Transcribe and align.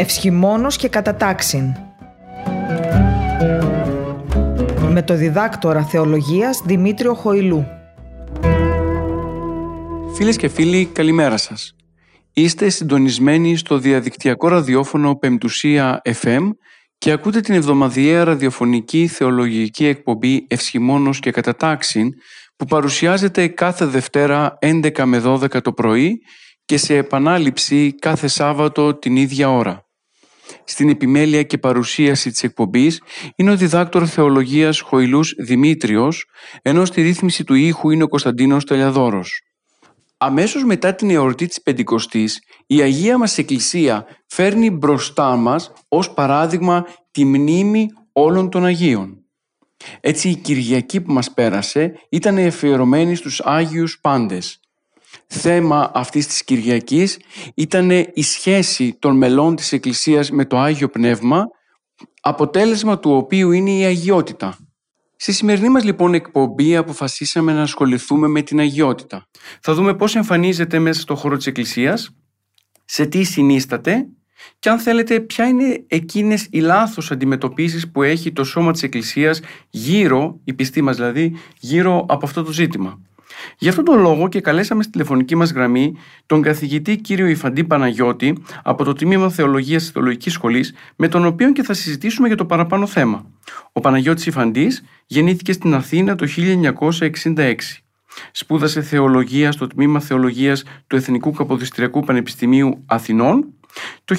Ευσχημόνος 0.00 0.76
και 0.76 0.88
κατατάξιν. 0.88 1.74
Με 4.88 5.02
το 5.02 5.14
διδάκτορα 5.14 5.84
θεολογίας 5.84 6.62
Δημήτριο 6.64 7.14
Χοηλού. 7.14 7.66
Φίλες 10.14 10.36
και 10.36 10.48
φίλοι, 10.48 10.84
καλημέρα 10.84 11.36
σας. 11.36 11.76
Είστε 12.32 12.68
συντονισμένοι 12.68 13.56
στο 13.56 13.78
διαδικτυακό 13.78 14.48
ραδιόφωνο 14.48 15.16
Πεμπτουσία 15.16 16.00
FM 16.04 16.50
και 16.98 17.10
ακούτε 17.10 17.40
την 17.40 17.54
εβδομαδιαία 17.54 18.24
ραδιοφωνική 18.24 19.06
θεολογική 19.06 19.86
εκπομπή 19.86 20.46
Ευσχημόνος 20.48 21.20
και 21.20 21.30
Κατατάξιν 21.30 22.12
που 22.56 22.64
παρουσιάζεται 22.64 23.48
κάθε 23.48 23.84
Δευτέρα 23.84 24.58
11 24.60 25.04
με 25.04 25.22
12 25.24 25.62
το 25.62 25.72
πρωί 25.72 26.20
και 26.64 26.76
σε 26.76 26.96
επανάληψη 26.96 27.94
κάθε 27.94 28.26
Σάββατο 28.26 28.94
την 28.94 29.16
ίδια 29.16 29.50
ώρα. 29.50 29.88
Στην 30.70 30.88
επιμέλεια 30.88 31.42
και 31.42 31.58
παρουσίαση 31.58 32.30
της 32.30 32.42
εκπομπής 32.42 33.02
είναι 33.36 33.50
ο 33.50 33.56
διδάκτορ 33.56 34.08
θεολογίας 34.08 34.80
Χοηλούς 34.80 35.34
Δημήτριος, 35.38 36.24
ενώ 36.62 36.84
στη 36.84 37.02
ρύθμιση 37.02 37.44
του 37.44 37.54
ήχου 37.54 37.90
είναι 37.90 38.02
ο 38.02 38.08
Κωνσταντίνος 38.08 38.64
Τελιαδόρος. 38.64 39.40
Αμέσως 40.16 40.64
μετά 40.64 40.94
την 40.94 41.10
εορτή 41.10 41.46
της 41.46 41.62
Πεντηκοστής, 41.62 42.38
η 42.66 42.80
Αγία 42.80 43.18
μας 43.18 43.38
Εκκλησία 43.38 44.06
φέρνει 44.26 44.70
μπροστά 44.70 45.36
μας 45.36 45.72
ως 45.88 46.12
παράδειγμα 46.14 46.86
τη 47.10 47.24
μνήμη 47.24 47.86
όλων 48.12 48.50
των 48.50 48.64
Αγίων. 48.64 49.24
Έτσι 50.00 50.28
η 50.28 50.36
Κυριακή 50.36 51.00
που 51.00 51.12
μας 51.12 51.32
πέρασε 51.32 51.92
ήταν 52.10 52.38
εφιερωμένη 52.38 53.14
στους 53.14 53.40
Άγιους 53.40 53.98
Πάντες. 54.00 54.60
Θέμα 55.32 55.90
αυτής 55.94 56.26
της 56.26 56.44
Κυριακής 56.44 57.18
ήταν 57.54 57.90
η 57.90 58.22
σχέση 58.22 58.96
των 58.98 59.16
μελών 59.16 59.56
της 59.56 59.72
Εκκλησίας 59.72 60.30
με 60.30 60.44
το 60.44 60.58
Άγιο 60.58 60.88
Πνεύμα, 60.88 61.44
αποτέλεσμα 62.20 62.98
του 62.98 63.10
οποίου 63.10 63.50
είναι 63.50 63.70
η 63.70 63.84
αγιότητα. 63.84 64.56
Στη 65.16 65.32
σημερινή 65.32 65.68
μας 65.68 65.84
λοιπόν 65.84 66.14
εκπομπή 66.14 66.76
αποφασίσαμε 66.76 67.52
να 67.52 67.62
ασχοληθούμε 67.62 68.28
με 68.28 68.42
την 68.42 68.58
αγιότητα. 68.58 69.28
Θα 69.60 69.74
δούμε 69.74 69.94
πώς 69.94 70.16
εμφανίζεται 70.16 70.78
μέσα 70.78 71.00
στο 71.00 71.14
χώρο 71.14 71.36
της 71.36 71.46
Εκκλησίας, 71.46 72.10
σε 72.84 73.06
τι 73.06 73.22
συνίσταται 73.22 74.06
και 74.58 74.68
αν 74.68 74.78
θέλετε 74.78 75.20
ποια 75.20 75.46
είναι 75.46 75.84
εκείνες 75.86 76.46
οι 76.50 76.60
λάθος 76.60 77.10
αντιμετωπίσεις 77.10 77.90
που 77.90 78.02
έχει 78.02 78.32
το 78.32 78.44
σώμα 78.44 78.72
της 78.72 78.82
Εκκλησίας 78.82 79.40
γύρω, 79.70 80.40
η 80.44 80.54
πιστή 80.54 80.82
μας 80.82 80.96
δηλαδή, 80.96 81.36
γύρω 81.58 82.06
από 82.08 82.26
αυτό 82.26 82.42
το 82.42 82.52
ζήτημα. 82.52 83.00
Γι' 83.58 83.68
αυτόν 83.68 83.84
τον 83.84 84.00
λόγο 84.00 84.28
και 84.28 84.40
καλέσαμε 84.40 84.82
στη 84.82 84.92
τηλεφωνική 84.92 85.34
μας 85.34 85.52
γραμμή 85.52 85.96
τον 86.26 86.42
καθηγητή 86.42 86.96
κύριο 86.96 87.26
Ιφαντή 87.26 87.64
Παναγιώτη 87.64 88.42
από 88.62 88.84
το 88.84 88.92
Τμήμα 88.92 89.30
Θεολογίας 89.30 89.82
της 89.82 89.90
Θεολογικής 89.90 90.32
Σχολής 90.32 90.74
με 90.96 91.08
τον 91.08 91.26
οποίο 91.26 91.52
και 91.52 91.62
θα 91.62 91.74
συζητήσουμε 91.74 92.26
για 92.26 92.36
το 92.36 92.44
παραπάνω 92.44 92.86
θέμα. 92.86 93.26
Ο 93.72 93.80
Παναγιώτης 93.80 94.26
Ιφαντής 94.26 94.84
γεννήθηκε 95.06 95.52
στην 95.52 95.74
Αθήνα 95.74 96.14
το 96.14 96.26
1966. 96.26 97.54
Σπούδασε 98.32 98.82
θεολογία 98.82 99.52
στο 99.52 99.66
Τμήμα 99.66 100.00
Θεολογίας 100.00 100.62
του 100.86 100.96
Εθνικού 100.96 101.32
Καποδιστριακού 101.32 102.04
Πανεπιστημίου 102.04 102.82
Αθηνών 102.86 103.54
το 104.04 104.16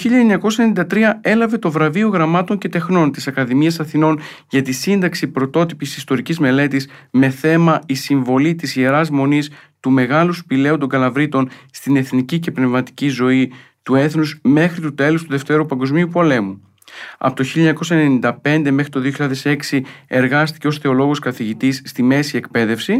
1993 0.91 1.13
έλαβε 1.21 1.57
το 1.57 1.71
βραβείο 1.71 2.09
Γραμμάτων 2.09 2.57
και 2.57 2.69
Τεχνών 2.69 3.11
της 3.11 3.27
Ακαδημίας 3.27 3.79
Αθηνών 3.79 4.19
για 4.49 4.61
τη 4.61 4.71
σύνταξη 4.71 5.27
πρωτότυπης 5.27 5.97
ιστορικής 5.97 6.39
μελέτης 6.39 6.89
με 7.11 7.29
θέμα 7.29 7.81
«Η 7.85 7.93
συμβολή 7.93 8.55
της 8.55 8.75
Ιεράς 8.75 9.09
Μονής 9.09 9.51
του 9.79 9.91
Μεγάλου 9.91 10.33
Σπηλαίου 10.33 10.77
των 10.77 10.89
Καλαβρίτων 10.89 11.49
στην 11.71 11.95
εθνική 11.95 12.39
και 12.39 12.51
πνευματική 12.51 13.07
ζωή 13.07 13.51
του 13.83 13.95
έθνους 13.95 14.39
μέχρι 14.43 14.81
το 14.81 14.93
τέλος 14.93 15.21
του 15.21 15.29
Δευτέρου 15.29 15.65
Παγκοσμίου 15.65 16.07
Πολέμου». 16.07 16.61
Από 17.17 17.35
το 17.35 17.43
1995 17.43 18.71
μέχρι 18.71 18.89
το 18.89 19.01
2006 19.41 19.81
εργάστηκε 20.07 20.67
ως 20.67 20.77
θεολόγος 20.77 21.19
καθηγητής 21.19 21.81
στη 21.85 22.03
μέση 22.03 22.37
εκπαίδευση 22.37 22.95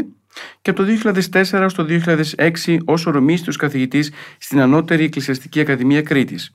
και 0.62 0.70
από 0.70 0.84
το 0.84 1.12
2004 1.32 1.66
στο 1.68 1.86
2006 2.66 2.76
ως 2.84 3.06
ορομίστιος 3.06 3.56
καθηγητής 3.56 4.12
στην 4.38 4.60
Ανώτερη 4.60 5.04
Εκκλησιαστική 5.04 5.60
Ακαδημία 5.60 6.02
Κρήτης. 6.02 6.52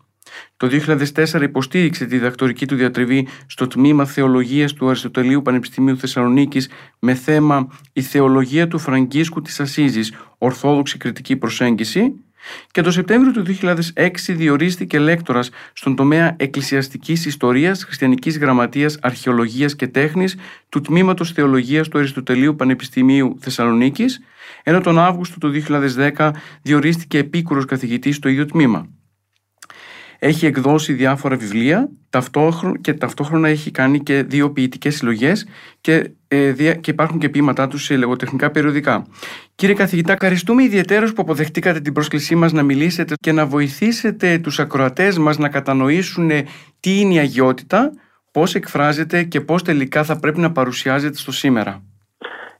Το 0.57 0.67
2004 0.67 1.41
υποστήριξε 1.41 2.05
τη 2.05 2.15
διδακτορική 2.15 2.65
του 2.65 2.75
διατριβή 2.75 3.27
στο 3.47 3.67
τμήμα 3.67 4.05
Θεολογίας 4.05 4.73
του 4.73 4.87
Αριστοτελείου 4.87 5.41
Πανεπιστημίου 5.41 5.97
Θεσσαλονίκης 5.97 6.69
με 6.99 7.13
θέμα 7.13 7.67
«Η 7.93 8.01
θεολογία 8.01 8.67
του 8.67 8.79
Φραγκίσκου 8.79 9.41
της 9.41 9.59
Ασίζης, 9.59 10.13
ορθόδοξη 10.37 10.97
κριτική 10.97 11.35
προσέγγιση» 11.35 12.13
και 12.71 12.81
το 12.81 12.91
Σεπτέμβριο 12.91 13.31
του 13.31 13.43
2006 13.93 14.09
διορίστηκε 14.27 14.99
λέκτορας 14.99 15.49
στον 15.73 15.95
τομέα 15.95 16.35
εκκλησιαστικής 16.37 17.25
ιστορίας, 17.25 17.83
χριστιανικής 17.83 18.37
γραμματείας, 18.37 18.97
αρχαιολογίας 19.01 19.75
και 19.75 19.87
τέχνης 19.87 20.37
του 20.69 20.81
Τμήματος 20.81 21.31
Θεολογίας 21.31 21.87
του 21.87 21.97
Αριστοτελείου 21.97 22.55
Πανεπιστημίου 22.55 23.37
Θεσσαλονίκης, 23.39 24.19
ενώ 24.63 24.81
τον 24.81 24.99
Αύγουστο 24.99 25.39
του 25.39 25.49
2010 25.49 26.33
διορίστηκε 26.61 27.17
επίκουρος 27.17 27.65
καθηγητής 27.65 28.15
στο 28.15 28.29
ίδιο 28.29 28.45
τμήμα. 28.45 28.96
Έχει 30.19 30.45
εκδώσει 30.45 30.93
διάφορα 30.93 31.35
βιβλία 31.35 31.89
και 32.81 32.93
ταυτόχρονα 32.93 33.47
έχει 33.47 33.71
κάνει 33.71 33.99
και 33.99 34.23
δύο 34.23 34.51
ποιητικές 34.51 34.95
συλλογές 34.95 35.47
και, 35.81 36.11
ε, 36.27 36.51
και 36.81 36.91
υπάρχουν 36.91 37.19
και 37.19 37.29
ποίηματά 37.29 37.67
τους 37.67 37.83
σε 37.83 37.95
λεγοτεχνικά 37.95 38.51
περιοδικά. 38.51 39.05
Κύριε 39.55 39.75
καθηγητά, 39.75 40.13
ευχαριστούμε 40.13 40.63
ιδιαίτερως 40.63 41.13
που 41.13 41.21
αποδεχτήκατε 41.21 41.79
την 41.79 41.93
πρόσκλησή 41.93 42.35
μας 42.35 42.51
να 42.51 42.63
μιλήσετε 42.63 43.13
και 43.19 43.31
να 43.31 43.45
βοηθήσετε 43.45 44.37
τους 44.37 44.59
ακροατές 44.59 45.17
μας 45.17 45.37
να 45.37 45.49
κατανοήσουν 45.49 46.31
τι 46.79 46.99
είναι 46.99 47.13
η 47.13 47.19
αγιότητα, 47.19 47.91
πώς 48.31 48.55
εκφράζεται 48.55 49.23
και 49.23 49.41
πώς 49.41 49.63
τελικά 49.63 50.03
θα 50.03 50.19
πρέπει 50.19 50.39
να 50.39 50.51
παρουσιάζεται 50.51 51.17
στο 51.17 51.31
σήμερα. 51.31 51.83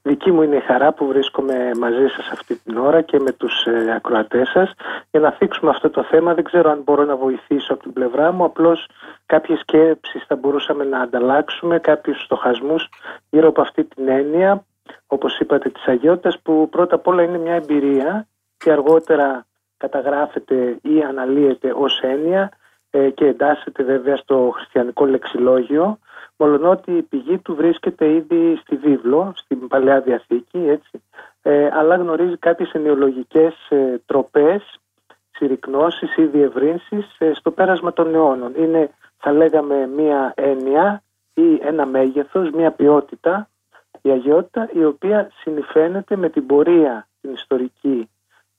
Δική 0.08 0.32
μου 0.32 0.42
είναι 0.42 0.56
η 0.56 0.60
χαρά 0.60 0.94
που 0.94 1.08
βρίσκομαι 1.08 1.72
μαζί 1.80 2.08
σας 2.08 2.30
αυτή 2.32 2.56
την 2.56 2.78
ώρα 2.78 3.02
και 3.02 3.20
με 3.20 3.32
τους 3.32 3.66
ε, 3.66 3.94
ακροατές 3.96 4.50
σας 4.50 4.74
για 5.12 5.20
να 5.20 5.32
θίξουμε 5.32 5.72
αυτό 5.72 5.90
το 5.90 6.04
θέμα. 6.04 6.34
Δεν 6.34 6.44
ξέρω 6.44 6.72
αν 6.72 6.82
μπορώ 6.84 7.04
να 7.04 7.16
βοηθήσω 7.16 7.74
από 7.74 7.84
την 7.84 7.94
πλευρά 7.94 8.32
μου, 8.32 8.44
απλώς 8.44 8.90
κάποιες 9.26 9.60
σκέψεις 9.60 10.24
θα 10.28 10.36
μπορούσαμε 10.36 10.84
να 10.84 11.00
ανταλλάξουμε, 11.00 11.80
κάποιους 11.80 12.24
στοχασμούς 12.24 12.90
γύρω 13.30 13.48
από 13.48 13.62
αυτή 13.62 13.84
την 13.84 14.08
έννοια, 14.08 14.64
όπως 15.08 15.40
είπατε, 15.40 15.70
της 15.70 15.86
αγιότητας 15.86 16.40
που 16.40 16.70
πρώτα 16.70 16.96
απ' 16.96 17.08
όλα 17.08 17.24
είναι 17.24 17.38
μια 17.38 17.54
εμπειρία 17.54 18.28
και 18.58 18.72
αργότερα 18.72 19.46
καταγράφεται 19.78 20.78
ή 20.82 21.02
αναλύεται 21.02 21.74
ως 21.76 22.00
έννοια 22.02 22.52
ε, 22.90 23.10
και 23.10 23.26
εντάσσεται 23.26 23.84
βέβαια 23.84 24.16
στο 24.16 24.52
χριστιανικό 24.54 25.06
λεξιλόγιο 25.06 26.00
ότι 26.38 26.92
η 26.92 27.02
πηγή 27.02 27.38
του 27.38 27.56
βρίσκεται 27.56 28.14
ήδη 28.14 28.60
στη 28.62 28.76
βίβλο, 28.76 29.34
στην 29.36 29.68
Παλαιά 29.68 30.02
Διαθήκη, 30.02 30.58
έτσι, 30.58 31.04
ε, 31.42 31.70
αλλά 31.74 31.96
γνωρίζει 31.96 32.38
κάποιες 32.38 32.72
ενοιολογικές 32.72 33.54
ε, 33.70 34.02
τροπές, 34.06 34.80
συρρυκνώσεις 35.32 36.16
ή 36.16 36.26
διευρύνσεις 36.26 37.16
ε, 37.18 37.34
στο 37.34 37.52
πέρασμα 37.52 37.94
των 37.94 38.16
αιώνων. 38.16 38.54
Είναι, 38.56 38.90
θα 39.18 39.32
λέγαμε, 39.32 39.88
μία 39.88 40.34
έννοια 40.36 41.04
ή 41.34 41.60
ένα 41.62 41.86
μέγεθος, 41.86 42.50
μία 42.50 42.72
ποιότητα, 42.72 43.50
η 44.02 44.10
αγιότητα, 44.10 44.70
η 44.74 44.84
οποία 44.84 45.32
συνηφαίνεται 45.42 46.16
με 46.16 46.30
την 46.30 46.46
πορεία 46.46 47.08
την 47.22 47.34
ιστορική 47.34 48.10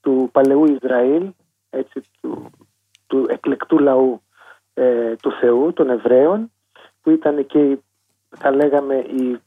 του 0.00 0.28
παλαιού 0.32 0.64
Ισραήλ, 0.64 1.30
έτσι, 1.70 2.02
του, 2.20 2.50
του 3.06 3.26
εκλεκτού 3.28 3.78
λαού 3.78 4.22
ε, 4.74 5.14
του 5.16 5.32
Θεού, 5.32 5.72
των 5.72 5.90
Εβραίων, 5.90 6.52
που 7.08 7.14
ήταν 7.14 7.46
και 7.46 7.78
θα 8.36 8.50
λέγαμε 8.50 8.94
η 8.94 9.40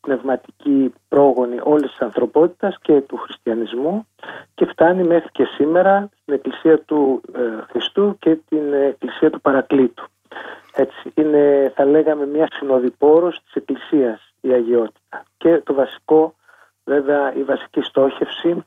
πνευματική 0.00 0.92
πρόγονη 1.08 1.58
όλης 1.62 1.90
της 1.90 2.00
ανθρωπότητας 2.00 2.78
και 2.82 3.00
του 3.00 3.16
χριστιανισμού 3.16 4.06
και 4.54 4.66
φτάνει 4.66 5.02
μέχρι 5.02 5.28
και 5.32 5.44
σήμερα 5.44 6.08
στην 6.20 6.34
Εκκλησία 6.34 6.78
του 6.78 7.20
ε, 7.34 7.40
Χριστού 7.70 8.16
και 8.18 8.38
την 8.48 8.72
Εκκλησία 8.72 9.30
του 9.30 9.40
Παρακλήτου. 9.40 10.04
Έτσι, 10.74 11.12
είναι 11.14 11.72
θα 11.74 11.84
λέγαμε 11.84 12.26
μια 12.26 12.48
συνοδοιπόρος 12.52 13.42
της 13.44 13.52
Εκκλησίας 13.54 14.34
η 14.40 14.52
αγιότητα 14.52 15.22
και 15.36 15.60
το 15.64 15.74
βασικό 15.74 16.34
βέβαια 16.84 17.34
η 17.34 17.42
βασική 17.42 17.80
στόχευση 17.80 18.66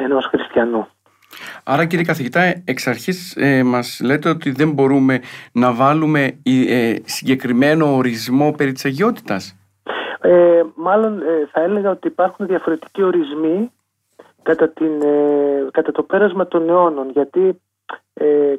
ενός 0.00 0.26
χριστιανού. 0.26 0.86
Άρα 1.64 1.84
κύριε 1.84 2.04
καθηγητά, 2.04 2.40
εξ 2.64 2.86
αρχής 2.86 3.36
ε, 3.36 3.62
μας 3.62 4.00
λέτε 4.02 4.28
ότι 4.28 4.50
δεν 4.50 4.70
μπορούμε 4.70 5.20
να 5.52 5.72
βάλουμε 5.72 6.38
ε, 6.68 6.94
συγκεκριμένο 7.04 7.96
ορισμό 7.96 8.52
περί 8.52 8.72
της 8.72 8.84
αγιότητας; 8.84 9.56
Ε, 10.20 10.62
μάλλον 10.74 11.20
ε, 11.20 11.48
θα 11.52 11.60
έλεγα 11.60 11.90
ότι 11.90 12.08
υπάρχουν 12.08 12.46
διαφορετικοί 12.46 13.02
ορισμοί 13.02 13.72
κατά, 14.42 14.68
την, 14.68 15.02
ε, 15.02 15.68
κατά 15.70 15.92
το 15.92 16.02
πέρασμα 16.02 16.46
των 16.46 16.68
αιώνων 16.68 17.10
γιατί 17.10 17.60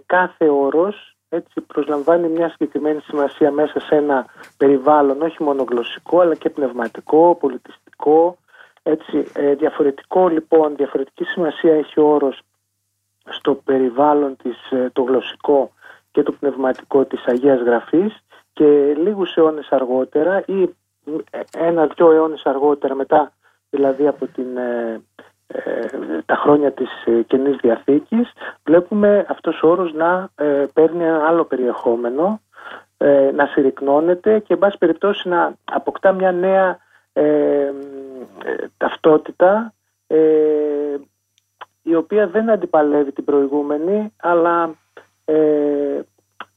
κάθε 0.06 0.50
όρος 0.50 1.16
έτσι, 1.30 1.62
προσλαμβάνει 1.62 2.28
μια 2.28 2.50
συγκεκριμένη 2.50 3.00
σημασία 3.02 3.52
μέσα 3.52 3.80
σε 3.80 3.96
ένα 3.96 4.26
περιβάλλον 4.58 5.22
όχι 5.22 5.44
μόνο 5.44 5.66
γλωσσικό 5.70 6.20
αλλά 6.20 6.36
και 6.36 6.50
πνευματικό, 6.50 7.38
πολιτιστικό 7.40 8.38
έτσι, 8.84 9.24
διαφορετικό 9.58 10.28
λοιπόν, 10.28 10.76
διαφορετική 10.76 11.24
σημασία 11.24 11.74
έχει 11.74 12.00
ο 12.00 12.04
όρος 12.04 12.42
στο 13.30 13.54
περιβάλλον 13.54 14.36
της, 14.44 14.72
ε, 14.72 14.90
το 14.94 15.02
γλωσσικό 15.02 15.72
και 16.12 16.24
το 16.24 16.32
πνευματικό 16.32 17.06
της 17.06 17.26
Αγίας 17.26 17.62
Γραφής 17.62 18.24
και 18.54 18.94
λίγους 18.98 19.36
αιώνες 19.36 19.68
αργότερα 19.70 20.44
ή 20.46 20.70
ένα-δυο 21.58 22.12
αιώνες 22.12 22.42
αργότερα 22.44 22.96
μετά 22.96 23.32
δηλαδή 23.70 24.08
από 24.08 24.28
την, 24.28 24.58
ε, 24.58 25.02
ε, 25.48 25.88
τα 26.26 26.36
χρόνια 26.36 26.72
της 26.72 26.90
ε, 27.06 27.22
Καινής 27.22 27.56
Διαθήκης 27.56 28.32
βλέπουμε 28.64 29.26
αυτός 29.30 29.64
ο 29.64 29.68
όρος 29.70 29.94
να 29.94 30.30
ε, 30.36 30.66
παίρνει 30.74 31.04
ένα 31.04 31.28
άλλο 31.28 31.44
περιεχόμενο 31.44 32.40
να 33.34 33.46
συρρυκνώνεται 33.46 34.40
και 34.40 34.54
εν 34.54 34.60
πάση 34.60 34.78
περιπτώσει 34.78 35.30
να 35.30 35.54
αποκτά 35.64 36.12
μια 36.12 36.32
νέα 36.32 36.80
ταυτότητα 38.78 39.74
η 41.86 41.96
οποία 41.96 42.28
δεν 42.28 42.50
αντιπαλεύει 42.50 43.12
την 43.12 43.24
προηγούμενη 43.24 44.14
αλλά 44.18 44.76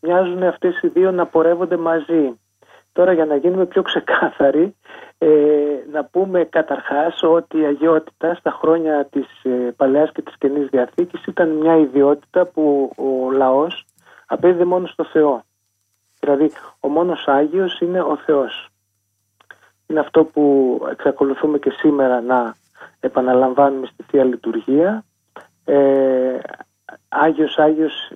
μοιάζουν 0.00 0.42
αυτές 0.42 0.80
οι 0.82 0.88
δύο 0.88 1.10
να 1.10 1.26
πορεύονται 1.26 1.76
μαζί. 1.76 2.38
Τώρα 2.92 3.12
για 3.12 3.24
να 3.24 3.36
γίνουμε 3.36 3.66
πιο 3.66 3.82
ξεκάθαροι, 3.82 4.76
ε, 5.18 5.28
να 5.92 6.04
πούμε 6.04 6.44
καταρχάς 6.44 7.22
ότι 7.22 7.58
η 7.58 7.64
αγιότητα 7.64 8.34
στα 8.34 8.50
χρόνια 8.50 9.04
της 9.04 9.26
ε, 9.42 9.74
Παλαιάς 9.76 10.12
και 10.12 10.22
της 10.22 10.38
Καινής 10.38 10.68
Διαθήκης 10.68 11.26
ήταν 11.26 11.48
μια 11.48 11.76
ιδιότητα 11.76 12.46
που 12.46 12.92
ο 12.96 13.30
λαός 13.30 13.86
απέδιδε 14.26 14.64
μόνος 14.64 14.90
στο 14.90 15.04
Θεό. 15.04 15.44
Δηλαδή 16.20 16.50
ο 16.80 16.88
μόνος 16.88 17.28
Άγιος 17.28 17.80
είναι 17.80 18.00
ο 18.00 18.16
Θεός. 18.16 18.68
Είναι 19.86 20.00
αυτό 20.00 20.24
που 20.24 20.42
εξακολουθούμε 20.90 21.58
και 21.58 21.70
σήμερα 21.70 22.20
να 22.20 22.54
επαναλαμβάνουμε 23.00 23.86
στη 23.86 24.02
Θεία 24.02 24.24
Λειτουργία. 24.24 25.04
Ε, 25.68 26.38
Άγιος, 27.08 27.58
Άγιος, 27.58 28.12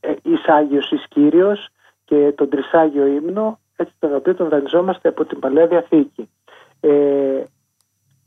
ε, 0.00 0.14
εις 0.22 0.48
Άγιος, 0.48 0.90
εις 0.90 1.06
Κύριος 1.08 1.68
και 2.04 2.32
τον 2.36 2.48
Τρισάγιο 2.48 3.06
ύμνο 3.06 3.58
έτσι 3.76 3.94
τον 3.98 4.14
οποίο 4.14 4.34
τον 4.34 4.48
δανειζόμαστε 4.48 5.08
από 5.08 5.24
την 5.24 5.38
Παλαιά 5.38 5.66
Διαθήκη. 5.66 6.30
Ε, 6.80 7.42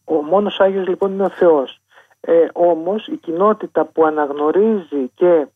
ο 0.04 0.13
μόνος 0.13 0.60
Άγιος 0.60 0.88
λοιπόν 0.88 1.12
είναι 1.12 1.24
ο 1.24 1.30
Θεός. 1.30 1.80
Ε, 2.19 2.48
όμως 2.54 3.07
η 3.07 3.18
κοινότητα 3.18 3.86
που 3.86 4.06
αναγνωρίζει 4.06 5.12
και 5.15 5.48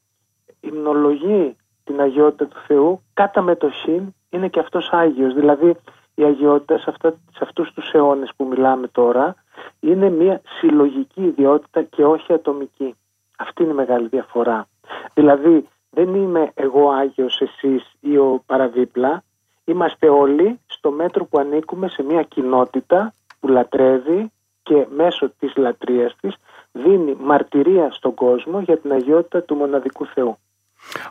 υμνολογεί 0.60 1.56
την 1.84 2.02
αγιότητα 2.02 2.46
του 2.48 2.60
Θεού 2.68 3.02
κατά 3.14 3.42
μετοχή 3.42 4.16
είναι 4.30 4.48
και 4.48 4.60
αυτός 4.60 4.90
Άγιος. 4.92 5.34
Δηλαδή 5.34 5.76
η 6.16 6.24
αγιότητα 6.24 6.78
σε, 6.78 6.90
αυτά, 6.90 7.10
σε 7.12 7.40
αυτούς 7.42 7.74
τους 7.74 7.92
αιώνες 7.94 8.32
που 8.36 8.46
μιλάμε 8.46 8.88
τώρα 8.88 9.36
είναι 9.80 10.10
μια 10.10 10.42
συλλογική 10.60 11.22
ιδιότητα 11.24 11.84
και 11.84 12.06
όχι 12.06 12.34
ατομική. 12.34 12.96
Αυτή 13.38 13.64
είναι 13.64 13.72
η 13.72 13.76
μεγάλη 13.76 14.08
διαφορά. 14.08 14.68
Δηλαδή 15.14 15.68
δεν 15.90 16.16
είμαι 16.16 16.52
εγώ 16.54 16.90
Άγιος 16.90 17.42
εσείς 17.42 17.92
ή 18.00 18.18
ο 18.18 18.44
παραδίπλα, 18.46 19.24
Είμαστε 19.70 20.10
όλοι 20.10 20.60
στο 20.66 20.92
μέτρο 20.92 21.26
που 21.26 21.40
ανήκουμε 21.40 21.88
σε 21.88 22.04
μια 22.04 22.24
κοινότητα 22.24 23.14
που 23.40 23.48
λατρεύει 23.48 24.32
και 24.64 24.88
μέσω 24.96 25.32
της 25.40 25.56
λατρείας 25.56 26.16
της 26.22 26.36
δίνει 26.72 27.16
μαρτυρία 27.20 27.92
στον 27.92 28.14
κόσμο 28.14 28.60
για 28.60 28.78
την 28.78 28.92
αγιότητα 28.92 29.44
του 29.44 29.56
μοναδικού 29.56 30.06
Θεού. 30.06 30.38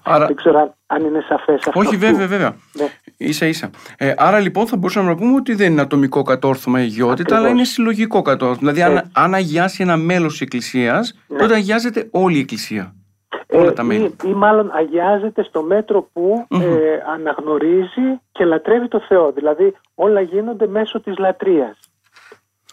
Άρα... 0.03 0.27
Δεν 0.27 0.37
ξέρω 0.37 0.75
αν 0.87 1.05
είναι 1.05 1.25
σαφές 1.29 1.67
αυτό. 1.67 1.81
Όχι 1.81 1.97
βέβαια 1.97 2.27
βέβαια. 2.27 2.57
Ναι. 2.73 2.87
Ίσα 3.17 3.47
ίσα. 3.47 3.71
Ε, 3.99 4.15
άρα 4.17 4.39
λοιπόν 4.39 4.67
θα 4.67 4.77
μπορούσαμε 4.77 5.09
να 5.09 5.17
πούμε 5.17 5.35
ότι 5.35 5.55
δεν 5.55 5.73
είναι 5.73 5.81
ατομικό 5.81 6.23
κατόρθωμα 6.23 6.81
η 6.81 6.83
αγιότητα 6.83 7.37
αλλά 7.37 7.49
είναι 7.49 7.65
συλλογικό 7.65 8.23
κατόρθωμα. 8.23 8.73
Δηλαδή 8.73 8.97
αν, 8.97 9.11
αν 9.13 9.35
αγιάσει 9.35 9.83
ένα 9.83 9.97
μέλος 9.97 10.33
της 10.33 10.41
Εκκλησίας 10.41 11.19
ναι. 11.29 11.39
τότε 11.39 11.55
αγιάζεται 11.55 12.09
όλη 12.11 12.37
η 12.37 12.41
Εκκλησία. 12.41 12.95
Ε, 13.47 13.73
ή, 13.91 14.15
ή, 14.25 14.35
μάλλον 14.35 14.71
αγιάζεται 14.75 15.43
στο 15.43 15.63
μέτρο 15.63 16.09
που 16.13 16.47
ε, 16.49 17.01
αναγνωρίζει 17.15 18.21
και 18.33 18.45
λατρεύει 18.45 18.89
το 18.89 19.01
Θεό. 19.09 19.33
Δηλαδή 19.33 19.77
όλα 19.95 20.21
γίνονται 20.21 20.67
μέσω 20.67 21.01
της 21.01 21.19
λατρείας. 21.19 21.79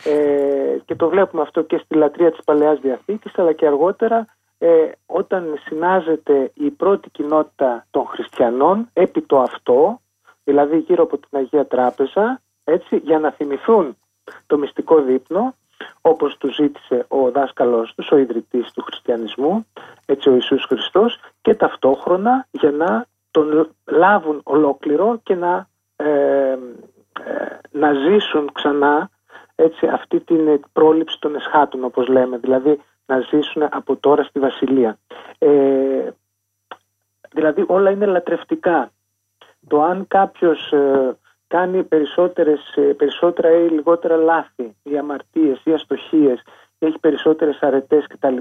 Ε, 0.04 0.78
και 0.86 0.96
το 0.96 1.10
βλέπουμε 1.10 1.42
αυτό 1.42 1.62
και 1.62 1.82
στη 1.84 1.96
λατρεία 1.96 2.32
της 2.32 2.44
Παλαιάς 2.44 2.80
Διαθήκης 2.80 3.38
αλλά 3.38 3.54
και 3.54 3.66
αργότερα 3.66 4.26
ε, 4.64 4.92
όταν 5.06 5.60
συνάζεται 5.66 6.52
η 6.54 6.70
πρώτη 6.70 7.10
κοινότητα 7.10 7.86
των 7.92 8.06
χριστιανών 8.06 8.90
επί 8.94 9.22
το 9.22 9.40
αυτό, 9.40 10.00
δηλαδή 10.44 10.78
γύρω 10.78 11.04
από 11.04 11.18
την 11.18 11.38
Αγία 11.38 11.66
Τράπεζα, 11.66 12.42
έτσι, 12.64 12.98
για 12.98 13.20
να 13.20 13.32
θυμηθούν 13.32 13.98
το 14.48 14.58
μυστικό 14.58 15.02
δείπνο, 15.02 15.54
όπως 16.02 16.38
του 16.38 16.54
ζήτησε 16.54 17.06
ο 17.08 17.32
δάσκαλος 17.32 17.94
τους, 17.96 18.12
ο 18.12 18.18
ιδρυτής 18.18 18.72
του 18.72 18.82
χριστιανισμού, 18.82 19.66
έτσι 20.06 20.30
ο 20.30 20.34
Ιησούς 20.34 20.66
Χριστός, 20.66 21.20
και 21.42 21.56
ταυτόχρονα 21.56 22.48
για 22.52 22.72
να 22.72 23.06
τον 23.32 23.70
λάβουν 23.86 24.42
ολόκληρο 24.44 25.20
και 25.24 25.36
να, 25.36 25.68
ε, 25.96 26.06
ε, 26.06 26.58
να 27.72 27.94
ζήσουν 27.94 28.52
ξανά 28.54 29.10
έτσι, 29.56 29.88
αυτή 29.88 30.20
την 30.20 30.64
πρόληψη 30.74 31.20
των 31.20 31.36
εσχάτων 31.36 31.84
όπως 31.84 32.08
λέμε, 32.08 32.38
δηλαδή 32.38 32.80
να 33.06 33.20
ζήσουν 33.20 33.64
από 33.72 33.96
τώρα 33.96 34.24
στη 34.24 34.40
Βασιλεία. 34.40 34.98
Ε, 35.38 36.10
δηλαδή 37.32 37.64
όλα 37.68 37.90
είναι 37.90 38.06
λατρευτικά. 38.06 38.92
Το 39.68 39.82
αν 39.82 40.06
κάποιος 40.08 40.72
ε, 40.72 41.18
κάνει 41.48 41.84
περισσότερες, 41.84 42.74
ε, 42.76 42.82
περισσότερα 42.82 43.52
ή 43.52 43.68
λιγότερα 43.68 44.16
λάθη 44.16 44.76
ή 44.84 44.98
αμαρτίες 44.98 45.62
ή 45.64 45.74
αστοχίες 45.74 46.44
ή 46.80 46.86
έχει 46.86 47.00
περισσότερες 47.00 47.60
αρετές 47.62 48.08
κτλ. 48.08 48.38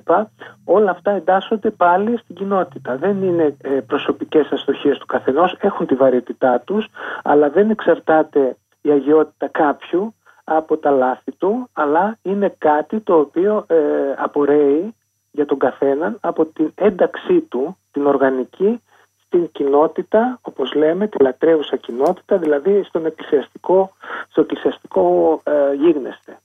Όλα 0.65 0.91
αυτά 0.91 1.11
εντάσσονται 1.11 1.71
πάλι 1.71 2.19
στην 2.19 2.35
κοινότητα. 2.35 2.97
Δεν 2.97 3.23
είναι 3.23 3.57
ε, 3.63 3.69
προσωπικές 3.69 4.51
αστοχίες 4.51 4.99
του 4.99 5.07
καθενός, 5.07 5.57
έχουν 5.61 5.87
τη 5.87 5.95
βαρύτητά 5.95 6.61
τους, 6.61 6.89
αλλά 7.23 7.51
δεν 7.51 7.71
εξαρτάται 7.71 8.57
η 8.81 8.91
αγιότητα 8.91 9.49
κάποιου 9.49 10.15
από 10.45 10.77
τα 10.77 10.91
λάθη 10.91 11.33
του, 11.33 11.69
αλλά 11.73 12.19
είναι 12.23 12.55
κάτι 12.59 13.01
το 13.01 13.19
οποίο 13.19 13.65
ε, 13.67 13.77
απορρέει 14.17 14.95
για 15.31 15.47
τον 15.47 15.59
καθέναν 15.59 16.19
από 16.21 16.45
την 16.45 16.73
ένταξή 16.75 17.41
του, 17.41 17.77
την 17.93 18.07
οργανική, 18.07 18.81
την 19.29 19.51
κοινότητα, 19.53 20.39
όπως 20.43 20.75
λέμε, 20.75 21.07
τη 21.09 21.23
λατρεύουσα 21.23 21.77
κοινότητα, 21.77 22.37
δηλαδή 22.39 22.83
στον 22.83 23.07
εκκλησιαστικό, 23.07 23.93
στο 24.31 24.41
εκκλησιαστικό 24.41 25.41
ε, 25.45 25.75
γίγνεσθε. 25.75 26.39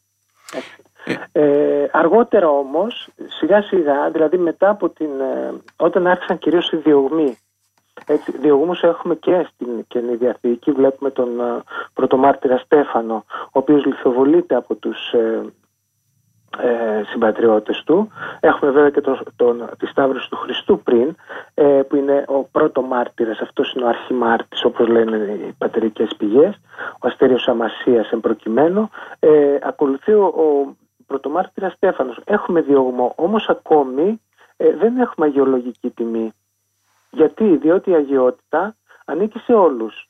Ε, 1.31 1.87
αργότερα 1.91 2.49
όμως, 2.49 3.09
σιγά 3.39 3.61
σιγά, 3.61 4.09
δηλαδή 4.09 4.37
μετά 4.37 4.69
από 4.69 4.89
την, 4.89 5.19
ε, 5.19 5.53
όταν 5.75 6.07
άρχισαν 6.07 6.37
κυρίως 6.37 6.71
οι 6.71 6.75
διωγμοί, 6.75 7.37
έτσι, 8.05 8.31
διωγμούς 8.37 8.81
έχουμε 8.81 9.15
και 9.15 9.47
στην 9.53 9.85
Καινή 9.87 10.15
Διαθήκη, 10.15 10.71
βλέπουμε 10.71 11.09
τον 11.09 11.39
ε, 11.39 11.63
πρωτομάρτυρα 11.93 12.57
Στέφανο, 12.57 13.25
ο 13.29 13.59
οποίος 13.59 13.85
λιθοβολείται 13.85 14.55
από 14.55 14.75
τους 14.75 15.11
ε, 15.11 15.41
ε, 16.57 17.03
συμπατριώτες 17.11 17.83
του. 17.85 18.11
Έχουμε 18.39 18.71
βέβαια 18.71 18.89
και 18.89 19.01
τον, 19.01 19.23
τον, 19.35 19.69
τη 19.79 19.85
Σταύρωση 19.85 20.29
του 20.29 20.35
Χριστού 20.35 20.79
πριν, 20.83 21.15
ε, 21.53 21.63
που 21.63 21.95
είναι 21.95 22.23
ο 22.27 22.43
πρώτο 22.43 22.81
μάρτυρας, 22.81 23.39
αυτός 23.39 23.73
είναι 23.73 23.85
ο 23.85 23.87
αρχιμάρτης 23.87 24.63
όπως 24.63 24.87
λένε 24.87 25.17
οι 25.17 25.55
πατερικές 25.57 26.15
πηγές, 26.17 26.59
ο 26.99 27.07
Αστέριος 27.07 27.47
Αμασίας 27.47 28.11
εμπροκειμένου. 28.11 28.89
Ε, 29.19 29.57
ακολουθεί 29.61 30.11
ο, 30.11 30.25
ο 30.25 30.75
πρωτομάρτυρας 31.07 31.73
Στέφανος. 31.73 32.19
Έχουμε 32.25 32.61
διωγμό, 32.61 33.13
όμως 33.15 33.49
ακόμη 33.49 34.21
ε, 34.57 34.75
δεν 34.75 34.97
έχουμε 34.97 35.25
αγιολογική 35.25 35.89
τιμή. 35.89 36.33
Γιατί, 37.17 37.57
διότι 37.57 37.89
η 37.89 37.95
αγιότητα 37.95 38.75
ανήκει 39.05 39.39
σε 39.39 39.53
όλους. 39.53 40.09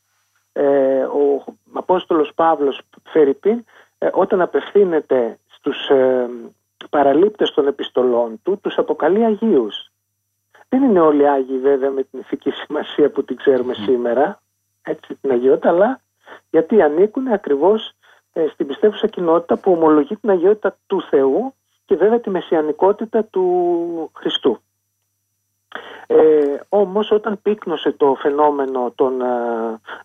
Ε, 0.54 1.02
ο 1.04 1.44
Απόστολος 1.74 2.32
Παύλος 2.36 2.82
Φερρυπίν 3.04 3.64
ε, 3.98 4.10
όταν 4.12 4.42
απευθύνεται 4.42 5.40
στους 5.48 5.90
ε, 5.90 6.30
παραλήπτες 6.90 7.52
των 7.52 7.68
επιστολών 7.68 8.40
του 8.44 8.60
τους 8.62 8.78
αποκαλεί 8.78 9.26
Αγίους. 9.26 9.92
Δεν 10.70 10.84
είναι 10.84 11.00
όλοι 11.00 11.30
Άγιοι 11.30 11.60
βέβαια 11.60 11.90
με 11.90 12.04
την 12.04 12.20
ηθική 12.20 12.52
σημασία 12.52 13.10
που 13.10 13.24
την 13.24 13.36
ξέρουμε 13.36 13.74
σήμερα, 13.74 14.40
έτσι 14.84 15.16
την 15.22 15.32
Αγιότητα, 15.32 15.70
αλλά 15.70 16.02
γιατί 16.50 16.82
ανήκουν 16.82 17.28
ακριβώς 17.28 17.92
ε, 18.34 18.48
στην 18.48 18.68
πιστεύουσα 18.68 19.08
κοινότητα 19.08 19.58
που 19.58 19.72
ομολογεί 19.72 20.16
την 20.16 20.30
Αγιότητα 20.30 20.78
του 20.88 21.02
Θεού 21.02 21.54
και 21.86 21.96
βέβαια 21.96 22.20
τη 22.20 22.30
μεσιανικότητα 22.30 23.24
του 23.24 24.12
Χριστού. 24.14 24.62
Ε, 26.07 26.59
όμως 26.69 27.12
όταν 27.12 27.39
πύκνωσε 27.41 27.91
το 27.91 28.15
φαινόμενο 28.19 28.91
των 28.95 29.21
ε, 29.21 29.25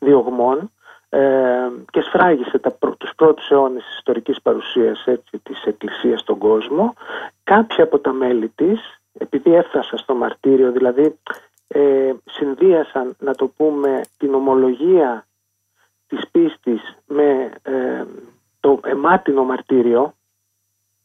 διωγμών 0.01 0.71
ε, 1.09 1.69
και 1.91 2.01
σφράγισε 2.01 2.59
τα, 2.59 2.77
τους 2.99 3.15
πρώτους 3.17 3.51
αιώνες 3.51 3.85
της 3.85 3.97
ιστορικής 3.97 4.43
παρουσίας 4.43 5.07
έτσι, 5.07 5.39
της 5.43 5.65
Εκκλησίας 5.65 6.21
στον 6.21 6.39
κόσμο 6.39 6.95
κάποια 7.45 7.85
από 7.85 7.99
τα 7.99 8.13
μέλη 8.13 8.49
της 8.49 9.01
επειδή 9.19 9.55
έφτασαν 9.55 9.99
στο 9.99 10.15
μαρτύριο 10.15 10.73
δηλαδή 10.73 11.19
ε, 11.69 12.13
συνδύασαν 12.25 13.17
να 13.19 13.35
το 13.35 13.47
πούμε 13.47 14.01
την 14.19 14.35
ομολογία 14.35 15.27
της 16.07 16.29
πίστης 16.31 16.97
με 17.07 17.51
ε, 17.63 18.05
το 18.61 18.81
αιμάτινο 18.85 19.45
μαρτύριο 19.45 20.15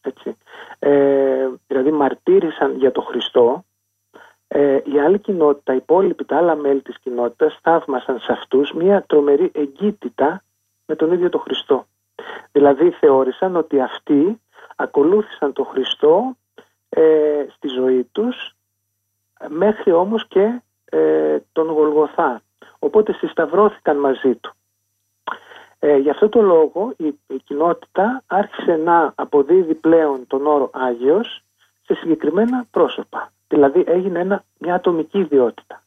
έτσι, 0.02 0.38
ε, 0.80 1.48
δηλαδή 1.68 1.92
μαρτύρησαν 1.92 2.76
για 2.78 2.92
το 2.92 3.02
Χριστό 3.02 3.66
Ε, 4.60 4.82
η 4.86 5.00
άλλη 5.00 5.20
κοινότητα, 5.20 5.74
οι 5.74 5.76
υπόλοιποι, 5.76 6.26
τα 6.26 6.38
άλλα 6.38 6.56
μέλη 6.56 6.82
της 6.82 7.00
κοινότητας 7.00 7.60
θαύμασαν 7.62 8.20
σε 8.20 8.32
αυτούς 8.32 8.74
μια 8.74 9.04
τρομερή 9.08 9.52
εγκύτητα 9.54 10.44
με 10.86 10.96
τον 10.96 11.12
ίδιο 11.12 11.30
τον 11.30 11.42
Χριστό. 11.42 11.86
Δηλαδή 12.52 12.90
θεώρησαν 12.90 13.56
ότι 13.56 13.82
αυτοί 13.82 14.42
ακολούθησαν 14.76 15.54
τον 15.54 15.66
Χριστό 15.66 16.36
ε, 16.90 17.46
στη 17.56 17.68
ζωή 17.68 18.04
τους 18.12 18.56
μέχρι 19.48 19.92
όμως 19.92 20.28
και 20.28 20.62
ε, 20.86 21.38
τον 21.52 21.68
Γολγοθά. 21.68 22.42
Οπότε 22.80 23.14
συσταυρώθηκαν 23.14 23.98
μαζί 23.98 24.36
του. 24.36 24.54
Ε, 25.80 25.98
γι' 25.98 26.10
αυτό 26.10 26.30
το 26.30 26.42
λόγο 26.42 26.94
η, 26.98 27.06
η 27.28 27.42
κοινότητα 27.44 28.24
άρχισε 28.28 28.76
να 28.76 29.14
αποδίδει 29.16 29.74
πλέον 29.74 30.28
τον 30.28 30.48
όρο 30.48 30.70
Άγιος 30.74 31.44
σε 31.82 31.94
συγκεκριμένα 31.94 32.66
πρόσωπα. 32.72 33.32
Δηλαδή 33.58 33.84
έγινε 33.88 34.20
ένα, 34.20 34.44
μια 34.58 34.74
ατομική 34.74 35.20
ιδιότητα. 35.20 35.84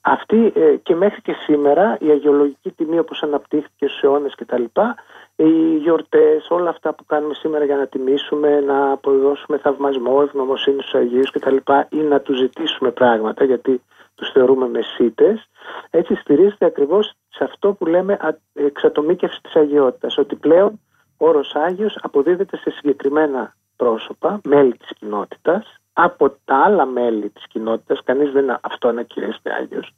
Αυτή 0.00 0.52
ε, 0.54 0.76
και 0.76 0.94
μέχρι 0.94 1.22
και 1.22 1.32
σήμερα 1.32 1.96
η 2.00 2.10
αγιολογική 2.10 2.70
τιμή 2.70 2.98
όπως 2.98 3.22
αναπτύχθηκε 3.22 3.86
στους 3.86 4.02
αιώνες 4.02 4.34
και 4.34 4.44
τα 4.44 4.58
λοιπά, 4.58 4.94
οι 5.36 5.76
γιορτές, 5.76 6.46
όλα 6.48 6.70
αυτά 6.70 6.94
που 6.94 7.04
κάνουμε 7.04 7.34
σήμερα 7.34 7.64
για 7.64 7.76
να 7.76 7.86
τιμήσουμε, 7.86 8.60
να 8.60 8.90
αποδώσουμε 8.90 9.58
θαυμασμό, 9.58 10.20
ευγνωμοσύνη 10.22 10.82
στους 10.82 10.94
Αγίους 10.94 11.30
και 11.30 11.38
τα 11.38 11.50
λοιπά 11.50 11.86
ή 11.90 11.96
να 11.96 12.20
τους 12.20 12.38
ζητήσουμε 12.38 12.90
πράγματα 12.90 13.44
γιατί 13.44 13.82
τους 14.14 14.30
θεωρούμε 14.32 14.68
μεσίτες, 14.68 15.48
έτσι 15.90 16.14
στηρίζεται 16.14 16.64
ακριβώς 16.64 17.12
σε 17.28 17.44
αυτό 17.44 17.72
που 17.72 17.86
λέμε 17.86 18.18
εξατομίκευση 18.52 19.40
της 19.42 19.56
αγιότητας, 19.56 20.18
ότι 20.18 20.34
πλέον 20.36 20.80
ο 21.16 21.28
όρος 21.28 21.54
Άγιος 21.54 21.98
αποδίδεται 22.02 22.56
σε 22.56 22.70
συγκεκριμένα 22.70 23.56
πρόσωπα, 23.78 24.40
μέλη 24.44 24.76
της 24.76 24.90
κοινότητας, 24.98 25.78
από 25.92 26.30
τα 26.44 26.56
άλλα 26.56 26.86
μέλη 26.86 27.28
της 27.30 27.46
κοινότητας, 27.48 28.02
κανείς 28.04 28.32
δεν 28.32 28.58
αυτό 28.60 28.88
ανακηρύσσεται 28.88 29.52
Άγιος. 29.52 29.94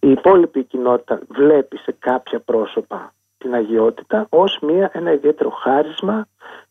Η 0.00 0.10
υπόλοιπη 0.10 0.64
κοινότητα 0.64 1.20
βλέπει 1.28 1.76
σε 1.76 1.96
κάποια 1.98 2.40
πρόσωπα 2.40 3.12
την 3.38 3.54
αγιότητα 3.54 4.26
ως 4.28 4.58
μια, 4.62 4.90
ένα 4.92 5.12
ιδιαίτερο 5.12 5.50
χάρισμα, 5.50 6.26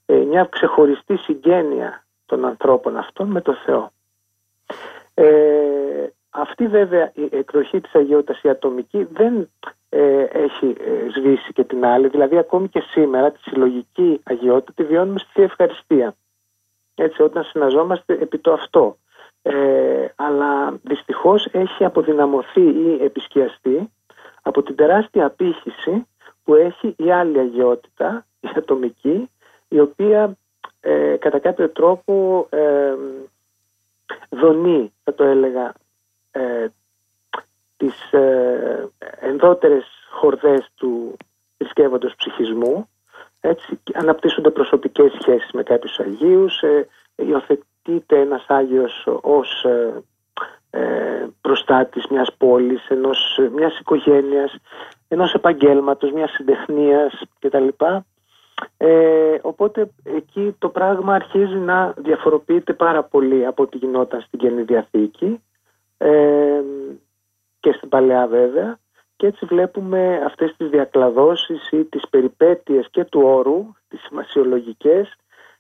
ε, 0.05 0.15
μια 0.15 0.47
ξεχωριστή 0.51 1.17
συγγένεια 1.17 2.05
των 2.25 2.45
ανθρώπων 2.45 2.97
αυτών 2.97 3.27
με 3.27 3.41
το 3.41 3.53
Θεό. 3.53 3.91
Ε, 5.13 6.07
αυτή 6.29 6.67
βέβαια 6.67 7.11
η 7.13 7.29
εκδοχή 7.31 7.81
της 7.81 7.95
αγιότητας 7.95 8.41
η 8.41 8.49
ατομική 8.49 9.07
δεν 9.11 9.49
ε, 9.89 10.23
έχει 10.23 10.75
ε, 10.79 11.09
σβήσει 11.09 11.53
και 11.53 11.63
την 11.63 11.85
άλλη, 11.85 12.07
δηλαδή 12.07 12.37
ακόμη 12.37 12.69
και 12.69 12.83
σήμερα 12.89 13.31
τη 13.31 13.39
συλλογική 13.39 14.21
αγιότητα 14.23 14.71
τη 14.75 14.83
βιώνουμε 14.83 15.19
στη 15.19 15.41
ευχαριστία 15.41 16.15
έτσι, 16.95 17.21
όταν 17.21 17.43
συναζόμαστε 17.43 18.13
επί 18.13 18.37
το 18.37 18.53
αυτό. 18.53 18.97
Ε, 19.41 20.05
αλλά 20.15 20.79
δυστυχώς 20.83 21.47
έχει 21.51 21.85
αποδυναμωθεί 21.85 22.61
ή 22.61 23.03
επισκιαστεί 23.03 23.91
από 24.41 24.63
την 24.63 24.75
τεράστια 24.75 25.25
απήχηση 25.25 26.07
που 26.43 26.55
έχει 26.55 26.95
η 26.97 27.11
άλλη 27.11 27.39
αγιότητα, 27.39 28.25
η 28.39 28.47
ατομική, 28.55 29.29
η 29.67 29.79
οποία 29.79 30.37
ε, 30.79 31.15
κατά 31.19 31.39
κάποιο 31.39 31.69
τρόπο 31.69 32.47
ε, 32.49 32.93
δονεί, 34.29 34.93
θα 35.03 35.13
το 35.13 35.23
έλεγα, 35.23 35.73
ε, 36.31 36.67
τις 37.77 38.11
ε, 38.11 38.89
ενδότερες 39.19 39.85
χορδές 40.11 40.71
του 40.75 41.17
θρησκεύοντος 41.57 42.15
ψυχισμού 42.15 42.89
έτσι, 43.47 43.79
αναπτύσσονται 43.93 44.49
προσωπικές 44.49 45.11
σχέσεις 45.19 45.51
με 45.51 45.63
κάποιους 45.63 45.99
Αγίους, 45.99 46.61
ε, 46.61 46.87
υιοθετείται 47.15 48.19
ένας 48.19 48.45
Άγιος 48.47 49.07
ως 49.21 49.63
ε, 49.63 50.03
ε, 50.69 51.27
προστάτης 51.41 52.07
μιας 52.07 52.33
πόλης, 52.37 52.87
ενός, 52.87 53.39
μιας 53.55 53.79
οικογένειας, 53.79 54.55
ενός 55.07 55.33
επαγγέλματος, 55.33 56.11
μιας 56.11 56.31
συντεχνίας 56.31 57.21
κτλ. 57.39 57.67
Ε, 58.77 59.39
οπότε 59.41 59.89
εκεί 60.03 60.55
το 60.59 60.69
πράγμα 60.69 61.13
αρχίζει 61.13 61.55
να 61.55 61.93
διαφοροποιείται 61.97 62.73
πάρα 62.73 63.03
πολύ 63.03 63.45
από 63.45 63.63
ό,τι 63.63 63.77
γινόταν 63.77 64.21
στην 64.21 64.39
Καινή 64.39 64.61
Διαθήκη 64.61 65.41
ε, 65.97 66.61
και 67.59 67.71
στην 67.71 67.89
Παλαιά 67.89 68.27
βέβαια 68.27 68.77
και 69.17 69.27
έτσι 69.27 69.45
βλέπουμε 69.45 70.21
αυτές 70.25 70.55
τις 70.57 70.69
διακλαδώσεις 70.69 71.69
ή 71.71 71.83
τις 71.83 72.09
περιπέτειες 72.09 72.87
και 72.91 73.03
του 73.03 73.21
όρου, 73.23 73.73
τις 73.87 74.01
σημασιολογικές, 74.01 75.15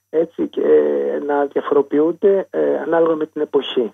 έτσι 0.09 0.47
και 0.47 0.61
να 1.25 1.45
διαφοροποιούνται 1.45 2.47
ε, 2.49 2.77
ανάλογα 2.77 3.15
με 3.15 3.25
την 3.25 3.41
εποχή. 3.41 3.93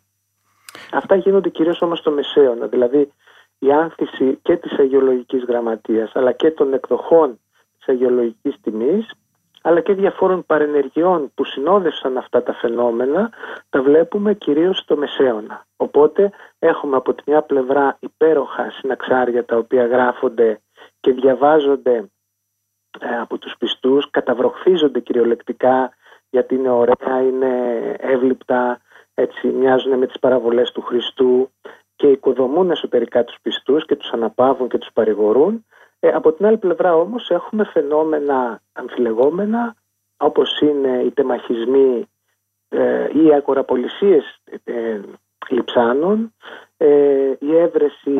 Αυτά 0.92 1.16
γίνονται 1.16 1.50
κυρίως 1.50 1.82
όμως 1.82 2.00
στο 2.00 2.12
Μεσαίωνα, 2.12 2.68
δηλαδή 2.68 3.12
η 3.60 3.72
άνθηση 3.72 4.40
και 4.42 4.58
της 4.58 4.80
αγιολογικής 4.80 5.44
γραμματείας 5.44 6.12
αλλά 6.16 6.32
και 6.32 6.52
των 6.52 6.74
εκδοχών 6.74 7.40
της 7.78 7.88
αγιολογικής 7.88 8.56
τιμής 8.62 9.12
αλλά 9.62 9.82
και 9.82 9.94
διαφόρων 9.94 10.46
παρενεργειών 10.46 11.32
που 11.36 11.46
συνόδευσαν 11.46 12.18
αυτά 12.18 12.44
τα 12.44 12.54
φαινόμενα, 12.54 13.30
τα 13.70 13.82
βλέπουμε 13.82 14.34
κυρίως 14.34 14.78
στο 14.78 14.98
Μεσαίωνα. 14.98 15.66
Οπότε 15.76 16.32
έχουμε 16.60 16.96
από 16.96 17.14
τη 17.14 17.24
μια 17.26 17.42
πλευρά 17.42 17.98
υπέροχα 18.00 18.72
συναξάρια 18.72 19.46
τα 19.46 19.58
οποία 19.58 19.86
γράφονται 19.86 20.62
και 21.00 21.12
διαβάζονται 21.12 22.10
ε, 23.00 23.18
από 23.20 23.38
τους 23.38 23.56
πιστούς, 23.58 24.10
καταβροχθίζονται 24.10 25.00
κυριολεκτικά 25.00 25.94
γιατί 26.30 26.56
είναι 26.56 26.70
ωραία, 26.70 27.22
είναι 27.22 27.80
εύληπτα, 28.00 28.82
έτσι 29.14 29.48
μοιάζουν 29.48 29.98
με 29.98 30.08
τις 30.08 30.20
παραβολές 30.20 30.72
του 30.72 30.82
Χριστού 30.82 31.52
και 31.96 32.08
οικοδομούν 32.08 32.72
εσωτερικά 32.72 33.24
τους 33.24 33.38
πιστούς 33.42 33.86
και 33.86 33.96
τους 33.96 34.12
αναπαύουν 34.12 34.70
και 34.70 34.78
τους 34.78 34.90
παρηγορούν 34.94 35.66
ε, 36.04 36.10
από 36.10 36.32
την 36.32 36.46
άλλη 36.46 36.58
πλευρά 36.58 36.96
όμως 36.96 37.30
έχουμε 37.30 37.64
φαινόμενα 37.64 38.62
αμφιλεγόμενα 38.74 39.76
όπως 40.18 40.60
είναι 40.60 41.02
οι 41.06 41.12
τεμαχισμοί 41.12 42.10
ε, 42.70 43.08
ή 43.14 43.26
οι 43.26 43.34
αγοραπολισίες 43.34 44.40
ε, 44.64 45.00
λιψάνων, 45.50 46.34
ε, 46.78 47.34
η 47.40 47.56
έβρεση 47.56 48.18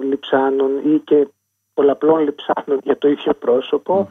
λιψάνων 0.00 0.94
ή 0.94 0.98
και 0.98 1.28
πολλαπλών 1.74 2.18
λιψάνων 2.18 2.80
για 2.82 2.98
το 2.98 3.08
ίδιο 3.08 3.32
πρόσωπο, 3.34 4.08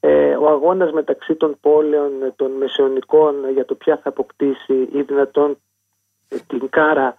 ε, 0.00 0.36
ο 0.36 0.48
αγώνας 0.48 0.92
μεταξύ 0.92 1.34
των 1.34 1.56
πόλεων 1.60 2.12
των 2.36 2.50
μεσαιωνικών 2.50 3.50
για 3.50 3.64
το 3.64 3.74
ποια 3.74 3.96
θα 3.96 4.08
αποκτήσει 4.08 4.88
ή 4.92 5.02
δυνατόν 5.02 5.58
την 6.46 6.68
κάρα 6.68 7.18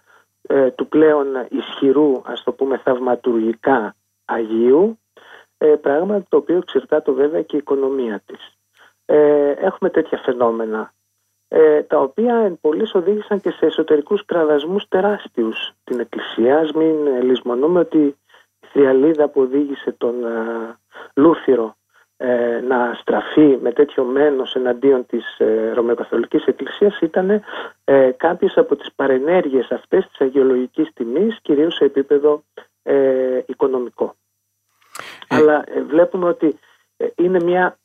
του 0.76 0.88
πλέον 0.88 1.28
ισχυρού, 1.50 2.22
ας 2.26 2.44
το 2.44 2.52
πούμε 2.52 2.78
θαυματουργικά 2.78 3.96
Αγίου. 4.26 5.00
ε, 5.09 5.09
πράγμα 5.82 6.24
το 6.30 6.38
οποίο 6.38 6.58
εξαρτάται 6.58 7.12
βέβαια 7.12 7.42
και 7.42 7.56
η 7.56 7.60
οικονομία 7.60 8.22
της. 8.26 8.58
Ε, 9.06 9.52
έχουμε 9.52 9.90
τέτοια 9.90 10.18
φαινόμενα 10.18 10.94
ε, 11.48 11.82
τα 11.82 12.00
οποία 12.00 12.36
εν 12.36 12.58
πολλής 12.62 12.94
οδήγησαν 12.94 13.42
και 13.42 13.52
σε 13.52 13.66
εσωτερικούς 13.66 14.26
κραδασμούς 14.26 14.88
τεράστιους 14.88 15.72
την 15.84 16.00
Εκκλησία. 16.00 16.58
Ας 16.58 16.72
μην 16.72 17.24
λησμονούμε 17.24 17.80
ότι 17.80 17.98
η 18.60 18.68
θριαλίδα 18.72 19.28
που 19.28 19.42
οδήγησε 19.42 19.92
τον 19.92 20.26
ε, 20.26 20.78
Λούθυρο 21.14 21.76
ε, 22.18 22.60
να 22.60 22.94
στραφεί 23.00 23.58
με 23.62 23.72
τέτοιο 23.72 24.04
μένος 24.04 24.56
εναντίον 24.56 25.06
της 25.06 25.40
ε, 25.40 25.72
Ρωμαιοκαθολικής 25.74 26.46
Εκκλησίας 26.46 27.00
ήταν 27.00 27.44
ε, 27.84 28.12
κάποιες 28.18 28.58
από 28.58 28.76
τις 28.76 28.94
παρενέργειες 28.96 29.72
αυτές 29.72 30.08
της 30.08 30.20
αγιολογικής 30.20 30.90
τιμής 30.94 31.40
κυρίως 31.42 31.76
σε 31.76 31.86
επίπεδο 31.86 32.44
ε, 32.84 33.42
οικονομικό. 33.46 34.16
Ε. 35.30 35.36
Αλλά 35.36 35.64
ε, 35.68 35.82
βλέπουμε 35.82 36.28
ότι 36.28 36.60
ε, 36.98 37.08
είναι 37.16 37.44
μια 37.44 37.78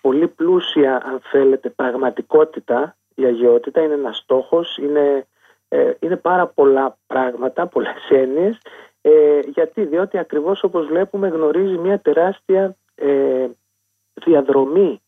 πολύ 0.00 0.28
πλούσια, 0.28 1.02
αν 1.04 1.20
θέλετε, 1.30 1.70
πραγματικότητα 1.70 2.96
η 3.14 3.24
αγιότητα, 3.24 3.82
είναι 3.82 3.94
ένας 3.94 4.16
στόχος, 4.16 4.76
είναι, 4.76 5.26
είναι 5.98 6.16
πάρα 6.16 6.46
πολλά 6.46 6.98
πράγματα, 7.06 7.66
πολλές 7.66 8.08
έννοιες, 8.22 8.60
γιατί, 9.46 9.84
διότι 9.84 10.18
ακριβώς 10.18 10.62
όπως 10.62 10.86
βλέπουμε 10.86 11.28
γνωρίζει 11.28 11.78
μια 11.78 12.00
τεράστια 12.00 12.76
διαδρομή 14.14 15.02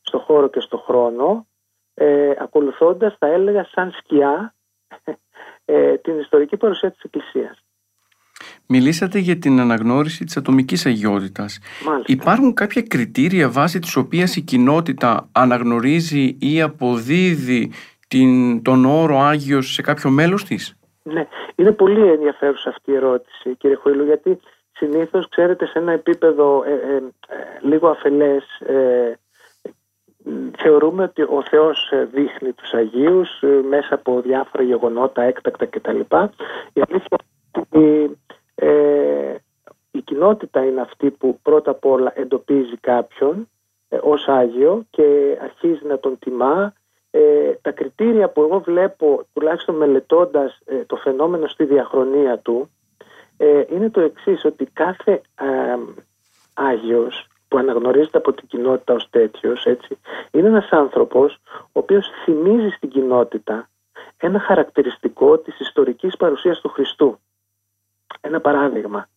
στο 0.00 0.18
χώρο 0.18 0.48
και 0.48 0.60
στο 0.60 0.78
χρόνο, 0.78 1.46
ακολουθώντας, 2.38 3.16
θα 3.18 3.26
έλεγα, 3.26 3.64
σαν 3.64 3.90
σκιά 3.90 4.54
την 6.02 6.18
ιστορική 6.18 6.56
παρουσία 6.56 6.90
της 6.90 7.02
Εκκλησίας. 7.02 7.65
Μιλήσατε 8.68 9.18
για 9.18 9.36
την 9.36 9.60
αναγνώριση 9.60 10.24
της 10.24 10.36
ατομικής 10.36 10.86
αγιότητας. 10.86 11.58
Υπάρχουν 12.06 12.54
κάποια 12.54 12.82
κριτήρια 12.82 13.50
βάσει 13.50 13.78
της 13.78 13.96
οποίας 13.96 14.36
η 14.36 14.40
κοινότητα 14.40 15.28
αναγνωρίζει 15.32 16.36
ή 16.40 16.62
αποδίδει 16.62 17.72
την, 18.08 18.62
τον 18.62 18.84
όρο 18.84 19.18
Άγιος 19.20 19.72
σε 19.72 19.82
κάποιο 19.82 20.10
μέλος 20.10 20.44
της; 20.44 20.78
Ναι, 21.02 21.26
είναι 21.54 21.72
πολύ 21.72 22.10
ενδιαφέρουσα 22.10 22.68
αυτή 22.68 22.90
η 22.90 22.94
ερώτηση 22.94 23.54
κύριε 23.58 23.76
Χοήλου 23.76 24.04
γιατί 24.04 24.38
συνήθως 24.72 25.28
ξέρετε 25.28 25.66
σε 25.66 25.78
ένα 25.78 25.92
επίπεδο 25.92 26.62
ε, 26.66 26.70
ε, 26.70 26.96
ε 26.96 27.68
λίγο 27.68 27.88
αφελές 27.88 28.44
ε, 28.66 29.18
θεωρούμε 30.58 31.02
ότι 31.02 31.22
ο 31.22 31.42
Θεός 31.50 31.90
ε, 31.92 32.08
δείχνει 32.12 32.52
τους 32.52 32.72
Αγίους 32.72 33.40
ε, 33.40 33.46
μέσα 33.68 33.94
από 33.94 34.20
διάφορα 34.20 34.62
γεγονότα, 34.62 35.22
έκτακτα 35.22 35.66
κτλ. 35.66 36.00
Η 36.72 36.82
αλήθεια 36.88 37.18
ότι 37.58 37.84
ε, 37.84 38.02
η 38.02 38.16
κοινότητα 40.16 40.64
είναι 40.64 40.80
αυτή 40.80 41.10
που 41.10 41.38
πρώτα 41.42 41.70
απ' 41.70 41.84
όλα 41.84 42.12
εντοπίζει 42.14 42.76
κάποιον 42.76 43.48
ε, 43.88 43.98
ως 44.02 44.28
Άγιο 44.28 44.84
και 44.90 45.38
αρχίζει 45.42 45.86
να 45.86 45.98
τον 45.98 46.18
τιμά. 46.18 46.72
Ε, 47.10 47.52
τα 47.62 47.70
κριτήρια 47.70 48.28
που 48.28 48.42
εγώ 48.42 48.60
βλέπω, 48.60 49.26
τουλάχιστον 49.32 49.74
μελετώντας 49.74 50.62
το 50.86 50.96
φαινόμενο 50.96 51.46
στη 51.46 51.64
διαχρονία 51.64 52.38
του, 52.38 52.70
είναι 53.70 53.90
το 53.90 54.00
εξής, 54.00 54.44
ότι 54.44 54.64
κάθε 54.64 55.20
Άγιος 56.54 57.26
που 57.48 57.58
αναγνωρίζεται 57.58 58.18
από 58.18 58.32
την 58.32 58.46
κοινότητα 58.46 58.94
ως 58.94 59.08
τέτοιος, 59.10 59.64
έτσι, 59.64 59.98
είναι 60.30 60.48
ένας 60.48 60.68
άνθρωπος 60.70 61.38
ο 61.62 61.78
οποίος 61.78 62.06
θυμίζει 62.24 62.68
στην 62.68 62.88
κοινότητα 62.88 63.68
ένα 64.16 64.40
χαρακτηριστικό 64.40 65.38
της 65.38 65.60
ιστορικής 65.60 66.16
παρουσίας 66.16 66.60
του 66.60 66.68
Χριστού. 66.68 67.18
Ένα 68.20 68.40
παράδειγμα. 68.40 69.08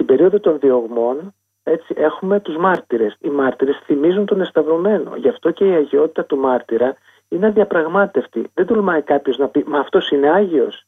Στην 0.00 0.12
περίοδο 0.12 0.40
των 0.40 0.58
διωγμών 0.58 1.34
έτσι, 1.62 1.94
έχουμε 1.96 2.40
τους 2.40 2.56
μάρτυρες. 2.56 3.16
Οι 3.20 3.28
μάρτυρες 3.28 3.80
θυμίζουν 3.84 4.26
τον 4.26 4.40
εσταυρωμένο. 4.40 5.16
Γι' 5.16 5.28
αυτό 5.28 5.50
και 5.50 5.68
η 5.68 5.72
αγιότητα 5.72 6.24
του 6.24 6.36
μάρτυρα 6.36 6.96
είναι 7.28 7.46
αδιαπραγμάτευτη. 7.46 8.50
Δεν 8.54 8.66
τολμάει 8.66 9.02
κάποιος 9.02 9.38
να 9.38 9.48
πει 9.48 9.64
«Μα 9.66 9.78
αυτός 9.78 10.10
είναι 10.10 10.30
Άγιος». 10.30 10.86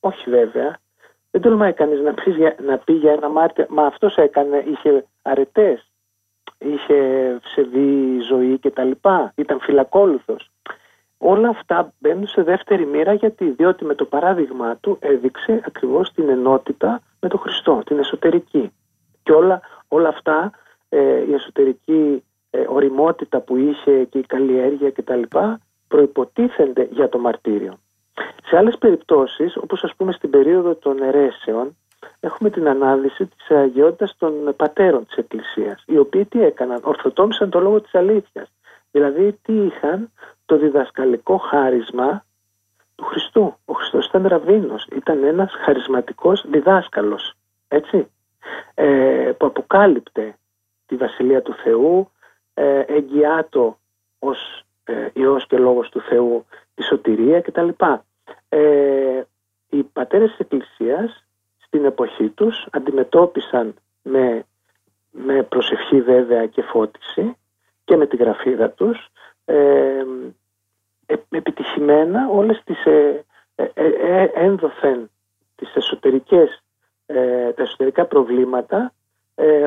Όχι 0.00 0.30
βέβαια. 0.30 0.78
Δεν 1.30 1.40
τολμάει 1.40 1.72
κανείς 1.72 2.00
να 2.00 2.14
πει, 2.14 2.54
να 2.62 2.78
πει 2.78 2.92
για 2.92 3.12
ένα 3.12 3.28
μάρτυρα 3.28 3.66
«Μα 3.70 3.86
αυτός 3.86 4.16
έκανε, 4.16 4.64
είχε 4.66 5.04
αρετές» 5.22 5.88
είχε 6.58 6.96
ψευδή 7.42 8.20
ζωή 8.20 8.58
κτλ. 8.58 8.90
Ήταν 9.34 9.60
φυλακόλουθος. 9.60 10.50
Όλα 11.18 11.48
αυτά 11.48 11.92
μπαίνουν 11.98 12.26
σε 12.26 12.42
δεύτερη 12.42 12.86
μοίρα 12.86 13.12
γιατί 13.12 13.50
διότι 13.50 13.84
με 13.84 13.94
το 13.94 14.04
παράδειγμα 14.04 14.76
του 14.76 14.96
έδειξε 15.00 15.62
ακριβώς 15.66 16.12
την 16.12 16.28
ενότητα 16.28 17.02
με 17.20 17.28
τον 17.28 17.38
Χριστό, 17.38 17.82
την 17.86 17.98
εσωτερική. 17.98 18.72
Και 19.22 19.32
όλα, 19.32 19.60
όλα 19.88 20.08
αυτά, 20.08 20.50
ε, 20.88 21.24
η 21.28 21.32
εσωτερική 21.32 22.22
ε, 22.50 22.64
οριμότητα 22.68 23.40
που 23.40 23.56
είχε 23.56 24.04
και 24.04 24.18
η 24.18 24.26
καλλιέργεια 24.26 24.90
κτλ. 24.90 25.22
προϋποτίθενται 25.88 26.88
για 26.90 27.08
το 27.08 27.18
μαρτύριο. 27.18 27.78
Σε 28.44 28.56
άλλες 28.56 28.78
περιπτώσεις, 28.78 29.56
όπως 29.56 29.84
ας 29.84 29.94
πούμε 29.96 30.12
στην 30.12 30.30
περίοδο 30.30 30.74
των 30.74 31.02
αιρέσεων, 31.02 31.76
έχουμε 32.20 32.50
την 32.50 32.68
ανάδυση 32.68 33.26
της 33.26 33.50
αγιότητας 33.50 34.16
των 34.18 34.54
πατέρων 34.56 35.06
της 35.06 35.16
Εκκλησίας, 35.16 35.84
οι 35.86 35.98
οποίοι 35.98 36.24
τι 36.24 36.42
έκαναν, 36.42 36.80
ορθοτόμησαν 36.82 37.50
το 37.50 37.60
λόγο 37.60 37.80
της 37.80 37.94
αλήθειας. 37.94 38.52
Δηλαδή 38.90 39.38
τι 39.42 39.52
είχαν; 39.52 40.12
Το 40.46 40.56
διδασκαλικό 40.56 41.36
χάρισμα 41.36 42.24
του 42.94 43.04
Χριστού. 43.04 43.56
Ο 43.64 43.72
Χριστός 43.72 44.06
ήταν 44.06 44.26
ραβίνος, 44.26 44.86
ήταν 44.96 45.24
ένας 45.24 45.52
χαρισματικός 45.64 46.44
διδάσκαλος, 46.48 47.34
έτσι, 47.68 48.10
ε, 48.74 49.32
που 49.38 49.46
αποκάλυπτε 49.46 50.36
τη 50.86 50.96
Βασιλεία 50.96 51.42
του 51.42 51.54
Θεού, 51.54 52.10
ε, 52.54 52.80
εγγυάτο 52.80 53.78
ως 54.18 54.64
ε, 54.84 55.08
Υιός 55.12 55.46
και 55.46 55.58
Λόγος 55.58 55.88
του 55.88 56.00
Θεού 56.00 56.46
τη 56.74 56.82
σωτηρία 56.82 57.40
κτλ. 57.40 57.68
Ε, 58.48 59.22
οι 59.68 59.82
πατέρες 59.82 60.30
της 60.30 60.38
Εκκλησίας 60.38 61.24
στην 61.58 61.84
εποχή 61.84 62.28
τους 62.28 62.66
αντιμετώπισαν 62.70 63.74
με, 64.02 64.44
με 65.10 65.42
προσευχή 65.42 66.00
βέβαια 66.00 66.46
και 66.46 66.62
φώτιση 66.62 67.36
και 67.88 67.96
με 67.96 68.06
τη 68.06 68.16
γραφίδα 68.16 68.70
τους 68.70 69.08
ε, 69.44 70.04
επιτυχημένα 71.30 72.28
όλες 72.30 72.62
τις 72.64 72.86
ε, 72.86 73.24
ε, 73.54 73.64
ε, 73.74 74.30
ένδοθεν 74.34 75.10
τις 75.56 75.74
εσωτερικές, 75.74 76.62
τα 77.54 77.62
εσωτερικά 77.62 78.04
προβλήματα 78.04 78.92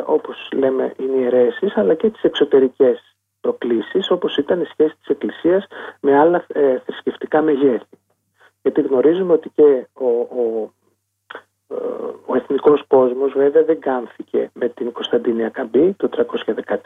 όπως 0.05 0.49
λέμε 0.53 0.93
οι 0.97 1.05
ιερέσεις 1.17 1.77
αλλά 1.77 1.93
και 1.93 2.09
τις 2.09 2.23
εξωτερικές 2.23 3.15
προκλήσεις 3.41 4.11
όπως 4.11 4.37
ήταν 4.37 4.61
η 4.61 4.65
σχέση 4.65 4.95
της 4.97 5.07
Εκκλησίας 5.07 5.67
με 5.99 6.17
άλλα 6.19 6.45
θρησκευτικά 6.85 7.41
μεγέθη. 7.41 7.97
Γιατί 8.61 8.81
γνωρίζουμε 8.81 9.33
ότι 9.33 9.49
και 9.49 9.87
ο, 9.93 10.07
ο 10.09 10.71
ο 12.25 12.35
εθνικός 12.35 12.83
κόσμος 12.87 13.33
βέβαια 13.33 13.63
δεν 13.63 13.79
κάμφηκε 13.79 14.49
με 14.53 14.69
την 14.69 14.91
Κωνσταντίνια 14.91 15.49
Καμπή 15.49 15.93
το 15.97 16.09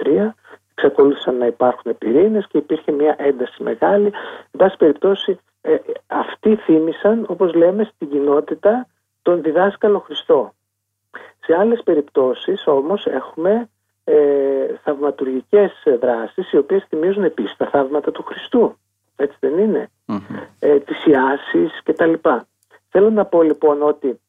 313 0.05 0.29
εξακολούθησαν 0.75 1.37
να 1.37 1.45
υπάρχουν 1.45 1.97
πυρήνες 1.97 2.47
και 2.47 2.57
υπήρχε 2.57 2.91
μια 2.91 3.15
ένταση 3.17 3.63
μεγάλη. 3.63 4.05
Εν 4.05 4.57
πάση 4.57 4.77
περιπτώσει 4.77 5.39
ε, 5.61 5.75
αυτοί 6.07 6.55
θύμισαν 6.55 7.25
όπως 7.27 7.53
λέμε 7.53 7.83
στην 7.83 8.09
κοινότητα 8.09 8.87
τον 9.21 9.41
διδάσκαλο 9.41 9.99
Χριστό. 9.99 10.53
Σε 11.39 11.55
άλλες 11.59 11.81
περιπτώσεις 11.83 12.67
όμως 12.67 13.05
έχουμε 13.05 13.69
ε, 14.03 14.15
θαυματουργικές 14.83 15.71
δράσεις 15.99 16.51
οι 16.51 16.57
οποίες 16.57 16.85
θυμίζουν 16.89 17.23
επίσης 17.23 17.55
τα 17.57 17.69
θαύματα 17.69 18.11
του 18.11 18.23
Χριστού. 18.23 18.77
Έτσι 19.15 19.37
δεν 19.39 19.57
είναι; 19.57 19.89
Mm-hmm. 20.07 20.47
ε, 20.59 20.79
τις 20.79 21.05
ιάσεις 21.05 21.81
και 21.83 21.93
τα 21.93 22.05
λοιπά 22.05 22.47
θέλω 22.89 23.09
να 23.09 23.25
πω 23.25 23.41
λοιπόν 23.41 23.81
ότι 23.81 24.19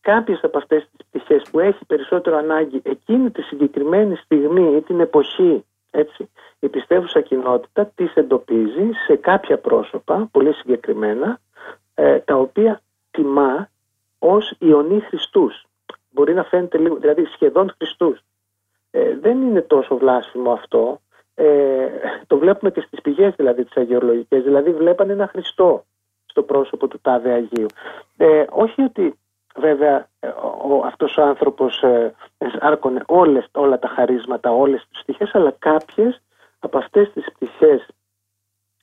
κάποιες 0.00 0.40
από 0.42 0.58
αυτές 0.58 0.88
τις 0.90 1.06
πτυχές 1.06 1.42
που 1.50 1.60
έχει 1.60 1.84
περισσότερο 1.84 2.36
ανάγκη 2.36 2.80
εκείνη 2.84 3.30
τη 3.30 3.42
συγκεκριμένη 3.42 4.16
στιγμή 4.16 4.76
ή 4.76 4.80
την 4.80 5.00
εποχή 5.00 5.64
έτσι, 5.94 6.30
η 6.58 6.68
πιστεύουσα 6.68 7.20
κοινότητα 7.20 7.92
τις 7.94 8.14
εντοπίζει 8.14 8.90
σε 9.06 9.16
κάποια 9.16 9.58
πρόσωπα 9.58 10.28
πολύ 10.32 10.52
συγκεκριμένα 10.52 11.40
ε, 11.94 12.18
τα 12.18 12.36
οποία 12.36 12.80
τιμά 13.10 13.68
ως 14.18 14.54
Ιωνί 14.58 15.00
Χριστούς. 15.00 15.64
Μπορεί 16.10 16.34
να 16.34 16.44
φαίνεται 16.44 16.78
λίγο, 16.78 16.96
δηλαδή 16.96 17.24
σχεδόν 17.24 17.74
Χριστούς. 17.76 18.20
Ε, 18.90 19.16
δεν 19.18 19.42
είναι 19.42 19.60
τόσο 19.60 19.96
βλάσφημο 19.96 20.52
αυτό. 20.52 21.00
Ε, 21.34 21.88
το 22.26 22.38
βλέπουμε 22.38 22.70
και 22.70 22.80
στις 22.80 23.00
πηγές 23.00 23.34
δηλαδή 23.36 23.64
τις 23.64 23.76
αγιολογικές. 23.76 24.42
Δηλαδή 24.42 24.72
βλέπανε 24.72 25.12
ένα 25.12 25.26
Χριστό 25.26 25.84
στο 26.26 26.42
πρόσωπο 26.42 26.88
του 26.88 26.98
Τάδε 27.02 27.32
Αγίου. 27.32 27.66
Ε, 28.16 28.44
όχι 28.50 28.82
ότι 28.82 29.18
Βέβαια 29.56 30.08
ε, 30.20 30.28
ο, 30.68 30.82
αυτός 30.84 31.16
ο 31.16 31.22
άνθρωπος 31.22 31.82
ε, 31.82 32.14
άρκωνε 32.60 33.02
όλες, 33.06 33.48
όλα 33.52 33.78
τα 33.78 33.88
χαρίσματα, 33.88 34.50
όλες 34.50 34.86
τις 34.90 35.02
πτυχές, 35.02 35.34
αλλά 35.34 35.54
κάποιες 35.58 36.22
από 36.58 36.78
αυτές 36.78 37.12
τις 37.12 37.24
πτυχές 37.32 37.88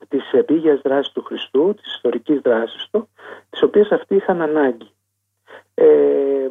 της 0.07 0.31
επίγειας 0.31 0.81
δράσης 0.81 1.11
του 1.11 1.23
Χριστού, 1.23 1.73
της 1.73 1.93
ιστορικής 1.93 2.39
δράσης 2.41 2.87
του, 2.91 3.09
τις 3.49 3.63
οποίες 3.63 3.91
αυτοί 3.91 4.15
είχαν 4.15 4.41
ανάγκη. 4.41 4.91
Ε, 5.73 6.47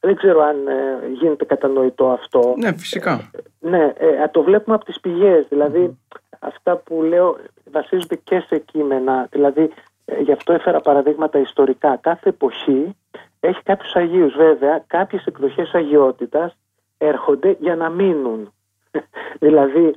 δεν 0.00 0.16
ξέρω 0.16 0.40
αν 0.40 0.66
ε, 0.66 1.08
γίνεται 1.12 1.44
κατανοητό 1.44 2.10
αυτό. 2.10 2.54
Ναι, 2.58 2.76
φυσικά. 2.76 3.30
ναι, 3.58 3.92
το 4.30 4.42
βλέπουμε 4.42 4.74
από 4.76 4.84
τις 4.84 5.00
πηγές, 5.00 5.46
δηλαδή 5.48 5.98
αυτά 6.38 6.76
που 6.76 7.02
λέω 7.02 7.36
βασίζονται 7.70 8.16
και 8.16 8.44
σε 8.48 8.58
κείμενα, 8.58 9.28
δηλαδή 9.30 9.70
γι' 10.18 10.32
αυτό 10.32 10.52
έφερα 10.52 10.80
παραδείγματα 10.80 11.38
ιστορικά. 11.38 11.96
Κάθε 11.96 12.28
εποχή 12.28 12.96
έχει 13.40 13.62
κάποιους 13.62 13.94
Αγίους 13.94 14.34
βέβαια, 14.36 14.84
κάποιες 14.86 15.24
εκδοχές 15.26 15.74
αγιότητας 15.74 16.56
έρχονται 16.98 17.56
για 17.60 17.76
να 17.76 17.88
μείνουν. 17.88 18.52
δηλαδή 19.44 19.94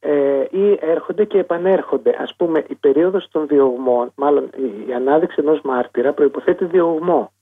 ε, 0.00 0.44
ή 0.50 0.78
έρχονται 0.80 1.24
και 1.24 1.38
επανέρχονται. 1.38 2.16
Ας 2.20 2.34
πούμε 2.36 2.64
η 2.68 2.74
περίοδος 2.74 3.28
των 3.30 3.46
διωγμών, 3.46 4.12
μάλλον 4.14 4.50
η 4.88 4.94
ανάδειξη 4.94 5.36
ενός 5.38 5.60
μάρτυρα 5.60 6.12
προϋποθέτει 6.12 6.64
διωγμό. 6.64 7.32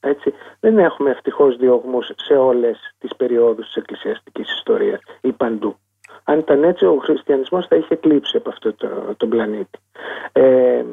Έτσι. 0.00 0.34
Δεν 0.60 0.78
έχουμε 0.78 1.10
ευτυχώς 1.10 1.56
διωγμούς 1.56 2.10
σε 2.16 2.34
όλες 2.34 2.94
τις 2.98 3.16
περιόδους 3.16 3.66
της 3.66 3.76
εκκλησιαστικής 3.76 4.52
ιστορίας 4.52 5.00
ή 5.20 5.32
παντού. 5.32 5.76
Αν 6.24 6.38
ήταν 6.38 6.64
έτσι 6.64 6.84
ο 6.84 6.98
χριστιανισμός 7.02 7.66
θα 7.66 7.76
είχε 7.76 7.94
κλείψει 7.94 8.36
από 8.36 8.48
αυτό 8.48 8.74
το, 8.74 8.88
τον 9.16 9.28
πλανήτη. 9.28 9.78
Ε, 10.32 10.84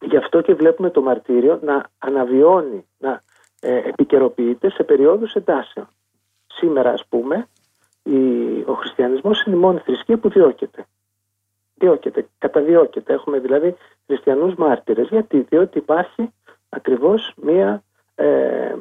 Γι' 0.00 0.16
αυτό 0.16 0.40
και 0.40 0.54
βλέπουμε 0.54 0.90
το 0.90 1.02
μαρτύριο 1.02 1.58
να 1.62 1.84
αναβιώνει, 1.98 2.86
να 2.98 3.22
ε, 3.60 3.76
επικαιροποιείται 3.76 4.70
σε 4.70 4.82
περιόδους 4.82 5.34
εντάσεων. 5.34 5.88
Σήμερα 6.46 6.90
ας 6.90 7.04
πούμε 7.08 7.48
η, 8.02 8.16
ο 8.66 8.72
χριστιανισμός 8.72 9.44
είναι 9.44 9.56
η 9.56 9.58
μόνη 9.58 9.78
θρησκεία 9.78 10.18
που 10.18 10.28
διώκεται. 10.28 10.86
Διώκεται, 11.74 12.26
καταδιώκεται. 12.38 13.12
Έχουμε 13.12 13.38
δηλαδή 13.38 13.76
χριστιανούς 14.06 14.54
μάρτυρες. 14.54 15.08
Γιατί, 15.08 15.40
διότι 15.48 15.78
υπάρχει 15.78 16.32
ακριβώς 16.68 17.32
μία, 17.36 17.82
ε, 18.14 18.74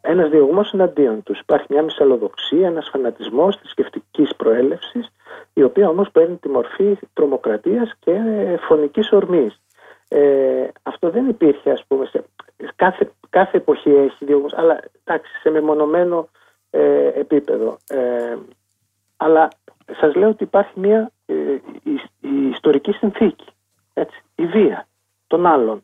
ένας 0.00 0.30
διωγμός 0.30 0.72
εναντίον 0.72 1.22
τους. 1.22 1.40
Υπάρχει 1.40 1.66
μια 1.70 1.82
μυσαλλοδοξία, 1.82 2.66
ένας 2.66 2.88
φανατισμός 2.88 3.56
θρησκευτική 3.56 4.28
προέλευσης, 4.36 5.08
η 5.52 5.62
οποία 5.62 5.88
όμως 5.88 6.10
παίρνει 6.10 6.36
τη 6.36 6.48
μορφή 6.48 6.98
τρομοκρατίας 7.12 7.92
και 7.98 8.12
φωνικής 8.60 9.12
ορμής. 9.12 9.61
Ε, 10.14 10.68
αυτό 10.82 11.10
δεν 11.10 11.28
υπήρχε 11.28 11.70
ας 11.70 11.84
πούμε 11.88 12.06
σε 12.06 12.24
κάθε, 12.76 13.12
κάθε 13.30 13.56
εποχή 13.56 13.90
έχει 13.90 14.24
δύο 14.24 14.46
αλλά 14.52 14.80
εντάξει 15.04 15.32
σε 15.40 15.50
μεμονωμένο 15.50 16.28
ε, 16.70 17.06
επίπεδο 17.06 17.76
ε, 17.88 18.36
αλλά 19.16 19.48
σας 20.00 20.14
λέω 20.14 20.28
ότι 20.28 20.42
υπάρχει 20.42 20.80
μια 20.80 21.12
η, 21.82 21.92
η, 22.20 22.48
ιστορική 22.50 22.92
συνθήκη, 22.92 23.46
έτσι, 23.92 24.22
η 24.34 24.46
βία 24.46 24.86
των 25.26 25.46
άλλων. 25.46 25.82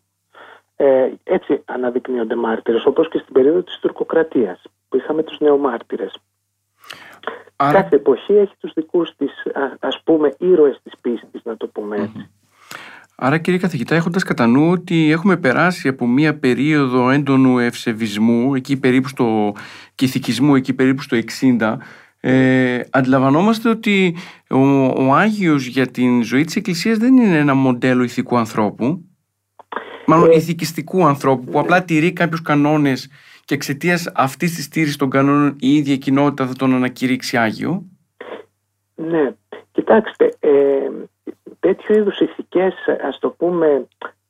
Ε, 0.77 1.11
έτσι 1.25 1.62
αναδεικνύονται 1.64 2.35
μάρτυρες, 2.35 2.87
όπως 2.87 3.09
και 3.09 3.19
στην 3.19 3.33
περίοδο 3.33 3.62
της 3.62 3.79
τουρκοκρατίας, 3.79 4.62
που 4.88 4.97
είχαμε 4.97 5.23
τους 5.23 5.38
νεομάρτυρες. 5.38 6.19
Άρα... 7.57 7.83
Κάθε 7.83 7.97
εποχή 7.97 8.35
έχει 8.35 8.55
τους 8.59 8.73
δικούς 8.73 9.17
της, 9.17 9.33
ας 9.81 10.01
πούμε, 10.05 10.35
ήρωες 10.38 10.81
της 10.83 10.93
πίστης, 11.01 11.45
να 11.45 11.57
το 11.57 11.67
πούμε 11.67 11.97
έτσι. 11.97 12.31
Άρα 13.21 13.39
κύριε 13.39 13.59
καθηγητά 13.59 13.95
έχοντας 13.95 14.23
κατά 14.23 14.47
νου 14.47 14.71
ότι 14.71 15.11
έχουμε 15.11 15.37
περάσει 15.37 15.89
από 15.89 16.07
μια 16.07 16.39
περίοδο 16.39 17.11
έντονου 17.11 17.59
ευσεβισμού 17.59 18.55
εκεί 18.55 18.79
περίπου 18.79 19.09
στο 19.09 19.53
κηθικισμού 19.95 20.55
εκεί 20.55 20.75
περίπου 20.75 21.03
στο 21.03 21.19
60 21.59 21.77
ε, 22.21 22.81
αντιλαμβανόμαστε 22.91 23.69
ότι 23.69 24.17
ο, 24.51 24.59
ο 24.85 25.15
Άγιος 25.15 25.67
για 25.67 25.87
την 25.87 26.23
ζωή 26.23 26.45
της 26.45 26.57
Εκκλησίας 26.57 26.99
δεν 26.99 27.17
είναι 27.17 27.39
ένα 27.39 27.55
μοντέλο 27.55 28.03
ηθικού 28.03 28.37
ανθρώπου 28.37 29.05
μάλλον 30.07 30.31
ε, 30.31 30.35
ηθικιστικού 30.35 31.07
ανθρώπου 31.07 31.45
που 31.51 31.59
απλά 31.59 31.83
τηρεί 31.83 32.13
κάποιους 32.13 32.43
κανόνες 32.43 33.11
και 33.45 33.55
εξαιτίας 33.55 34.11
αυτής 34.15 34.55
της 34.55 34.65
στήριξη 34.65 34.99
των 34.99 35.11
κανόνων 35.11 35.57
η 35.61 35.75
ίδια 35.75 35.97
κοινότητα 35.97 36.47
θα 36.47 36.55
τον 36.55 36.75
ανακηρύξει 36.75 37.37
Άγιο. 37.37 37.85
Ναι, 38.95 39.35
κοιτάξτε, 39.73 40.37
ε, 40.41 40.51
τέτοιου 41.61 41.94
είδους 41.94 42.21
ηθικές, 42.21 42.75
ας 43.03 43.18
το 43.18 43.31
πούμε, 43.31 43.87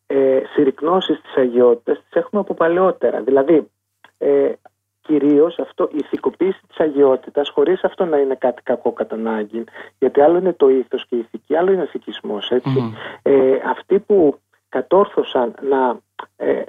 ε, 0.06 0.40
συρρυκνώσεις 0.52 1.20
της 1.20 1.36
αγιότητας 1.36 1.98
τις 1.98 2.22
έχουμε 2.22 2.40
από 2.40 2.54
παλαιότερα. 2.54 3.20
Δηλαδή, 3.20 3.70
ε, 4.18 4.52
κυρίως 5.00 5.58
αυτό, 5.58 5.88
η 5.92 5.96
ηθικοποίηση 5.96 6.60
της 6.68 6.78
αγιότητας, 6.78 7.48
χωρίς 7.48 7.84
αυτό 7.84 8.04
να 8.04 8.16
είναι 8.18 8.34
κάτι 8.34 8.62
κακό 8.62 8.92
κατά 8.92 9.14
ανάγκη, 9.14 9.64
γιατί 9.98 10.20
άλλο 10.20 10.38
είναι 10.38 10.52
το 10.52 10.68
ήθος 10.68 11.06
και 11.06 11.16
η 11.16 11.18
ηθική, 11.18 11.56
άλλο 11.56 11.72
είναι 11.72 11.80
ο 11.80 11.84
ηθικισμός, 11.84 12.50
έτσι. 12.50 12.94
Ε, 13.22 13.58
αυτοί 13.64 13.98
που 13.98 14.38
κατόρθωσαν 14.68 15.54
να, 15.68 15.98
ε, 16.36 16.62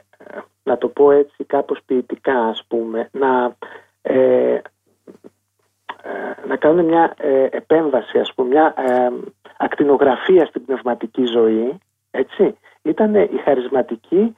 να 0.63 0.78
το 0.78 0.88
πω 0.88 1.12
έτσι 1.12 1.43
κάπως 1.43 1.80
ποιητικά 1.86 2.39
ας 2.39 2.63
πούμε, 2.67 3.10
να, 3.12 3.56
ε, 4.02 4.54
ε 4.54 4.62
να 6.48 6.56
κάνουν 6.56 6.86
μια 6.86 7.13
ε, 7.17 7.48
επέμβαση, 7.52 8.19
ας 8.19 8.34
πούμε, 8.34 8.50
μια 8.50 8.74
ακτινογραφία 9.62 10.45
στην 10.45 10.65
πνευματική 10.65 11.26
ζωή, 11.26 11.78
έτσι, 12.12 12.58
ήταν 12.82 13.15
οι 13.15 13.41
χαρισματικοί 13.43 14.36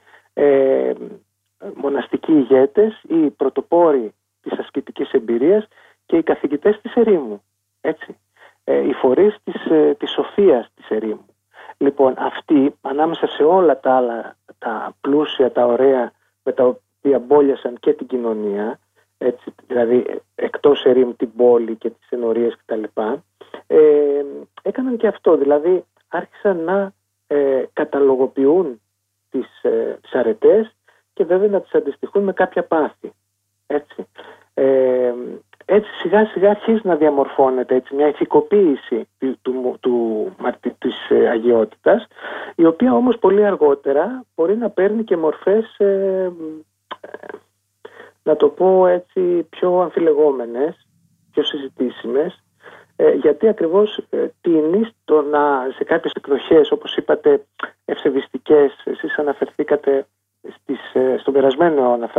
μοναστικοί 1.74 2.32
ηγέτες, 2.32 3.00
οι 3.08 3.30
πρωτοπόροι 3.30 4.14
της 4.42 4.58
ασκητικής 4.58 5.10
εμπειρίας 5.10 5.68
και 6.06 6.16
οι 6.16 6.22
καθηγητές 6.22 6.80
της 6.80 6.94
ερήμου, 6.94 7.42
έτσι, 7.80 8.16
οι 8.64 8.92
φορείς 8.92 9.36
της, 9.44 9.62
της 9.98 10.10
σοφίας 10.10 10.70
της 10.74 10.88
ερήμου. 10.88 11.26
Λοιπόν, 11.76 12.14
αυτοί 12.18 12.74
ανάμεσα 12.80 13.26
σε 13.26 13.42
όλα 13.42 13.80
τα 13.80 13.96
άλλα, 13.96 14.36
τα 14.58 14.96
πλούσια, 15.00 15.52
τα 15.52 15.66
ωραία, 15.66 16.12
με 16.42 16.52
τα 16.52 16.64
οποία 16.64 17.18
μπόλιασαν 17.18 17.76
και 17.80 17.92
την 17.92 18.06
κοινωνία, 18.06 18.78
έτσι, 19.24 19.54
δηλαδή 19.66 20.20
εκτός 20.34 20.84
ερήμ 20.84 21.16
την 21.16 21.32
πόλη 21.36 21.74
και 21.74 21.90
τις 21.90 22.08
ενορίες 22.10 22.56
κτλ. 22.56 22.82
Ε, 23.66 24.24
έκαναν 24.62 24.96
και 24.96 25.06
αυτό, 25.06 25.36
δηλαδή 25.36 25.84
άρχισαν 26.08 26.64
να 26.64 26.92
ε, 27.26 27.64
καταλογοποιούν 27.72 28.80
τις, 29.30 29.62
ε, 29.62 29.98
τις 30.02 30.12
αρετές 30.12 30.76
και 31.12 31.24
βέβαια 31.24 31.48
να 31.48 31.60
τις 31.60 31.74
αντιστοιχούν 31.74 32.22
με 32.22 32.32
κάποια 32.32 32.64
πάθη. 32.64 33.12
Έτσι. 33.66 34.06
Ε, 34.54 35.12
έτσι 35.64 35.90
σιγά 36.00 36.26
σιγά 36.26 36.50
αρχίζει 36.50 36.80
να 36.82 36.96
διαμορφώνεται 36.96 37.74
έτσι, 37.74 37.94
μια 37.94 38.08
ηθικοποίηση 38.08 39.08
του, 39.18 39.38
του, 39.42 39.78
του, 39.80 40.32
της 40.78 41.10
ε, 41.10 41.28
αγιότητας 41.28 42.06
η 42.54 42.64
οποία 42.64 42.94
όμως 42.94 43.18
πολύ 43.18 43.44
αργότερα 43.44 44.24
μπορεί 44.34 44.56
να 44.56 44.70
παίρνει 44.70 45.04
και 45.04 45.16
μορφές 45.16 45.78
ε, 45.78 46.32
ε, 47.00 47.08
να 48.22 48.36
το 48.36 48.48
πω 48.48 48.86
έτσι 48.86 49.46
πιο 49.50 49.80
αμφιλεγόμενες, 49.80 50.86
πιο 51.32 51.44
συζητήσιμες 51.44 52.42
γιατί 53.20 53.48
ακριβώς 53.48 54.06
ε, 54.10 54.26
τίνει 54.40 54.88
το 55.04 55.22
να 55.22 55.66
σε 55.76 55.84
κάποιες 55.84 56.12
εκδοχές 56.16 56.70
όπως 56.70 56.96
είπατε 56.96 57.44
ευσεβιστικές 57.84 58.82
εσείς 58.84 59.18
αναφερθήκατε 59.18 60.06
στις, 60.42 60.80
στον 61.20 61.32
περασμένο 61.32 61.82
αιώνα 61.82 62.10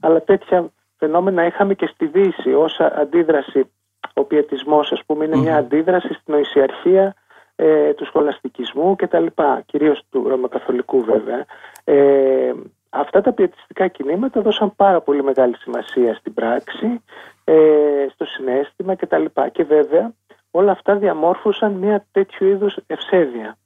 αλλά 0.00 0.22
τέτοια 0.22 0.70
φαινόμενα 0.98 1.46
είχαμε 1.46 1.74
και 1.74 1.86
στη 1.86 2.06
Δύση 2.06 2.54
ως 2.54 2.80
αντίδραση 2.80 3.70
ο 4.14 4.24
πιετισμός 4.24 4.92
ας 4.92 5.02
πούμε 5.06 5.24
είναι 5.24 5.36
μια 5.36 5.56
αντίδραση 5.56 6.14
στην 6.14 6.34
οησιαρχία 6.34 7.14
ε, 7.56 7.92
του 7.94 8.04
σχολαστικισμού 8.04 8.96
και 8.96 9.06
τα 9.06 9.20
λοιπά, 9.20 9.62
κυρίως 9.66 10.02
του 10.10 10.28
Ρωμακαθολικού 10.28 11.04
βέβαια. 11.04 11.44
Ε, 11.84 12.52
αυτά 12.96 13.20
τα 13.20 13.32
πιετιστικά 13.32 13.88
κινήματα 13.88 14.40
δώσαν 14.40 14.76
πάρα 14.76 15.00
πολύ 15.00 15.22
μεγάλη 15.22 15.56
σημασία 15.56 16.14
στην 16.14 16.34
πράξη, 16.34 17.02
ε, 17.44 18.06
στο 18.12 18.24
συνέστημα 18.24 18.94
και 18.94 19.06
τα 19.06 19.18
λοιπά. 19.18 19.48
Και 19.48 19.64
βέβαια 19.64 20.12
όλα 20.50 20.70
αυτά 20.70 20.96
διαμόρφωσαν 20.96 21.72
μια 21.72 22.06
τέτοιου 22.12 22.46
είδους 22.46 22.76
ευσέβεια. 22.86 23.58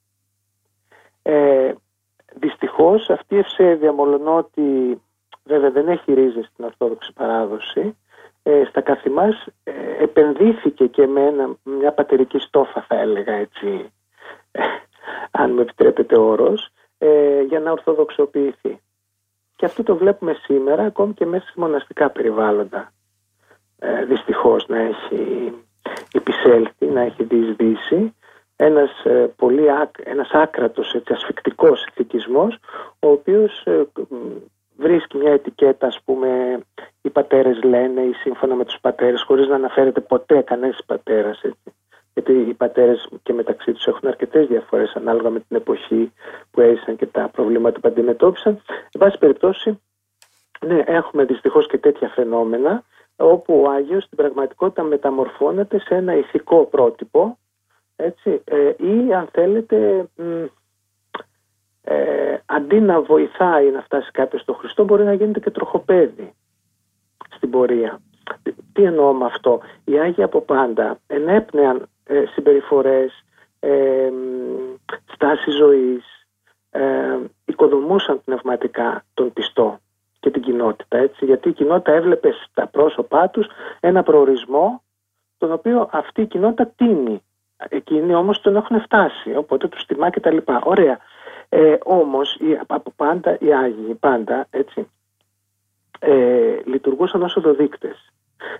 Ε, 1.22 1.72
δυστυχώς 2.34 3.10
αυτή 3.10 3.34
η 3.34 3.38
ευσέβεια, 3.38 3.92
μολονότι 3.92 5.00
βέβαια 5.44 5.70
δεν 5.70 5.88
έχει 5.88 6.12
ρίζες 6.12 6.46
στην 6.52 6.64
Ορθόδοξη 6.64 7.12
παράδοση, 7.12 7.96
ε, 8.42 8.64
στα 8.68 8.80
καθημάς 8.80 9.46
ε, 9.64 9.72
επενδύθηκε 10.02 10.86
και 10.86 11.06
με 11.06 11.20
ένα, 11.20 11.56
μια 11.62 11.92
πατερική 11.92 12.38
στόφα 12.38 12.84
θα 12.88 12.96
έλεγα 12.96 13.32
έτσι, 13.32 13.92
ε, 14.52 14.62
αν 15.30 15.52
μου 15.52 15.60
επιτρέπετε 15.60 16.18
ο 16.18 16.22
όρος, 16.22 16.68
ε, 16.98 17.42
για 17.42 17.60
να 17.60 17.70
ορθοδοξοποιηθεί. 17.70 18.80
Και 19.60 19.66
αυτό 19.66 19.82
το 19.82 19.96
βλέπουμε 19.96 20.36
σήμερα 20.42 20.82
ακόμη 20.82 21.14
και 21.14 21.26
μέσα 21.26 21.44
σε 21.44 21.52
μοναστικά 21.56 22.10
περιβάλλοντα. 22.10 22.92
Ε, 23.78 24.04
δυστυχώς 24.04 24.66
να 24.68 24.78
έχει 24.78 25.52
επισέλθει, 26.12 26.86
να 26.86 27.00
έχει 27.00 27.24
διεισδύσει 27.24 28.14
ένας, 28.56 28.90
πολύ, 29.36 29.66
ένας 30.04 30.30
άκρατος 30.30 30.94
έτσι, 30.94 31.12
ασφικτικός 31.12 31.84
ηθικισμός 31.84 32.58
ο 32.98 33.08
οποίος 33.08 33.64
βρίσκει 34.76 35.16
μια 35.16 35.32
ετικέτα 35.32 35.86
ας 35.86 36.00
πούμε 36.04 36.60
οι 37.02 37.10
πατέρες 37.10 37.62
λένε 37.62 38.00
ή 38.00 38.12
σύμφωνα 38.12 38.54
με 38.54 38.64
τους 38.64 38.78
πατέρες 38.80 39.22
χωρίς 39.22 39.48
να 39.48 39.54
αναφέρεται 39.54 40.00
ποτέ 40.00 40.40
κανένας 40.40 40.82
πατέρας 40.86 41.42
έτσι. 41.42 41.74
Γιατί 42.30 42.50
οι 42.50 42.54
πατέρες 42.54 43.08
και 43.22 43.32
μεταξύ 43.32 43.72
τους 43.72 43.86
έχουν 43.86 44.08
αρκετές 44.08 44.46
διαφορές 44.46 44.92
ανάλογα 44.94 45.30
με 45.30 45.40
την 45.40 45.56
εποχή 45.56 46.12
που 46.50 46.60
έζησαν 46.60 46.96
και 46.96 47.06
τα 47.06 47.28
προβλήματα 47.28 47.80
που 47.80 47.88
αντιμετώπισαν. 47.88 48.62
Εν 48.66 49.00
πάση 49.00 49.18
περιπτώσει, 49.18 49.80
ναι, 50.66 50.82
έχουμε 50.86 51.24
δυστυχώς 51.24 51.66
και 51.66 51.78
τέτοια 51.78 52.08
φαινόμενα 52.08 52.84
όπου 53.16 53.62
ο 53.66 53.70
Άγιος 53.70 54.04
στην 54.04 54.16
πραγματικότητα 54.16 54.82
μεταμορφώνεται 54.82 55.78
σε 55.78 55.94
ένα 55.94 56.16
ηθικό 56.16 56.64
πρότυπο 56.64 57.38
έτσι, 57.96 58.42
ε, 58.44 58.72
ή 58.76 59.14
αν 59.14 59.28
θέλετε 59.32 60.08
ε, 61.82 62.36
αντί 62.46 62.80
να 62.80 63.00
βοηθάει 63.00 63.70
να 63.70 63.82
φτάσει 63.82 64.10
κάποιος 64.10 64.42
στο 64.42 64.52
Χριστό 64.52 64.84
μπορεί 64.84 65.04
να 65.04 65.12
γίνεται 65.12 65.40
και 65.40 65.50
τροχοπέδι 65.50 66.32
στην 67.36 67.50
πορεία. 67.50 68.00
Τι 68.72 68.82
εννοώ 68.82 69.12
με 69.12 69.24
αυτό; 69.24 69.60
Οι 69.84 69.98
Άγιοι 69.98 70.22
από 70.22 70.40
πάντα 70.40 70.98
ενέπνεαν 71.06 71.88
ε, 72.10 72.24
συμπεριφορές, 72.26 73.24
ε, 73.60 74.10
στάση 75.14 75.50
ζωής, 75.50 76.26
ε, 76.70 77.18
οικοδομούσαν 77.44 78.20
πνευματικά 78.24 79.04
τον 79.14 79.32
πιστό 79.32 79.78
και 80.20 80.30
την 80.30 80.42
κοινότητα. 80.42 80.98
Έτσι, 80.98 81.24
γιατί 81.24 81.48
η 81.48 81.52
κοινότητα 81.52 81.92
έβλεπε 81.92 82.32
στα 82.32 82.66
πρόσωπά 82.66 83.28
τους 83.28 83.46
ένα 83.80 84.02
προορισμό 84.02 84.82
τον 85.38 85.52
οποίο 85.52 85.88
αυτή 85.92 86.22
η 86.22 86.26
κοινότητα 86.26 86.72
τίνει. 86.76 87.22
Εκείνοι 87.68 88.14
όμως 88.14 88.40
τον 88.40 88.56
έχουν 88.56 88.80
φτάσει, 88.80 89.36
οπότε 89.36 89.68
τους 89.68 89.86
τιμά 89.86 90.10
και 90.10 90.20
τα 90.20 90.32
λοιπά. 90.32 90.60
Ωραία. 90.64 90.98
Ε, 91.48 91.76
όμως 91.84 92.38
από 92.66 92.92
πάντα 92.96 93.36
οι 93.40 93.54
Άγιοι 93.54 93.94
πάντα 93.94 94.46
έτσι 94.50 94.90
ε, 95.98 96.56
λειτουργούσαν 96.64 97.22
ως 97.22 97.36
οδοδείκτες. 97.36 98.12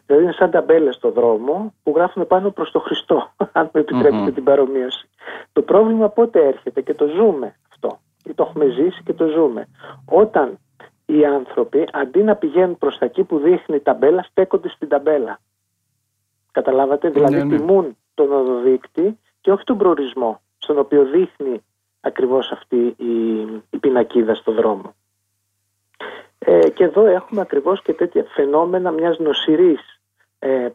Δηλαδή 0.06 0.24
είναι 0.24 0.32
σαν 0.32 0.50
ταμπέλες 0.50 0.94
στο 0.94 1.10
δρόμο 1.10 1.74
που 1.82 1.92
γράφουν 1.96 2.26
πάνω 2.26 2.50
προς 2.50 2.70
το 2.70 2.78
Χριστό, 2.78 3.30
αν 3.52 3.70
με 3.72 3.80
επιτρεπετε 3.80 4.30
την 4.30 4.44
παρομοίωση. 4.44 5.08
Το 5.52 5.62
πρόβλημα 5.62 6.08
πότε 6.08 6.46
έρχεται 6.46 6.80
και 6.80 6.94
το 6.94 7.06
ζούμε 7.06 7.56
αυτό. 7.70 8.00
Ή 8.24 8.34
το 8.34 8.46
έχουμε 8.48 8.66
ζήσει 8.66 9.02
και 9.02 9.12
το 9.12 9.26
ζούμε. 9.26 9.68
Όταν 10.04 10.58
οι 11.06 11.24
άνθρωποι 11.24 11.88
αντί 11.92 12.22
να 12.22 12.36
πηγαίνουν 12.36 12.78
προς 12.78 12.98
τα 12.98 13.04
εκεί 13.04 13.24
που 13.24 13.38
δείχνει 13.38 13.76
η 13.76 13.80
ταμπέλα 13.80 14.22
στέκονται 14.22 14.68
στην 14.68 14.88
ταμπέλα. 14.88 15.40
Καταλάβατε, 16.52 17.08
δηλαδή 17.08 17.34
ναι, 17.34 17.44
ναι. 17.44 17.56
τιμούν 17.56 17.96
τον 18.14 18.32
οδοδείκτη 18.32 19.18
και 19.40 19.52
όχι 19.52 19.64
τον 19.64 19.78
προορισμό 19.78 20.40
στον 20.58 20.78
οποίο 20.78 21.04
δείχνει 21.04 21.62
ακριβώς 22.00 22.50
αυτή 22.50 22.76
η, 22.96 23.40
η 23.70 23.78
πινακίδα 23.80 24.34
στο 24.34 24.52
δρόμο. 24.52 24.94
Ε, 26.44 26.68
και 26.70 26.84
εδώ 26.84 27.06
έχουμε 27.06 27.40
ακριβώς 27.40 27.82
και 27.82 27.92
τέτοια 27.92 28.24
φαινόμενα 28.34 28.90
μιας 28.90 29.18
νοσηρής, 29.18 30.00
ε, 30.38 30.68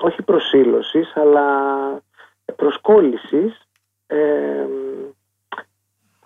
όχι 0.00 0.22
προσήλωσης, 0.22 1.16
αλλά 1.16 1.46
προσκόλλησης 2.56 3.60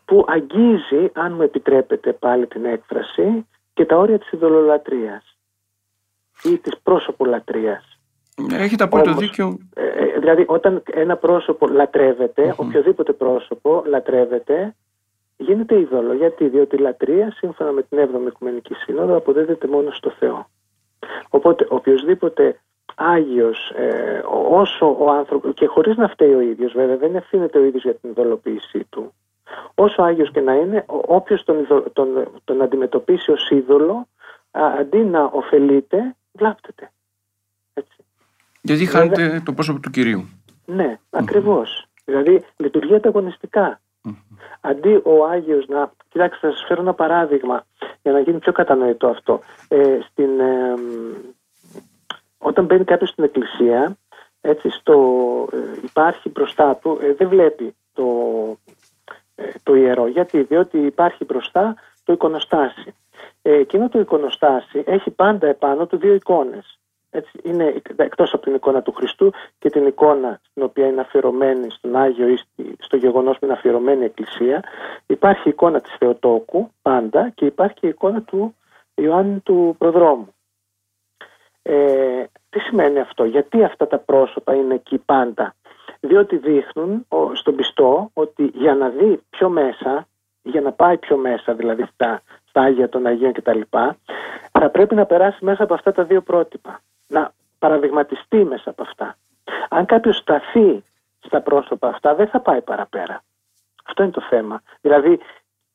που 0.04 0.24
αγγίζει, 0.28 1.10
αν 1.12 1.32
μου 1.32 1.42
επιτρέπετε 1.42 2.12
πάλι 2.12 2.46
την 2.46 2.64
έκφραση, 2.64 3.46
και 3.76 3.84
τα 3.84 3.96
όρια 3.96 4.18
της 4.18 4.32
ειδωλολατρίας 4.32 5.36
ή 6.42 6.58
της 6.58 6.78
πρόσωπολατρίας. 6.82 7.98
Έχετε 8.52 8.84
απόλυτο 8.84 9.14
δίκιο. 9.14 9.58
Ε, 9.74 9.86
ε, 9.86 10.18
δηλαδή 10.18 10.44
όταν 10.48 10.82
ένα 10.92 11.16
πρόσωπο 11.16 11.66
οποιοδήποτε 12.56 13.12
πρόσωπο 13.12 13.82
λατρεύεται, 13.86 14.74
γίνεται 15.36 15.78
είδωλο. 15.78 16.12
Γιατί, 16.12 16.48
διότι 16.48 16.76
η 16.76 16.78
λατρεία, 16.78 17.30
σύμφωνα 17.30 17.72
με 17.72 17.82
την 17.82 17.98
7η 17.98 18.26
Οικουμενική 18.26 18.74
Σύνοδο, 18.74 19.16
αποδίδεται 19.16 19.66
μόνο 19.66 19.90
στο 19.90 20.10
Θεό. 20.10 20.48
Οπότε, 21.28 21.66
οποιοδήποτε 21.68 22.60
Άγιος, 22.94 23.70
ε, 23.76 24.22
όσο 24.48 24.96
ο 24.98 25.10
άνθρωπος, 25.10 25.54
και 25.54 25.66
χωρίς 25.66 25.96
να 25.96 26.08
φταίει 26.08 26.34
ο 26.34 26.40
ίδιος 26.40 26.72
βέβαια, 26.72 26.96
δεν 26.96 27.14
ευθύνεται 27.14 27.58
ο 27.58 27.64
ίδιος 27.64 27.82
για 27.82 27.94
την 27.94 28.10
ειδωλοποίησή 28.10 28.86
του. 28.88 29.12
Όσο 29.74 30.02
Άγιος 30.02 30.30
και 30.30 30.40
να 30.40 30.54
είναι, 30.54 30.84
όποιος 30.86 31.44
τον, 31.44 31.66
τον, 31.92 32.28
τον 32.44 32.62
αντιμετωπίσει 32.62 33.30
ως 33.30 33.50
είδωλο, 33.50 34.08
αντί 34.50 34.98
να 34.98 35.24
ωφελείται, 35.24 36.16
βλάπτεται. 36.32 36.90
Έτσι. 37.74 38.04
Γιατί 38.62 38.86
χάνεται 38.86 39.42
το 39.44 39.52
πρόσωπο 39.52 39.80
του 39.80 39.90
Κυρίου. 39.90 40.28
Ναι, 40.66 40.98
ακριβώς. 41.10 41.86
Δηλαδή 42.04 42.44
λειτουργεί 42.56 42.94
ανταγωνιστικά. 42.94 43.80
Αντί 44.60 45.00
ο 45.04 45.24
Άγιος 45.24 45.66
να... 45.66 45.92
Κοιτάξτε, 46.08 46.46
θα 46.46 46.52
σας 46.52 46.64
φέρω 46.66 46.80
ένα 46.80 46.94
παράδειγμα 46.94 47.64
για 48.02 48.12
να 48.12 48.20
γίνει 48.20 48.38
πιο 48.38 48.52
κατανοητό 48.52 49.06
αυτό. 49.06 49.40
Ε, 49.68 49.98
στην, 50.10 50.40
ε, 50.40 50.74
όταν 52.38 52.64
μπαίνει 52.64 52.84
κάποιος 52.84 53.10
στην 53.10 53.24
εκκλησία, 53.24 53.96
έτσι, 54.40 54.70
στο, 54.70 54.98
ε, 55.52 55.56
υπάρχει 55.82 56.28
μπροστά 56.28 56.76
του, 56.76 56.98
ε, 57.02 57.12
δεν 57.12 57.28
βλέπει 57.28 57.74
το, 57.92 58.06
το 59.62 59.74
ιερό. 59.74 60.06
Γιατί, 60.06 60.42
διότι 60.42 60.78
υπάρχει 60.78 61.24
μπροστά 61.24 61.74
το 62.04 62.12
εικονοστάσι. 62.12 62.94
εκείνο 63.42 63.88
το 63.88 63.98
εικονοστάσι 63.98 64.82
έχει 64.86 65.10
πάντα 65.10 65.46
επάνω 65.46 65.86
του 65.86 65.96
δύο 65.96 66.14
εικόνες. 66.14 66.78
Έτσι, 67.16 67.40
είναι 67.42 67.82
εκτός 67.96 68.32
από 68.32 68.42
την 68.42 68.54
εικόνα 68.54 68.82
του 68.82 68.92
Χριστού 68.92 69.32
και 69.58 69.70
την 69.70 69.86
εικόνα 69.86 70.40
στην 70.50 70.62
οποία 70.62 70.86
είναι 70.86 71.00
αφιερωμένη 71.00 71.70
στον 71.70 71.96
Άγιο 71.96 72.28
ή 72.28 72.38
στο 72.78 72.96
γεγονός 72.96 73.38
που 73.38 73.44
είναι 73.44 73.54
αφιερωμένη 73.54 74.02
η 74.02 74.04
Εκκλησία 74.04 74.62
υπάρχει 75.06 75.42
η 75.44 75.50
εικόνα 75.50 75.80
της 75.80 75.94
Θεοτόκου 75.98 76.70
πάντα 76.82 77.30
και 77.34 77.46
υπάρχει 77.46 77.74
και 77.74 77.86
η 77.86 77.88
εικόνα 77.88 78.22
του 78.22 78.56
Ιωάννη 78.94 79.38
του 79.38 79.74
Προδρόμου. 79.78 80.34
Ε, 81.62 82.24
τι 82.50 82.58
σημαίνει 82.58 83.00
αυτό, 83.00 83.24
γιατί 83.24 83.64
αυτά 83.64 83.86
τα 83.86 83.98
πρόσωπα 83.98 84.54
είναι 84.54 84.74
εκεί 84.74 84.98
πάντα; 84.98 85.54
Διότι 86.00 86.36
δείχνουν 86.36 87.06
στον 87.32 87.56
πιστό 87.56 88.10
ότι 88.12 88.50
για 88.54 88.74
να 88.74 88.88
δει 88.88 89.20
πιο 89.30 89.48
μέσα, 89.48 90.06
για 90.42 90.60
να 90.60 90.72
πάει 90.72 90.98
πιο 90.98 91.16
μέσα 91.16 91.54
δηλαδή 91.54 91.84
στα, 91.92 92.22
στα 92.48 92.60
Άγια 92.60 92.88
των 92.88 93.06
Αγίων 93.06 93.32
κτλ. 93.32 93.60
θα 94.52 94.70
πρέπει 94.70 94.94
να 94.94 95.06
περάσει 95.06 95.44
μέσα 95.44 95.62
από 95.62 95.74
αυτά 95.74 95.92
τα 95.92 96.04
δύο 96.04 96.20
πρότυπα 96.20 96.80
να 97.06 97.32
παραδειγματιστεί 97.58 98.44
μέσα 98.44 98.70
από 98.70 98.82
αυτά. 98.82 99.16
Αν 99.68 99.86
κάποιος 99.86 100.16
σταθεί 100.16 100.84
στα 101.20 101.40
πρόσωπα 101.40 101.88
αυτά 101.88 102.14
δεν 102.14 102.28
θα 102.28 102.40
πάει 102.40 102.60
παραπέρα. 102.60 103.22
Αυτό 103.84 104.02
είναι 104.02 104.12
το 104.12 104.22
θέμα. 104.28 104.62
Δηλαδή 104.80 105.18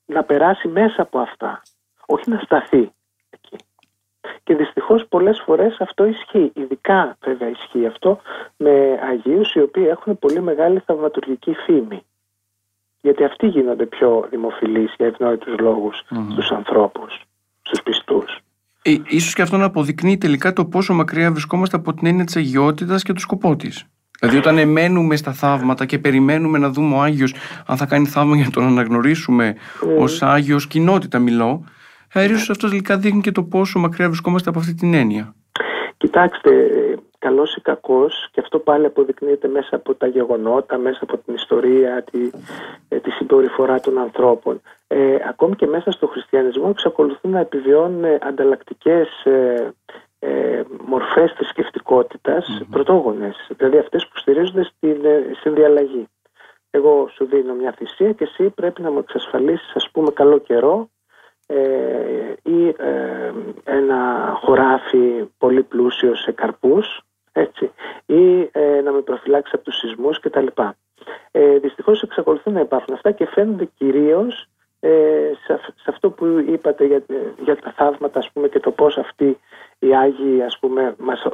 να 0.06 0.24
περάσει 0.24 0.68
μέσα 0.68 1.02
από 1.02 1.20
αυτά, 1.20 1.62
όχι 2.06 2.30
να 2.30 2.40
σταθεί 2.40 2.92
εκεί. 3.30 3.56
Και 4.44 4.56
δυστυχώς 4.56 5.08
πολλές 5.08 5.42
φορές 5.46 5.78
αυτό 5.80 6.06
ισχύει. 6.06 6.52
Ειδικά 6.56 7.18
βέβαια 7.22 7.50
ισχύει 7.50 7.86
αυτό 7.86 8.22
με 8.58 9.00
Αγίους 9.04 9.54
οι 9.54 9.62
οποίοι 9.62 9.88
έχουν 9.90 10.20
πολύ 10.20 10.42
μεγάλη 10.42 10.80
θαυματουργική 10.80 11.54
φήμη. 11.54 12.06
Γιατί 13.02 13.24
αυτοί 13.24 13.48
γίνονται 13.48 13.86
πιο 13.86 14.28
δημοφιλείς 14.30 14.94
για 14.98 15.06
ευνόητους 15.06 15.60
λόγους 15.60 16.04
mm. 16.10 16.28
στους 16.32 16.52
ανθρώπους, 16.52 17.14
στους 17.14 17.18
πιστούς. 17.18 17.31
Ε, 18.82 18.96
ίσως 19.08 19.34
και 19.34 19.42
αυτό 19.42 19.58
να 19.58 19.66
αποδεικνύει 19.66 20.18
τελικά 20.18 20.54
το 20.54 20.66
πόσο 20.66 20.94
μακριά 20.94 21.32
βρισκόμαστε 21.32 21.76
από 21.76 21.94
την 21.94 22.08
έννοια 22.08 22.26
της 22.26 22.36
αγιότητας 22.36 23.04
και 23.04 23.14
του 23.14 23.20
σκοπό 23.20 23.56
της. 23.56 23.86
Δηλαδή 24.20 24.40
όταν 24.40 24.58
εμένουμε 24.58 25.16
στα 25.16 25.32
θαύματα 25.32 25.86
και 25.86 26.00
περιμένουμε 26.00 26.58
να 26.58 26.70
δούμε 26.70 26.96
ο 26.96 27.02
Άγιος 27.02 27.34
αν 27.66 27.78
θα 27.78 27.86
κάνει 27.86 28.06
θαύμα 28.06 28.36
για 28.36 28.46
να 28.46 28.52
τον 28.52 28.64
αναγνωρίσουμε 28.64 29.56
mm. 29.56 30.02
ως 30.02 30.22
Άγιος 30.22 30.68
κοινότητα 30.68 31.20
μιλώ, 31.20 31.64
ε, 32.14 32.24
ίσως 32.24 32.50
αυτό 32.50 32.70
τελικά 32.70 32.98
δείχνει 32.98 33.22
και 33.22 33.32
το 33.32 33.44
πόσο 33.44 33.80
μακριά 33.80 34.08
βρισκόμαστε 34.08 34.50
από 34.50 34.60
αυτή 34.60 34.74
την 34.74 34.94
έννοια. 34.94 35.36
Κοιτάξτε, 35.98 36.52
καλός 37.22 37.56
ή 37.56 37.62
κακός, 37.62 38.30
και 38.32 38.40
αυτό 38.40 38.60
πάλι 38.60 38.86
αποδεικνύεται 38.86 39.48
μέσα 39.48 39.76
από 39.76 39.94
τα 39.96 40.08
γεγονότα, 40.08 40.78
μέσα 40.78 41.00
από 41.02 41.18
την 41.18 41.34
ιστορία, 41.34 42.04
τη, 42.12 42.30
ε, 42.90 43.00
τη 43.00 43.12
συμπεριφορά 43.12 43.80
των 43.80 43.98
ανθρώπων. 43.98 44.62
Ε, 44.88 45.16
ακόμη 45.30 45.56
και 45.56 45.68
μέσα 45.68 45.92
στο 45.92 46.08
χριστιανισμό 46.08 46.68
εξακολουθούν 46.70 47.32
να 47.32 47.40
επιβιώνουν 47.40 48.06
ανταλλακτικές 48.22 49.08
ε, 49.24 49.74
ε, 50.20 50.62
μορφές 50.86 51.32
θρησκευτικότητας 51.32 52.46
mm-hmm. 52.48 52.66
πρωτόγονες, 52.72 53.36
δηλαδή 53.58 53.78
αυτές 53.78 54.08
που 54.08 54.18
στηρίζονται 54.18 54.64
στην 54.64 55.06
ε, 55.06 55.32
συνδιαλλαγή. 55.42 56.08
Εγώ 56.70 57.08
σου 57.14 57.26
δίνω 57.26 57.54
μια 57.54 57.72
θυσία 57.78 58.12
και 58.12 58.24
εσύ 58.24 58.50
πρέπει 58.50 58.82
να 58.82 58.92
μου 58.92 59.00
εξασφαλίσεις 59.00 59.76
ας 59.76 59.90
πούμε 59.92 60.12
καλό 60.12 60.38
καιρό 60.38 60.90
ε, 61.46 62.34
ή 62.44 62.68
ε, 62.68 63.32
ένα 63.64 64.32
χωράφι 64.42 65.30
πολύ 65.38 65.64
πλούσιο 65.64 66.16
σε 66.16 66.32
καρπούς 66.32 67.02
έτσι, 67.32 67.72
ή 68.06 68.50
ε, 68.52 68.82
να 68.84 68.92
με 68.92 69.02
προφυλάξει 69.02 69.52
από 69.56 69.64
τους 69.64 69.78
σεισμούς 69.78 70.20
κτλ. 70.20 70.48
Ε, 71.32 71.58
δυστυχώς 71.58 72.02
εξακολουθούν 72.02 72.54
να 72.54 72.60
υπάρχουν 72.60 72.94
αυτά 72.94 73.12
και 73.12 73.26
φαίνονται 73.26 73.66
κυρίως 73.78 74.50
ε, 74.80 75.32
σε, 75.46 75.60
αυτό 75.88 76.10
που 76.10 76.26
είπατε 76.48 76.86
για, 76.86 77.04
για 77.44 77.56
τα 77.56 77.72
θαύματα 77.72 78.20
ας 78.20 78.30
πούμε 78.34 78.48
και 78.48 78.60
το 78.60 78.72
πώς 78.72 78.98
αυτοί 78.98 79.38
οι 79.80 79.96
Άγιοι 79.96 80.42
ας 80.42 80.58
πούμε 80.60 80.96
μας, 80.98 81.28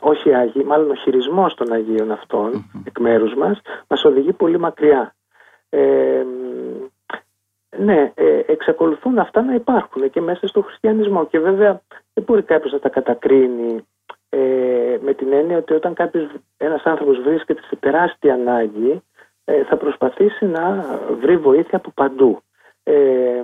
όχι 0.00 0.28
οι 0.28 0.34
Άγιοι, 0.34 0.64
μάλλον 0.66 0.90
ο 0.90 0.94
χειρισμός 0.94 1.54
των 1.54 1.72
Αγίων 1.72 2.10
αυτών 2.10 2.70
εκ 2.84 2.98
μέρους 2.98 3.34
μας 3.34 3.60
μας 3.88 4.04
οδηγεί 4.04 4.32
πολύ 4.32 4.58
μακριά. 4.58 5.14
Ε, 5.68 6.24
ναι, 7.76 8.12
ε, 8.14 8.42
εξακολουθούν 8.46 9.18
αυτά 9.18 9.42
να 9.42 9.54
υπάρχουν 9.54 10.10
και 10.10 10.20
μέσα 10.20 10.46
στο 10.46 10.62
χριστιανισμό 10.62 11.26
και 11.26 11.38
βέβαια 11.38 11.82
δεν 12.12 12.24
μπορεί 12.24 12.42
κάποιος 12.42 12.72
να 12.72 12.78
τα 12.78 12.88
κατακρίνει 12.88 13.86
ε, 14.32 14.98
με 15.00 15.14
την 15.14 15.32
έννοια 15.32 15.56
ότι 15.56 15.72
όταν 15.72 15.94
κάποιος, 15.94 16.30
ένας 16.56 16.82
άνθρωπος 16.84 17.20
βρίσκεται 17.20 17.62
σε 17.62 17.76
τεράστια 17.76 18.34
ανάγκη 18.34 19.02
ε, 19.44 19.64
θα 19.64 19.76
προσπαθήσει 19.76 20.46
να 20.46 20.84
βρει 21.20 21.36
βοήθεια 21.36 21.78
από 21.78 21.90
παντού. 21.90 22.42
Ε, 22.82 23.42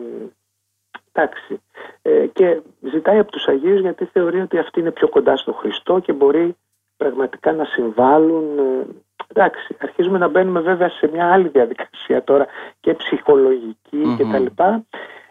εντάξει. 1.13 1.61
Ε, 2.03 2.27
και 2.27 2.61
ζητάει 2.81 3.19
από 3.19 3.31
τους 3.31 3.47
Αγίους 3.47 3.81
γιατί 3.81 4.05
θεωρεί 4.05 4.41
ότι 4.41 4.59
αυτοί 4.59 4.81
είναι 4.81 4.91
πιο 4.91 5.09
κοντά 5.09 5.37
στο 5.37 5.53
Χριστό 5.53 5.99
και 5.99 6.13
μπορεί 6.13 6.57
πραγματικά 6.97 7.53
να 7.53 7.65
συμβάλλουν. 7.65 8.59
Ε, 8.59 8.87
εντάξει, 9.27 9.77
αρχίζουμε 9.81 10.19
να 10.19 10.29
μπαίνουμε 10.29 10.61
βέβαια 10.61 10.89
σε 10.89 11.09
μια 11.13 11.33
άλλη 11.33 11.49
διαδικασία 11.49 12.25
τώρα 12.25 12.47
και 12.81 12.95
ψυχολογική 12.95 14.03
mm-hmm. 14.05 14.17
και 14.17 14.25
τα 14.33 14.39
λοιπά 14.39 14.85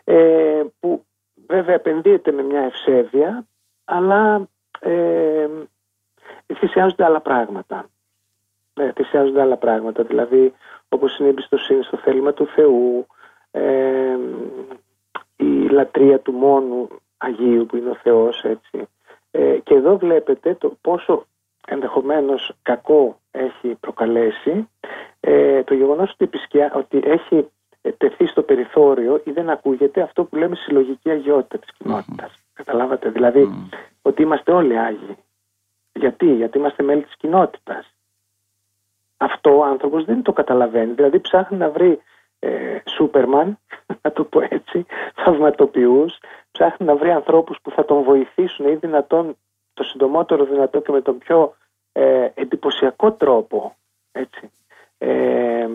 ε, 0.04 0.64
που 0.80 1.06
βέβαια 1.48 1.76
επενδύεται 1.76 2.32
με 2.32 2.44
μια 2.44 2.62
ευσέβεια 2.62 3.46
αλλά 3.84 4.48
ε, 4.86 5.48
θυσιάζονται 6.54 7.04
άλλα 7.04 7.20
πράγματα. 7.20 7.90
Ε, 8.74 8.92
θυσιάζονται 8.92 9.42
άλλα 9.42 9.58
πράγματα, 9.58 10.04
δηλαδή 10.04 10.54
όπως 10.90 11.18
είναι 11.18 11.28
η 11.28 11.32
εμπιστοσύνη 11.32 11.84
στο 11.84 11.98
θέλημα 11.98 12.34
του 12.34 12.48
Θεού, 12.48 13.08
ε, 13.52 14.18
η 15.36 15.68
λατρεία 15.70 16.20
του 16.20 16.32
μόνου 16.32 16.88
Αγίου 17.18 17.66
που 17.66 17.76
είναι 17.76 17.90
ο 17.90 17.96
Θεός, 17.96 18.44
έτσι. 18.44 18.88
Ε, 19.32 19.58
και 19.64 19.74
εδώ 19.74 19.98
βλέπετε 19.98 20.56
το 20.56 20.78
πόσο 20.82 21.26
ενδεχομένως 21.68 22.54
κακό 22.62 23.20
έχει 23.32 23.76
προκαλέσει 23.80 24.70
ε, 25.20 25.64
το 25.64 25.74
γεγονός 25.74 26.12
ότι, 26.12 26.30
ότι 26.74 27.02
έχει 27.04 27.50
τεθεί 27.98 28.26
στο 28.26 28.42
περιθώριο 28.42 29.22
ή 29.24 29.32
δεν 29.32 29.50
ακούγεται 29.50 30.02
αυτό 30.02 30.24
που 30.24 30.36
λέμε 30.36 30.56
συλλογική 30.56 31.10
αγιότητα 31.10 31.58
της 31.58 31.72
κοινότητας. 31.78 32.45
Καταλάβατε, 32.56 33.10
δηλαδή 33.10 33.70
ότι 34.02 34.22
είμαστε 34.22 34.52
όλοι 34.52 34.80
Άγιοι. 34.80 35.18
Γιατί, 35.94 36.34
γιατί 36.34 36.58
είμαστε 36.58 36.84
μέλη 36.84 37.04
της 37.04 37.16
κοινότητας. 37.18 37.94
Αυτό 39.18 39.58
ο 39.58 39.64
άνθρωπος 39.64 40.06
δεν 40.06 40.22
το 40.22 40.34
καταλαβαίνει. 40.34 40.94
Δηλαδή 40.94 41.20
ψάχνει 41.20 41.58
να 41.58 41.70
βρει 41.70 42.02
ε, 42.40 42.78
Σούπερμαν, 42.90 43.60
να 44.02 44.12
το 44.12 44.24
πω 44.24 44.42
έτσι, 44.50 44.86
θαυματοποιούς, 45.16 46.18
ψάχνει 46.52 46.86
να 46.86 46.96
βρει 46.96 47.12
ανθρώπους 47.12 47.58
που 47.62 47.72
θα 47.72 47.86
τον 47.86 48.04
βοηθήσουν 48.04 48.68
ή 48.68 48.76
δυνατόν 48.76 49.38
το 49.74 49.84
συντομότερο 49.84 50.46
δυνατό 50.46 50.82
και 50.82 50.92
με 50.92 51.02
τον 51.02 51.18
πιο 51.18 51.56
ε, 51.92 52.28
εντυπωσιακό 52.34 53.12
τρόπο 53.12 53.76
έτσι, 54.12 54.52
ε, 54.98 55.68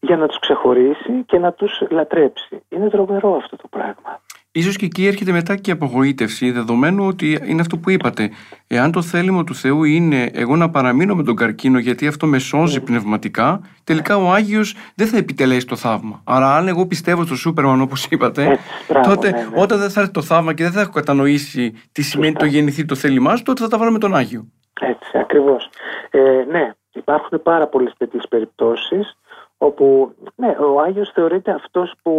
για 0.00 0.16
να 0.16 0.26
τους 0.26 0.38
ξεχωρίσει 0.38 1.24
και 1.26 1.38
να 1.38 1.52
τους 1.52 1.82
λατρέψει. 1.90 2.62
Είναι 2.68 2.90
τρομερό 2.90 3.34
αυτό 3.36 3.56
το 3.56 3.68
πράγμα. 3.68 4.20
Ίσως 4.54 4.76
και 4.76 4.84
εκεί 4.84 5.06
έρχεται 5.06 5.32
μετά 5.32 5.56
και 5.56 5.70
η 5.70 5.72
απογοήτευση, 5.72 6.50
δεδομένου 6.50 7.06
ότι 7.06 7.38
είναι 7.44 7.60
αυτό 7.60 7.76
που 7.76 7.90
είπατε. 7.90 8.30
Εάν 8.66 8.92
το 8.92 9.02
θέλημα 9.02 9.44
του 9.44 9.54
Θεού 9.54 9.84
είναι 9.84 10.30
εγώ 10.32 10.56
να 10.56 10.70
παραμείνω 10.70 11.14
με 11.14 11.22
τον 11.22 11.36
καρκίνο 11.36 11.78
γιατί 11.78 12.06
αυτό 12.06 12.26
με 12.26 12.38
σώζει 12.38 12.78
mm. 12.80 12.84
πνευματικά, 12.84 13.60
τελικά 13.84 14.16
ο 14.16 14.32
Άγιος 14.32 14.74
δεν 14.94 15.06
θα 15.06 15.16
επιτελέσει 15.16 15.66
το 15.66 15.76
θαύμα. 15.76 16.20
Άρα 16.24 16.56
αν 16.56 16.68
εγώ 16.68 16.86
πιστεύω 16.86 17.24
στο 17.24 17.36
Σούπερμαν 17.36 17.80
όπως 17.80 18.06
είπατε, 18.06 18.58
τότε 19.02 19.30
ναι, 19.30 19.38
ναι. 19.38 19.46
όταν 19.54 19.78
δεν 19.78 19.90
θα 19.90 20.00
έρθει 20.00 20.12
το 20.12 20.22
θαύμα 20.22 20.54
και 20.54 20.62
δεν 20.62 20.72
θα 20.72 20.80
έχω 20.80 20.92
κατανοήσει 20.92 21.82
τι 21.92 22.02
σημαίνει 22.02 22.34
το 22.34 22.44
γεννηθεί 22.44 22.84
το 22.84 22.94
θέλημά 22.94 23.36
σου, 23.36 23.42
τότε 23.42 23.62
θα 23.62 23.68
τα 23.68 23.78
βάλω 23.78 23.90
με 23.90 23.98
τον 23.98 24.14
Άγιο. 24.14 24.46
Έτσι, 24.80 25.18
ακριβώς. 25.18 25.70
Ε, 26.10 26.44
ναι, 26.50 26.72
υπάρχουν 26.92 27.42
πάρα 27.42 27.66
πολλές 27.66 27.92
τέτοιες 27.98 28.24
περιπτώσεις 28.28 29.16
όπου 29.58 30.14
ναι, 30.34 30.48
ο 30.48 30.80
Άγιος 30.80 31.10
θεωρείται 31.14 31.50
αυτός 31.50 31.92
που 32.02 32.12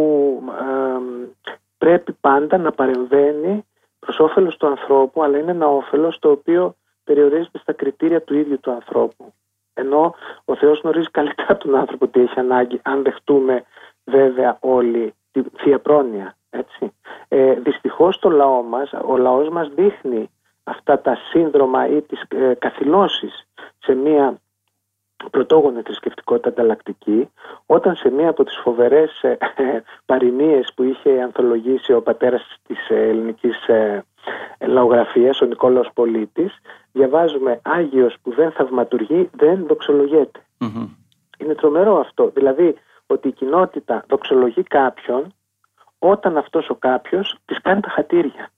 ε, 0.47 1.51
πρέπει 1.83 2.13
πάντα 2.21 2.57
να 2.57 2.71
παρεμβαίνει 2.71 3.65
προς 3.99 4.19
όφελος 4.19 4.57
του 4.57 4.67
ανθρώπου, 4.67 5.23
αλλά 5.23 5.37
είναι 5.37 5.51
ένα 5.51 5.67
όφελος 5.67 6.19
το 6.19 6.31
οποίο 6.31 6.75
περιορίζεται 7.03 7.57
στα 7.57 7.73
κριτήρια 7.73 8.21
του 8.21 8.35
ίδιου 8.35 8.59
του 8.59 8.71
ανθρώπου. 8.71 9.33
Ενώ 9.73 10.15
ο 10.45 10.55
Θεός 10.55 10.79
γνωρίζει 10.79 11.09
καλύτερα 11.11 11.57
τον 11.57 11.75
άνθρωπο 11.75 12.07
τι 12.07 12.19
έχει 12.19 12.39
ανάγκη, 12.39 12.79
αν 12.83 13.03
δεχτούμε 13.03 13.63
βέβαια 14.03 14.57
όλοι 14.59 15.13
τη 15.31 15.41
θεία 15.57 15.79
πρόνοια. 15.79 16.35
Έτσι. 16.49 16.93
Ε, 17.27 17.53
δυστυχώς 17.53 18.19
το 18.19 18.29
λαό 18.29 18.61
μας, 18.61 18.93
ο 19.05 19.17
λαός 19.17 19.49
μας 19.49 19.69
δείχνει 19.75 20.29
αυτά 20.63 20.99
τα 20.99 21.15
σύνδρομα 21.15 21.87
ή 21.87 22.01
τις 22.01 22.21
ε, 22.27 22.53
καθυλώσεις 22.59 23.47
σε 23.77 23.93
μια 23.93 24.41
πρωτόγονη 25.29 25.81
θρησκευτικότητα 25.81 26.49
ανταλλακτική, 26.49 27.29
όταν 27.65 27.95
σε 27.95 28.09
μία 28.09 28.29
από 28.29 28.43
τις 28.43 28.57
φοβερές 28.63 29.21
ε, 29.23 29.37
παροιμίες 30.05 30.73
που 30.75 30.83
είχε 30.83 31.21
ανθολογήσει 31.21 31.93
ο 31.93 32.01
πατέρας 32.01 32.57
της 32.67 32.89
ελληνικής 32.89 33.67
ε, 33.67 34.03
λαογραφίας, 34.59 35.41
ο 35.41 35.45
Νικόλαος 35.45 35.89
Πολίτης, 35.93 36.59
διαβάζουμε 36.91 37.59
«Άγιος 37.63 38.15
που 38.21 38.33
δεν 38.33 38.51
θαυματουργεί 38.51 39.29
δεν 39.33 39.65
δοξολογεται 39.67 40.39
Είναι 41.37 41.55
τρομερό 41.55 41.99
αυτό. 41.99 42.31
Δηλαδή 42.33 42.75
ότι 43.07 43.27
η 43.27 43.31
κοινότητα 43.31 44.03
δοξολογεί 44.07 44.63
κάποιον 44.63 45.33
όταν 45.99 46.37
αυτός 46.37 46.69
ο 46.69 46.75
κάποιος 46.75 47.37
της 47.45 47.61
κάνει 47.61 47.81
τα 47.81 47.89
χατήρια. 47.89 48.49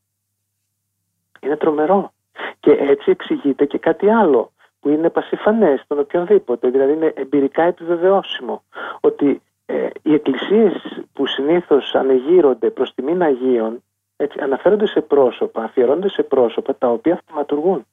Είναι 1.39 1.58
τρομερό. 1.58 2.13
Και 2.60 2.71
έτσι 2.71 3.12
εξηγείται 3.12 3.65
και 3.65 3.78
κάτι 3.78 4.10
άλλο 4.10 4.51
που 4.86 4.91
είναι 4.91 5.10
πασιφανές 5.10 5.82
στον 5.82 6.00
οποιονδήποτε, 6.00 6.69
δηλαδή 6.69 6.93
είναι 6.93 7.13
εμπειρικά 7.15 7.63
επιβεβαιώσιμο 7.63 8.63
ότι 9.00 9.41
ε, 9.65 9.88
οι 10.02 10.13
εκκλησίες 10.13 11.04
που 11.13 11.26
συνήθως 11.26 11.95
ανεγείρονται 11.95 12.69
προς 12.69 12.93
τιμήν 12.93 13.21
Αγίων 13.21 13.84
έτσι, 14.15 14.39
αναφέρονται 14.41 14.88
σε 14.88 15.02
πρόσωπα, 15.02 15.63
αφιερώνονται 15.63 16.10
σε 16.10 16.24
πρόσωπα 16.24 16.76
τα 16.76 16.88
οποία 16.89 17.13
αυτοματουργούν. 17.13 17.86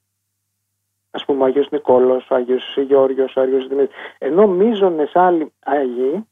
Α 1.11 1.25
πούμε 1.25 1.43
ο 1.43 1.45
Άγιος 1.45 1.69
Νικόλος, 1.71 2.29
ο 2.29 2.35
Άγιος 2.35 2.77
Γεώργιος, 2.87 3.35
ο 3.35 3.41
Άγιος 3.41 3.67
Δημήτρης. 3.67 3.97
Ενώ 4.17 4.47
μίζωνες 4.47 5.15
άλλοι 5.15 5.53
Άγιοι, 5.63 6.27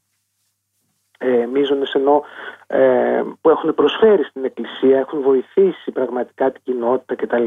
ε, 1.17 1.45
μίζωνες 1.45 1.93
ενώ 1.93 2.24
ε, 2.67 3.24
που 3.41 3.50
έχουν 3.50 3.74
προσφέρει 3.74 4.24
στην 4.24 4.45
Εκκλησία, 4.45 5.00
έχουν 5.00 5.21
βοηθήσει 5.21 5.91
πραγματικά 5.91 6.52
την 6.52 6.62
κοινότητα 6.63 7.15
κτλ 7.15 7.45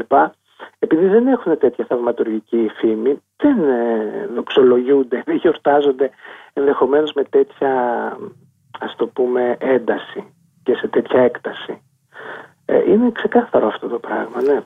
επειδή 0.79 1.07
δεν 1.07 1.27
έχουν 1.27 1.57
τέτοια 1.57 1.85
θαυματουργική 1.85 2.71
φήμη, 2.77 3.21
δεν 3.37 3.63
ε, 3.69 4.27
δοξολογιούνται, 4.35 5.23
δεν 5.25 5.35
γιορτάζονται 5.35 6.09
ενδεχομένως 6.53 7.13
με 7.13 7.23
τέτοια 7.23 7.71
ας 8.79 8.95
το 8.95 9.07
πούμε 9.07 9.57
ένταση 9.59 10.33
και 10.63 10.75
σε 10.75 10.87
τέτοια 10.87 11.21
έκταση. 11.21 11.81
Ε, 12.65 12.91
είναι 12.91 13.11
ξεκάθαρο 13.11 13.67
αυτό 13.67 13.87
το 13.87 13.99
πράγμα, 13.99 14.41
ναι. 14.41 14.63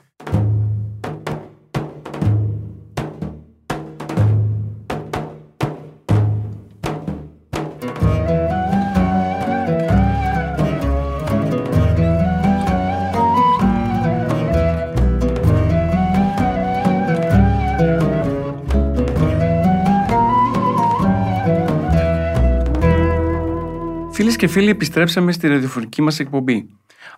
Και 24.40 24.48
φίλοι, 24.48 24.68
επιστρέψαμε 24.68 25.32
στη 25.32 25.48
ραδιοφωνική 25.48 26.02
μας 26.02 26.18
εκπομπή. 26.20 26.68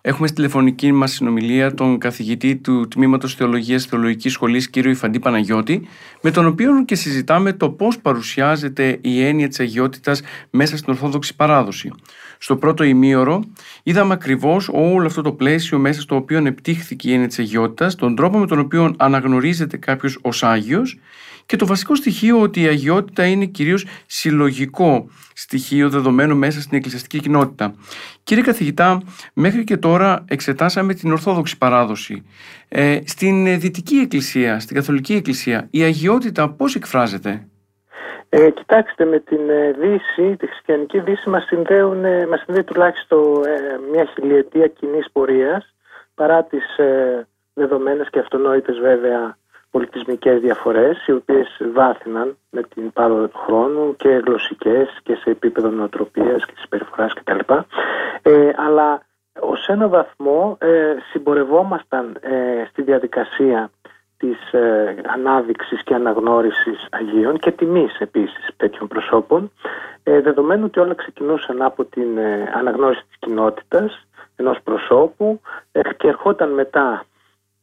Έχουμε 0.00 0.26
στη 0.26 0.36
τηλεφωνική 0.36 0.92
μας 0.92 1.12
συνομιλία 1.12 1.74
τον 1.74 1.98
καθηγητή 1.98 2.56
του 2.56 2.88
Τμήματος 2.88 3.34
Θεολογίας 3.34 3.84
Θεολογικής 3.84 4.32
Σχολής, 4.32 4.70
κ. 4.70 4.76
Ιφαντή 4.76 5.18
Παναγιώτη, 5.18 5.88
με 6.20 6.30
τον 6.30 6.46
οποίο 6.46 6.84
και 6.84 6.94
συζητάμε 6.94 7.52
το 7.52 7.70
πώς 7.70 7.98
παρουσιάζεται 7.98 8.98
η 9.00 9.24
έννοια 9.24 9.48
της 9.48 9.60
αγιότητας 9.60 10.22
μέσα 10.50 10.76
στην 10.76 10.92
Ορθόδοξη 10.92 11.36
παράδοση. 11.36 11.92
Στο 12.38 12.56
πρώτο 12.56 12.84
ημίωρο, 12.84 13.44
είδαμε 13.82 14.12
ακριβώς 14.12 14.70
όλο 14.72 15.06
αυτό 15.06 15.22
το 15.22 15.32
πλαίσιο 15.32 15.78
μέσα 15.78 16.00
στο 16.00 16.16
οποίο 16.16 16.46
επιτύχθηκε 16.46 17.08
η 17.08 17.12
έννοια 17.12 17.28
της 17.28 17.38
αγιότητας, 17.38 17.94
τον 17.94 18.16
τρόπο 18.16 18.38
με 18.38 18.46
τον 18.46 18.58
οποίο 18.58 18.94
αναγνωρίζεται 18.96 19.76
κάποιος 19.76 20.18
ως 20.22 20.42
Άγιος 20.42 20.98
και 21.46 21.56
το 21.56 21.66
βασικό 21.66 21.94
στοιχείο 21.94 22.40
ότι 22.40 22.62
η 22.62 22.66
αγιότητα 22.66 23.26
είναι 23.26 23.44
κυρίως 23.44 23.86
συλλογικό 24.06 25.08
στοιχείο 25.34 25.88
δεδομένο 25.88 26.34
μέσα 26.34 26.60
στην 26.60 26.76
εκκλησιαστική 26.76 27.20
κοινότητα. 27.20 27.74
Κύριε 28.22 28.42
καθηγητά, 28.42 29.02
μέχρι 29.34 29.64
και 29.64 29.76
τώρα 29.76 30.24
εξετάσαμε 30.28 30.94
την 30.94 31.12
Ορθόδοξη 31.12 31.58
παράδοση. 31.58 32.26
Ε, 32.68 32.98
στην 33.04 33.60
Δυτική 33.60 33.96
Εκκλησία, 33.96 34.60
στην 34.60 34.76
Καθολική 34.76 35.14
Εκκλησία, 35.14 35.68
η 35.70 35.82
αγιότητα 35.82 36.48
πώς 36.50 36.74
εκφράζεται; 36.74 37.46
Ε, 38.28 38.50
κοιτάξτε, 38.50 39.04
με 39.04 39.18
την 39.18 39.50
ε, 39.50 39.72
Δύση, 39.72 40.36
τη 40.36 40.46
χριστιανική 40.46 41.00
Δύση 41.00 41.28
μας, 41.28 41.44
συνδέουν, 41.44 42.04
ε, 42.04 42.26
μας 42.26 42.42
συνδέει 42.44 42.64
τουλάχιστον 42.64 43.44
ε, 43.44 43.78
μια 43.92 44.04
χιλιετία 44.14 44.66
κοινής 44.66 45.06
πορείας 45.12 45.74
παρά 46.14 46.44
τις 46.44 46.76
ε, 46.76 47.26
δεδομένες 47.54 48.08
και 48.10 48.18
αυτονόητες 48.18 48.78
βέβαια 48.78 49.36
πολιτισμικές 49.72 50.40
διαφορές 50.40 51.06
οι 51.06 51.12
οποίες 51.12 51.60
βάθυναν 51.74 52.36
με 52.50 52.62
την 52.62 52.92
πάροδο 52.92 53.26
του 53.28 53.38
χρόνου 53.38 53.96
και 53.96 54.08
γλωσσικές 54.08 54.88
και 55.02 55.14
σε 55.14 55.30
επίπεδο 55.30 55.68
νοοτροπίας 55.68 56.46
και 56.46 56.52
συμπεριφοράς 56.56 57.12
κτλ. 57.12 57.38
Ε, 58.22 58.50
αλλά 58.56 59.02
ως 59.40 59.66
ένα 59.68 59.88
βαθμό 59.88 60.56
ε, 60.60 60.94
συμπορευόμασταν 61.10 62.16
ε, 62.20 62.64
στη 62.70 62.82
διαδικασία 62.82 63.70
της 64.16 64.52
ε, 64.52 64.94
ανάδειξης 65.14 65.82
και 65.82 65.94
αναγνώρισης 65.94 66.86
Αγίων 66.90 67.38
και 67.38 67.50
τιμής 67.52 67.98
επίσης 67.98 68.48
τέτοιων 68.56 68.88
προσώπων 68.88 69.50
ε, 70.02 70.20
δεδομένου 70.20 70.64
ότι 70.64 70.80
όλα 70.80 70.94
ξεκινούσαν 70.94 71.62
από 71.62 71.84
την 71.84 72.18
ε, 72.18 72.52
αναγνώριση 72.54 73.02
της 73.08 73.16
κοινότητας 73.18 74.06
ενός 74.36 74.58
προσώπου 74.64 75.40
ε, 75.72 75.80
και 75.96 76.08
ερχόταν 76.08 76.50
μετά 76.50 77.04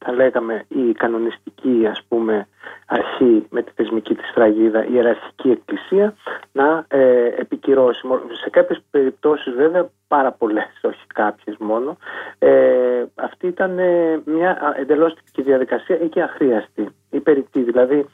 θα 0.04 0.12
λέγαμε 0.12 0.64
η 0.68 0.92
κανονιστική 0.92 1.86
ας 1.90 2.02
πούμε 2.08 2.46
αρχή 2.86 3.46
με 3.50 3.62
τη 3.62 3.70
θεσμική 3.74 4.14
της 4.14 4.30
φραγίδα, 4.34 4.84
η 4.84 4.90
ιεραρχική 4.92 5.50
εκκλησία 5.50 6.14
να 6.52 6.84
ε, 6.88 7.24
επικυρώσει. 7.26 8.00
Σε 8.42 8.50
κάποιες 8.50 8.82
περιπτώσεις 8.90 9.54
βέβαια 9.54 9.90
πάρα 10.08 10.32
πολλές, 10.32 10.80
όχι 10.82 11.06
κάποιες 11.06 11.56
μόνο. 11.58 11.96
Ε, 12.38 13.04
αυτή 13.14 13.46
ήταν 13.46 13.78
ε, 13.78 14.22
μια 14.24 14.74
εντελώς 14.76 15.14
διαδικασία 15.36 16.00
ή 16.00 16.08
και 16.08 16.22
αχρίαστη 16.22 16.88
ή 17.10 17.20
περιττή. 17.20 17.62
Δηλαδή 17.62 18.06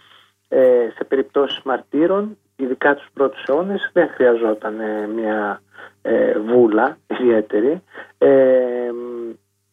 ε, 0.48 0.88
σε 0.94 1.04
περιπτώσεις 1.04 1.62
μαρτύρων, 1.62 2.36
ειδικά 2.56 2.94
τους 2.94 3.08
πρώτους 3.14 3.44
αιώνες, 3.48 3.90
δεν 3.92 4.08
χρειαζόταν 4.08 4.80
ε, 4.80 5.06
μια 5.06 5.60
βούλα 6.46 6.98
ιδιαίτερη. 7.06 7.82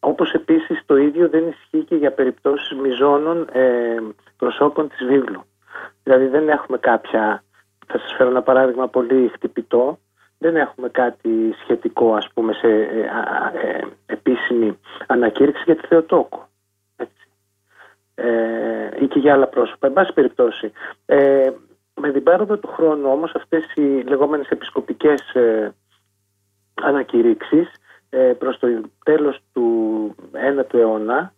Όπως 0.06 0.32
επίσης 0.32 0.82
το 0.86 0.98
ίδιο 0.98 1.30
δεν 1.30 1.48
ισχύει 1.48 1.84
και 1.84 1.96
για 1.96 2.12
περιπτώσεις 2.12 2.78
μιζώνων 2.78 3.48
ε, 3.52 3.98
προσώπων 4.38 4.90
της 4.90 5.06
βίβλου. 5.06 5.44
Δηλαδή 6.04 6.28
δεν 6.28 6.50
έχουμε 6.50 6.78
κάποια, 6.78 7.44
θα 7.88 8.00
σας 8.00 8.14
φέρω 8.18 8.30
ένα 8.30 8.42
παράδειγμα 8.42 8.88
πολύ 8.88 9.32
χτυπητό, 9.34 10.00
δεν 10.38 10.56
έχουμε 10.56 10.90
κάτι 10.90 11.56
σχετικό 11.62 12.16
ας 12.16 12.30
πούμε 12.34 12.54
σε 12.54 12.68
ε, 12.68 13.00
ε, 13.54 13.82
επίσημη 14.06 14.80
ανακήρυξη 15.08 15.64
για 15.66 15.76
τη 15.76 15.88
Θεοτόκο. 15.88 16.48
Έτσι. 16.96 17.28
Ε, 18.16 18.90
ή 19.00 19.08
και 19.08 19.20
για 19.20 19.34
άλλα 19.34 19.48
πρόσωπα. 19.48 19.88
Εν 19.88 19.94
πάση 19.94 20.14
περιπτώσει, 20.14 20.72
ε, 21.06 21.52
με 21.94 22.12
την 22.12 22.24
πάροδο 22.24 22.58
του 22.58 22.68
χρόνου 22.68 23.10
όμως 23.10 23.36
αυτές 23.36 23.74
οι 23.76 23.82
λεγόμενες 23.82 24.50
επισκοπικές 24.50 25.34
ε, 25.34 25.74
ανακηρύξεις 26.82 27.68
ε, 27.68 27.80
προς 28.38 28.60
το 28.60 28.68
τέλος 29.04 29.40
του 29.54 30.16
9ου 30.32 30.74
αιώνα, 30.74 31.34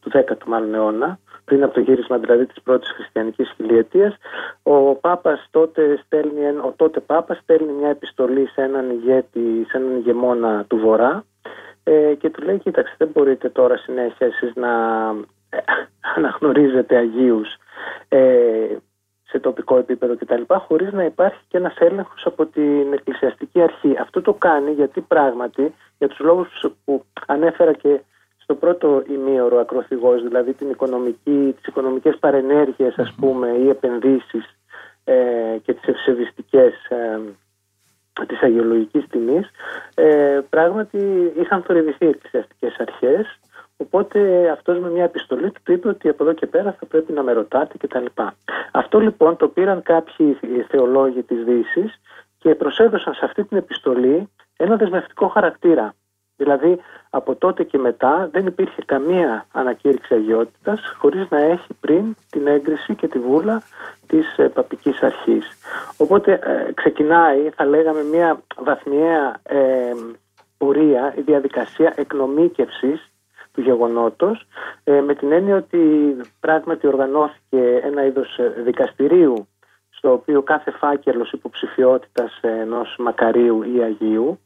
του 0.00 0.10
10ου 0.14 0.44
μάλλον 0.46 0.74
αιώνα, 0.74 1.18
πριν 1.44 1.62
από 1.62 1.74
το 1.74 1.80
γύρισμα 1.80 2.18
δηλαδή 2.18 2.46
της 2.46 2.62
πρώτης 2.62 2.90
χριστιανικής 2.90 3.52
χιλιετίας, 3.56 4.16
ο 4.62 4.94
Πάπας 4.94 5.48
τότε 5.50 6.00
στέλνει, 6.04 6.46
ο 6.46 6.74
τότε 6.76 7.00
Πάπας 7.00 7.38
στέλνει 7.38 7.72
μια 7.72 7.88
επιστολή 7.88 8.48
σε 8.48 8.62
έναν 8.62 8.90
ηγέτη, 8.90 9.66
σε 9.68 9.76
έναν 9.76 9.96
ηγεμόνα 9.96 10.64
του 10.68 10.76
Βορρά, 10.76 11.24
ε, 11.84 12.14
και 12.18 12.30
του 12.30 12.42
λέει 12.42 12.58
κοίταξε 12.58 12.94
δεν 12.98 13.08
μπορείτε 13.12 13.48
τώρα 13.48 13.76
συνέχεια 13.76 14.26
εσείς 14.26 14.54
να 14.54 14.70
ε, 15.50 15.58
αναγνωρίζετε 16.16 16.96
Αγίους 16.96 17.56
ε, 18.08 18.76
σε 19.32 19.38
τοπικό 19.38 19.76
επίπεδο 19.78 20.16
κτλ. 20.16 20.42
χωρίς 20.48 20.92
να 20.92 21.04
υπάρχει 21.04 21.40
και 21.48 21.56
ένας 21.56 21.76
έλεγχος 21.78 22.26
από 22.26 22.46
την 22.46 22.92
εκκλησιαστική 22.92 23.62
αρχή. 23.62 23.96
Αυτό 24.00 24.22
το 24.22 24.32
κάνει 24.32 24.70
γιατί 24.70 25.00
πράγματι 25.00 25.74
για 25.98 26.08
τους 26.08 26.18
λόγους 26.18 26.48
που 26.84 27.04
ανέφερα 27.26 27.72
και 27.72 28.00
στο 28.36 28.54
πρώτο 28.54 29.02
ημίωρο 29.08 29.58
ακροθυγός, 29.58 30.22
δηλαδή 30.22 30.52
την 30.52 30.70
οικονομική, 30.70 31.54
τις 31.56 31.66
οικονομικές 31.66 32.16
παρενέργειες 32.18 32.98
ας 32.98 33.14
πούμε 33.20 33.48
ή 33.48 33.68
επενδύσεις 33.68 34.56
ε, 35.04 35.14
και 35.62 35.72
τις 35.74 35.88
ευσεβιστικές 35.88 36.72
ε, 36.88 37.20
της 38.26 38.42
αγιολογικής 38.42 39.04
τιμής 39.10 39.50
ε, 39.94 40.40
πράγματι 40.50 41.32
είχαν 41.40 41.62
θορυβηθεί 41.62 42.04
οι 42.04 42.08
εκκλησιαστικές 42.08 42.76
αρχές 42.78 43.38
οπότε 43.82 44.50
αυτός 44.50 44.78
με 44.78 44.90
μια 44.90 45.04
επιστολή 45.04 45.50
του 45.50 45.72
είπε 45.72 45.88
ότι 45.88 46.08
από 46.08 46.22
εδώ 46.24 46.32
και 46.32 46.46
πέρα 46.46 46.76
θα 46.78 46.86
πρέπει 46.86 47.12
να 47.12 47.22
με 47.22 47.32
ρωτάτε 47.32 47.76
κτλ. 47.78 48.06
Αυτό 48.72 49.00
λοιπόν 49.00 49.36
το 49.36 49.48
πήραν 49.48 49.82
κάποιοι 49.82 50.38
θεολόγοι 50.68 51.22
της 51.22 51.44
Δύσης 51.44 52.00
και 52.38 52.54
προσέδωσαν 52.54 53.14
σε 53.14 53.24
αυτή 53.24 53.44
την 53.44 53.56
επιστολή 53.56 54.28
ένα 54.56 54.76
δεσμευτικό 54.76 55.28
χαρακτήρα. 55.28 55.94
Δηλαδή 56.36 56.78
από 57.10 57.34
τότε 57.34 57.64
και 57.64 57.78
μετά 57.78 58.28
δεν 58.32 58.46
υπήρχε 58.46 58.82
καμία 58.86 59.46
ανακήρυξη 59.52 60.14
αγιότητας 60.14 60.80
χωρίς 60.98 61.26
να 61.30 61.38
έχει 61.38 61.74
πριν 61.80 62.14
την 62.30 62.46
έγκριση 62.46 62.94
και 62.94 63.08
τη 63.08 63.18
βούλα 63.18 63.62
της 64.06 64.38
ε, 64.38 64.48
παπικής 64.48 65.02
αρχής. 65.02 65.46
Οπότε 65.96 66.32
ε, 66.32 66.72
ξεκινάει, 66.72 67.50
θα 67.50 67.64
λέγαμε, 67.64 68.02
μια 68.02 68.42
βαθμιαία 68.56 69.40
ε, 69.42 69.92
πορεία, 70.58 71.14
η 71.16 71.20
διαδικασία 71.20 71.92
εκνομίκευσης 71.96 73.11
του 73.52 73.60
γεγονότος 73.60 74.46
ε, 74.84 75.00
με 75.00 75.14
την 75.14 75.32
έννοια 75.32 75.56
ότι 75.56 76.16
πράγματι 76.40 76.86
οργανώθηκε 76.86 77.80
ένα 77.82 78.04
είδος 78.04 78.38
δικαστηρίου 78.64 79.46
στο 79.90 80.12
οποίο 80.12 80.42
κάθε 80.42 80.70
φάκελος 80.70 81.32
υποψηφιότητας 81.32 82.38
ενός 82.42 82.96
μακαρίου 82.98 83.62
ή 83.62 83.82
αγίου 83.82 84.38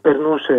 περνούσε, 0.00 0.54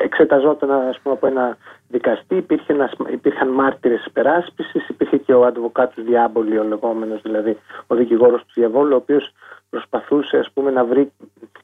ε, 0.00 0.04
εξεταζόταν 0.04 0.70
ας 0.70 0.98
πούμε, 1.00 1.14
από 1.14 1.26
ένα 1.26 1.56
δικαστή, 1.88 2.36
υπήρχε 2.36 2.72
ένας, 2.72 2.92
υπήρχαν 3.12 3.48
μάρτυρες 3.48 4.04
υπεράσπισης, 4.04 4.88
υπήρχε 4.88 5.16
και 5.16 5.34
ο 5.34 5.44
αδβοκάτος 5.44 6.04
διάμπολη, 6.04 6.58
ο 6.58 6.64
λεγόμενος 6.64 7.22
δηλαδή, 7.22 7.58
ο 7.86 7.94
δικηγόρος 7.94 8.40
του 8.40 8.52
διαβόλου, 8.54 8.92
ο 8.92 8.96
οποίος 8.96 9.32
προσπαθούσε 9.70 10.36
ας 10.38 10.50
πούμε, 10.54 10.70
να 10.70 10.84
βρει 10.84 11.12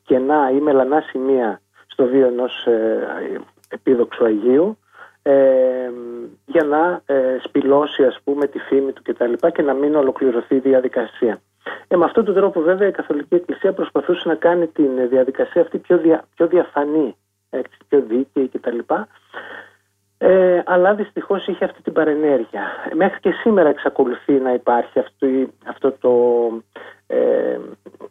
κενά 0.02 0.50
ή 0.50 0.60
μελανά 0.60 1.00
σημεία 1.00 1.60
στο 1.94 2.06
βίο 2.06 2.26
ενός 2.26 2.66
ε, 2.66 3.40
επίδοξου 3.68 4.24
Αγίου 4.24 4.78
ε, 5.22 5.90
για 6.46 6.64
να 6.64 7.02
ε, 7.06 7.38
σπηλώσει 7.42 8.04
ας 8.04 8.20
πούμε 8.24 8.46
τη 8.46 8.58
φήμη 8.58 8.92
του 8.92 9.02
κτλ. 9.04 9.32
Και, 9.32 9.50
και 9.50 9.62
να 9.62 9.74
μην 9.74 9.94
ολοκληρωθεί 9.94 10.54
η 10.54 10.58
διαδικασία. 10.58 11.40
Ε, 11.88 11.96
με 11.96 12.04
αυτόν 12.04 12.24
τον 12.24 12.34
τρόπο 12.34 12.60
βέβαια 12.60 12.88
η 12.88 12.90
Καθολική 12.90 13.34
Εκκλησία 13.34 13.72
προσπαθούσε 13.72 14.28
να 14.28 14.34
κάνει 14.34 14.66
τη 14.66 14.82
διαδικασία 15.10 15.62
αυτή 15.62 15.78
πιο, 15.78 15.98
δια, 15.98 16.24
πιο 16.34 16.46
διαφανή, 16.46 17.16
έτσι, 17.50 17.76
πιο 17.88 18.00
δίκαιη 18.00 18.48
κτλ. 18.48 18.78
Ε, 20.18 20.62
αλλά 20.66 20.94
δυστυχώς 20.94 21.46
είχε 21.46 21.64
αυτή 21.64 21.82
την 21.82 21.92
παρενέργεια. 21.92 22.62
Μέχρι 22.94 23.20
και 23.20 23.30
σήμερα 23.30 23.68
εξακολουθεί 23.68 24.32
να 24.32 24.52
υπάρχει 24.52 24.98
αυτό, 24.98 25.26
αυτό 25.66 25.92
το... 25.92 26.12
Ε, 27.06 27.58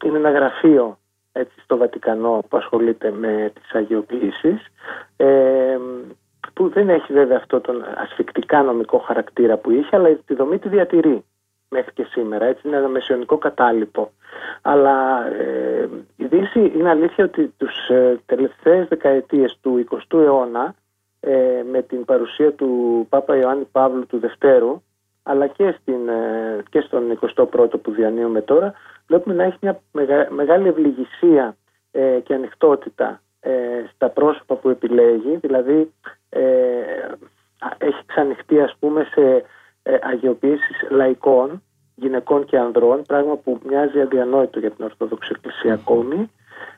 είναι 0.03 0.17
ένα 0.17 0.31
γραφείο 0.31 0.97
έτσι, 1.33 1.59
στο 1.63 1.77
Βατικανό 1.77 2.43
που 2.49 2.57
ασχολείται 2.57 3.11
με 3.11 3.51
τις 3.53 3.71
αγιοποιήσεις 3.73 4.65
ε, 5.17 5.77
που 6.53 6.69
δεν 6.69 6.89
έχει 6.89 7.13
βέβαια 7.13 7.37
αυτό 7.37 7.61
τον 7.61 7.83
ασφικτικά 7.95 8.63
νομικό 8.63 8.97
χαρακτήρα 8.97 9.57
που 9.57 9.71
είχε 9.71 9.95
αλλά 9.95 10.09
τη 10.25 10.35
δομή 10.35 10.59
τη 10.59 10.69
διατηρεί 10.69 11.23
μέχρι 11.69 11.93
και 11.93 12.03
σήμερα. 12.03 12.45
Έτσι 12.45 12.67
είναι 12.67 12.77
ένα 12.77 12.87
μεσαιωνικό 12.87 13.37
κατάλοιπο. 13.37 14.11
Αλλά 14.61 15.27
ε, 15.27 15.89
η 16.15 16.25
Δύση 16.25 16.71
είναι 16.75 16.89
αλήθεια 16.89 17.25
ότι 17.25 17.53
τους 17.57 17.89
ε, 17.89 18.19
τελευταίες 18.25 18.87
δεκαετίες 18.87 19.57
του 19.61 19.85
20ου 19.89 20.19
αιώνα 20.19 20.75
ε, 21.19 21.63
με 21.71 21.81
την 21.81 22.05
παρουσία 22.05 22.53
του 22.53 23.05
Πάπα 23.09 23.37
Ιωάννη 23.37 23.67
Παύλου 23.71 24.05
του 24.05 24.19
Δευτέρου 24.19 24.81
αλλά 25.23 25.47
και, 25.47 25.75
στην, 25.81 26.07
ε, 26.07 26.63
και 26.69 26.79
στον 26.79 27.19
21ο 27.35 27.81
που 27.81 27.91
διανύουμε 27.91 28.41
τώρα 28.41 28.73
βλέπουμε 29.07 29.35
να 29.35 29.43
έχει 29.43 29.57
μια 29.61 29.81
μεγάλη 30.29 30.67
ευληγησία 30.67 31.55
ε, 31.91 32.19
και 32.23 32.33
ανοιχτότητα 32.33 33.21
στα 33.93 34.09
πρόσωπα 34.09 34.55
που 34.55 34.69
επιλέγει. 34.69 35.35
Δηλαδή 35.35 35.93
έχει 37.77 38.05
ξανοιχτεί 38.05 38.61
ας 38.61 38.75
πούμε 38.79 39.03
σε 39.03 39.43
ε, 39.83 39.97
αγιοποίησης 40.01 40.87
λαϊκών, 40.89 41.63
γυναικών 41.95 42.45
και 42.45 42.57
ανδρών, 42.57 43.01
πράγμα 43.01 43.35
που 43.35 43.59
μοιάζει 43.67 43.99
αδιανόητο 43.99 44.59
για 44.59 44.71
την 44.71 44.85
Ορθόδοξη 44.85 45.31
Εκκλησία 45.35 45.73
ακόμη, 45.73 46.31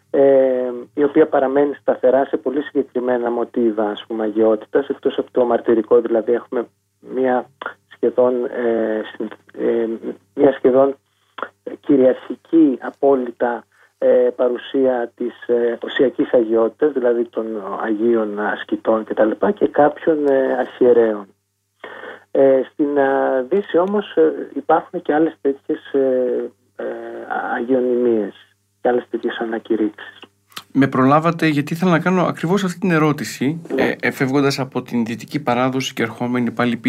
ε, 0.10 0.72
η 0.94 1.04
οποία 1.04 1.28
παραμένει 1.28 1.74
σταθερά 1.74 2.26
σε 2.26 2.38
πολύ 2.38 2.62
συγκεκριμένα 2.62 3.32
μοτίβα 3.32 3.90
ας 3.90 4.06
πούμε 4.08 4.24
αγιότητας, 4.24 4.88
εκτός 4.88 5.18
από 5.18 5.32
το 5.32 5.46
μαρτυρικό 5.46 6.02
δηλαδή 6.02 6.34
έχουμε 6.34 6.68
μια 7.00 7.50
σχεδόν, 8.06 8.46
ε, 8.46 9.02
ε 9.58 9.88
μια 10.34 10.52
σχεδόν 10.52 10.96
κυριαρχική 11.80 12.78
απόλυτα 12.82 13.64
ε, 13.98 14.30
παρουσία 14.36 15.12
της 15.16 15.48
ε, 15.48 15.78
οσιακής 15.82 16.34
αγιότητας, 16.34 16.92
δηλαδή 16.92 17.26
των 17.26 17.46
Αγίων 17.84 18.40
ασκητών 18.40 19.04
κτλ. 19.04 19.30
Και, 19.30 19.52
και 19.52 19.68
κάποιων 19.68 20.28
ε, 20.28 20.54
αρχιερέων. 20.54 21.28
Ε, 22.32 22.62
στην 22.72 22.98
ε, 22.98 23.42
Δύση 23.50 23.78
όμως 23.78 24.16
ε, 24.16 24.50
υπάρχουν 24.54 25.02
και 25.02 25.14
άλλες 25.14 25.38
τέτοιες 25.42 25.94
ε, 25.94 26.52
ε, 26.76 26.86
αγιονυμίες 27.56 28.34
και 28.82 28.90
άλλες 28.90 29.06
τέτοιες 29.10 29.38
ανακηρύξεις. 29.38 30.20
Με 30.78 30.88
προλάβατε 30.88 31.48
γιατί 31.48 31.74
ήθελα 31.74 31.92
να 31.92 32.00
κάνω 32.00 32.24
ακριβώς 32.24 32.64
αυτή 32.64 32.80
την 32.80 32.92
ερώτηση 32.92 33.62
ναι. 33.76 33.96
ε, 34.00 34.12
φεύγοντας 34.12 34.60
από 34.60 34.82
την 34.82 35.06
δυτική 35.06 35.40
παράδοση 35.40 35.94
και 35.94 36.04
ερχόμενοι 36.04 36.52
πάλι 36.52 36.80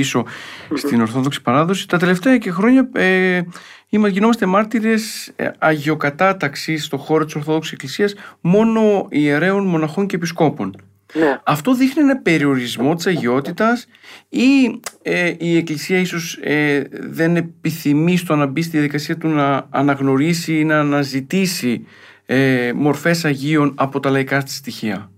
στην 0.74 1.01
Ορθόδοξη 1.01 1.43
παράδοση. 1.43 1.89
Τα 1.89 1.99
τελευταία 1.99 2.39
και 2.39 2.51
χρόνια 2.51 2.89
ε, 2.93 3.41
γινόμαστε 3.89 4.47
μάρτυρες 4.47 5.32
ε, 5.37 5.51
αγιοκατάταξης 5.59 6.84
στον 6.84 6.99
χώρο 6.99 7.24
της 7.24 7.34
Ορθόδοξης 7.34 7.72
Εκκλησίας 7.72 8.14
μόνο 8.41 9.07
ιερέων, 9.09 9.66
μοναχών 9.66 10.07
και 10.07 10.16
επισκόπων. 10.16 10.76
Ναι. 11.14 11.39
Αυτό 11.45 11.74
δείχνει 11.74 12.03
ένα 12.03 12.16
περιορισμό 12.16 12.95
της 12.95 13.07
αγιότητας 13.07 13.87
ή 14.28 14.80
ε, 15.03 15.34
η 15.39 15.57
Εκκλησία 15.57 15.99
ίσως 15.99 16.39
ε, 16.43 16.82
δεν 16.91 17.37
επιθυμεί 17.37 18.16
στο 18.16 18.37
να 18.37 18.47
μπει 18.47 18.62
στη 18.62 18.70
διαδικασία 18.70 19.16
του 19.16 19.28
να 19.28 19.66
αναγνωρίσει 19.70 20.59
ή 20.59 20.64
να 20.64 20.78
αναζητήσει 20.78 21.87
ε, 22.27 22.72
μορφές 22.74 23.24
Αγίων 23.24 23.74
από 23.77 24.01
τα 24.01 24.11
λαϊκά 24.11 24.43
της 24.43 24.57
στοιχεία. 24.57 25.11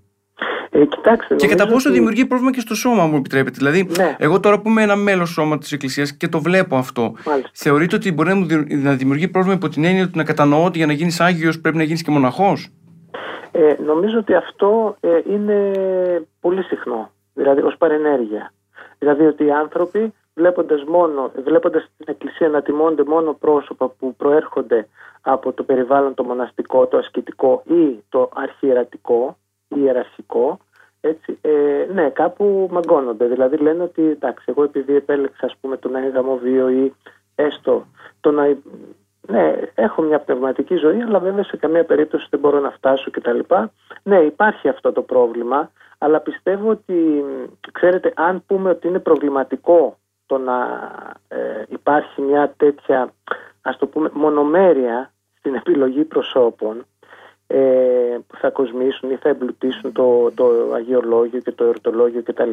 Ε, 0.71 0.85
κοιτάξτε, 0.85 1.35
και 1.35 1.47
κατά 1.47 1.67
πόσο 1.67 1.91
δημιουργεί 1.91 2.27
πρόβλημα 2.27 2.53
και 2.53 2.61
στο 2.61 2.75
σώμα, 2.75 3.07
μου 3.07 3.17
επιτρέπετε. 3.17 3.57
Δηλαδή, 3.59 3.89
ναι. 3.99 4.17
εγώ 4.19 4.41
τώρα 4.41 4.61
που 4.61 4.69
είμαι 4.69 4.83
ένα 4.83 4.97
μέλος 4.97 5.31
σώμα 5.31 5.59
της 5.59 5.73
Εκκλησίας 5.73 6.17
και 6.17 6.29
το 6.29 6.41
βλέπω 6.41 6.77
αυτό, 6.77 7.13
Μάλιστα. 7.27 7.51
θεωρείτε 7.55 7.97
ότι 7.97 8.13
μπορεί 8.13 8.47
να 8.69 8.95
δημιουργεί 8.95 9.29
πρόβλημα 9.29 9.57
υπό 9.57 9.69
την 9.69 9.85
έννοια 9.85 10.03
ότι 10.03 10.17
να 10.17 10.25
κατανοώ 10.25 10.65
ότι 10.65 10.79
για 10.79 10.87
να 10.87 10.93
γίνεις 10.93 11.21
Άγιος 11.21 11.61
πρέπει 11.61 11.77
να 11.77 11.83
γίνεις 11.83 12.03
και 12.03 12.11
μοναχός; 12.11 12.69
Ε, 13.53 13.75
νομίζω 13.83 14.19
ότι 14.19 14.35
αυτό 14.35 14.97
ε, 15.01 15.09
είναι 15.31 15.73
πολύ 16.41 16.63
συχνό, 16.63 17.11
δηλαδή 17.35 17.61
ως 17.61 17.75
παρενέργεια. 17.79 18.53
Δηλαδή 18.99 19.25
ότι 19.25 19.45
οι 19.45 19.51
άνθρωποι 19.51 20.13
βλέποντας, 20.39 20.85
μόνο, 20.85 21.31
βλέποντας 21.45 21.91
την 21.97 22.07
Εκκλησία 22.09 22.49
να 22.49 22.63
τιμώνται 22.63 23.05
μόνο 23.05 23.33
πρόσωπα 23.33 23.89
που 23.89 24.15
προέρχονται 24.15 24.89
από 25.21 25.53
το 25.53 25.63
περιβάλλον 25.63 26.15
το 26.15 26.25
μοναστικό, 26.25 26.87
το 26.87 26.97
ασκητικό 26.97 27.63
ή 27.67 28.03
το 28.09 28.31
αρχιερατικό 28.35 29.37
ή 29.69 29.77
ιεραρχικό, 29.81 30.59
έτσι, 31.01 31.39
ε, 31.41 31.87
ναι, 31.93 32.11
κάπου 32.11 32.69
μαγκώνονται. 32.71 33.27
Δηλαδή 33.27 33.57
λένε 33.57 33.83
ότι 33.83 34.03
εντάξει, 34.03 34.45
εγώ 34.49 34.63
επειδή 34.63 34.95
επέλεξα 34.95 35.47
ας 35.47 35.57
πούμε 35.61 35.77
τον 35.77 35.95
έγαμο 35.95 36.37
βίο 36.37 36.69
ή 36.69 36.95
έστω 37.35 37.87
το 38.21 38.31
να 38.31 38.57
ναι, 39.29 39.55
έχω 39.75 40.03
μια 40.03 40.19
πνευματική 40.19 40.77
ζωή, 40.77 41.03
αλλά 41.03 41.19
βέβαια 41.19 41.45
σε 41.45 41.57
καμία 41.57 41.85
περίπτωση 41.85 42.27
δεν 42.31 42.41
μπορώ 42.41 42.61
να 42.61 42.71
φτάσω 42.71 43.11
κτλ. 43.11 43.39
Ναι, 44.03 44.19
υπάρχει 44.19 44.69
αυτό 44.69 44.93
το 44.93 45.03
πρόβλημα, 45.03 45.71
αλλά 45.99 46.21
πιστεύω 46.21 46.71
ότι, 46.71 47.25
ξέρετε, 47.73 48.13
αν 48.17 48.43
πούμε 48.47 48.71
ότι 48.71 48.89
είναι 48.89 48.99
προβληματικό 48.99 49.99
το 50.29 50.39
να 50.39 50.57
ε, 51.29 51.63
υπάρχει 51.69 52.21
μια 52.21 52.55
τέτοια, 52.57 53.13
ας 53.63 53.77
το 53.77 53.87
πούμε, 53.87 54.11
μονομέρεια 54.13 55.13
στην 55.39 55.55
επιλογή 55.55 56.05
προσώπων, 56.05 56.87
ε, 57.47 58.19
που 58.27 58.37
θα 58.37 58.51
κοσμήσουν 58.51 59.11
ή 59.11 59.17
θα 59.17 59.29
εμπλουτίσουν 59.29 59.93
το, 59.93 60.31
το 60.35 60.73
αγιολόγιο 60.75 61.41
και 61.41 61.53
το 61.53 61.65
εορτολόγιο 61.65 62.23
κτλ. 62.23 62.53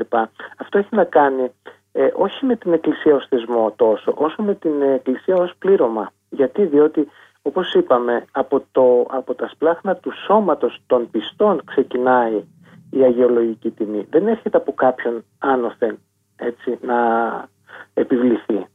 Αυτό 0.58 0.78
έχει 0.78 0.96
να 0.96 1.04
κάνει 1.04 1.52
ε, 1.92 2.10
όχι 2.14 2.46
με 2.46 2.56
την 2.56 2.74
Εκκλησία 2.74 3.16
ως 3.16 3.28
θεσμό 3.30 3.74
τόσο, 3.76 4.14
όσο 4.16 4.42
με 4.42 4.56
την 4.56 4.82
Εκκλησία 4.82 5.36
ως 5.36 5.54
πλήρωμα. 5.60 6.12
Γιατί, 6.30 6.66
διότι 6.66 7.08
όπως 7.42 7.74
είπαμε, 7.74 8.26
από, 8.32 8.64
το, 8.72 9.06
από 9.10 9.34
τα 9.34 9.48
σπλάχνα 9.48 9.96
του 9.96 10.12
σώματος 10.26 10.82
των 10.88 11.10
πιστών 11.10 11.62
ξεκινάει 11.66 12.44
η 12.90 13.04
αγιολογική 13.04 13.72
τιμή. 13.72 14.08
Δεν 14.10 14.28
έρχεται 14.28 14.58
από 14.58 14.74
κάποιον 14.74 15.24
άνωθεν 15.38 15.98
έτσι, 16.36 16.78
να 16.82 16.98
επιβληθεί. 17.94 18.66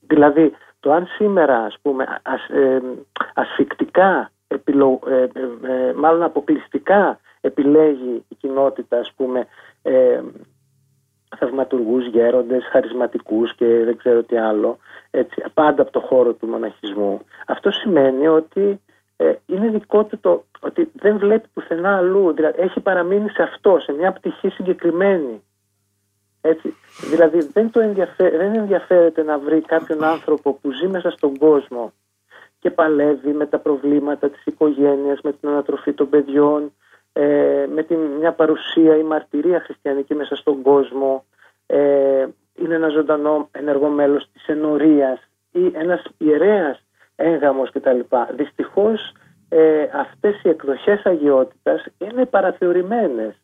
Δηλαδή, 0.00 0.52
το 0.80 0.92
αν 0.92 1.06
σήμερα, 1.06 1.58
ας 1.58 1.76
πούμε, 1.82 2.20
ασ, 2.22 2.48
ε, 2.48 2.82
ασφικτικά, 3.34 4.30
επιλο, 4.48 5.00
ε, 5.06 5.22
ε, 5.22 5.92
μάλλον 5.92 6.22
αποκλειστικά 6.22 7.18
επιλέγει 7.40 8.24
η 8.28 8.34
κοινότητα, 8.34 8.98
ας 8.98 9.12
πούμε, 9.16 9.46
ε, 9.82 10.20
θαυματουργούς, 11.38 12.06
γέροντες, 12.06 12.68
χαρισματικούς 12.70 13.54
και 13.54 13.66
δεν 13.66 13.96
ξέρω 13.96 14.22
τι 14.22 14.36
άλλο, 14.36 14.78
έτσι, 15.10 15.42
πάντα 15.54 15.82
από 15.82 15.90
το 15.90 16.00
χώρο 16.00 16.32
του 16.32 16.46
μοναχισμού. 16.46 17.20
Αυτό 17.46 17.70
σημαίνει 17.70 18.28
ότι 18.28 18.80
ε, 19.16 19.32
είναι 19.46 19.68
δικό 19.68 20.04
του 20.04 20.18
το 20.18 20.44
ότι 20.60 20.90
δεν 20.94 21.18
βλέπει 21.18 21.48
πουθενά 21.54 21.96
αλλού, 21.96 22.32
δηλαδή 22.32 22.62
έχει 22.62 22.80
παραμείνει 22.80 23.30
σε 23.30 23.42
αυτό, 23.42 23.78
σε 23.78 23.92
μια 23.92 24.12
πτυχή 24.12 24.48
συγκεκριμένη. 24.48 25.42
Έτσι. 26.46 26.76
Δηλαδή 27.10 27.48
δεν, 27.52 27.70
το 27.70 27.80
δεν 28.16 28.54
ενδιαφέρεται 28.54 29.22
να 29.22 29.38
βρει 29.38 29.60
κάποιον 29.60 30.04
άνθρωπο 30.04 30.52
που 30.52 30.72
ζει 30.72 30.86
μέσα 30.86 31.10
στον 31.10 31.38
κόσμο 31.38 31.92
και 32.58 32.70
παλεύει 32.70 33.32
με 33.32 33.46
τα 33.46 33.58
προβλήματα 33.58 34.30
της 34.30 34.44
οικογένειας, 34.44 35.20
με 35.22 35.32
την 35.32 35.48
ανατροφή 35.48 35.92
των 35.92 36.08
παιδιών, 36.08 36.72
ε, 37.12 37.66
με 37.74 37.82
την, 37.82 37.98
μια 37.98 38.32
παρουσία 38.32 38.96
ή 38.96 39.02
μαρτυρία 39.02 39.60
χριστιανική 39.60 40.14
μέσα 40.14 40.36
στον 40.36 40.62
κόσμο, 40.62 41.24
ε, 41.66 42.26
είναι 42.54 42.74
ένα 42.74 42.88
ζωντανό 42.88 43.48
ενεργό 43.52 43.88
μέλος 43.88 44.28
της 44.32 44.46
ενορίας 44.46 45.20
ή 45.52 45.70
ένας 45.74 46.02
ιερέας 46.18 46.82
έγγαμος 47.16 47.70
κτλ. 47.70 48.00
Δυστυχώς 48.36 49.12
ε, 49.48 49.82
αυτές 49.92 50.42
οι 50.42 50.48
εκδοχές 50.48 51.06
αγιότητας 51.06 51.86
είναι 51.98 52.24
παραθεωρημένες. 52.24 53.34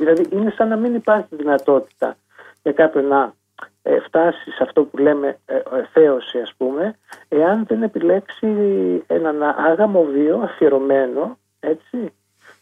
Δηλαδή 0.00 0.28
είναι 0.30 0.50
σαν 0.50 0.68
να 0.68 0.76
μην 0.76 0.94
υπάρχει 0.94 1.36
δυνατότητα 1.36 2.16
για 2.62 2.72
κάποιον 2.72 3.06
να 3.06 3.34
ε, 3.82 4.00
φτάσει 4.00 4.50
σε 4.50 4.62
αυτό 4.62 4.84
που 4.84 4.98
λέμε 4.98 5.38
ε, 5.44 5.56
ε, 5.56 5.62
θέωση 5.92 6.38
ας 6.38 6.54
πούμε 6.56 6.98
εάν 7.28 7.64
δεν 7.66 7.82
επιλέξει 7.82 8.46
έναν 9.06 9.42
άγαμο 9.42 10.04
βίο 10.04 10.40
αφιερωμένο 10.42 11.38
έτσι 11.60 12.12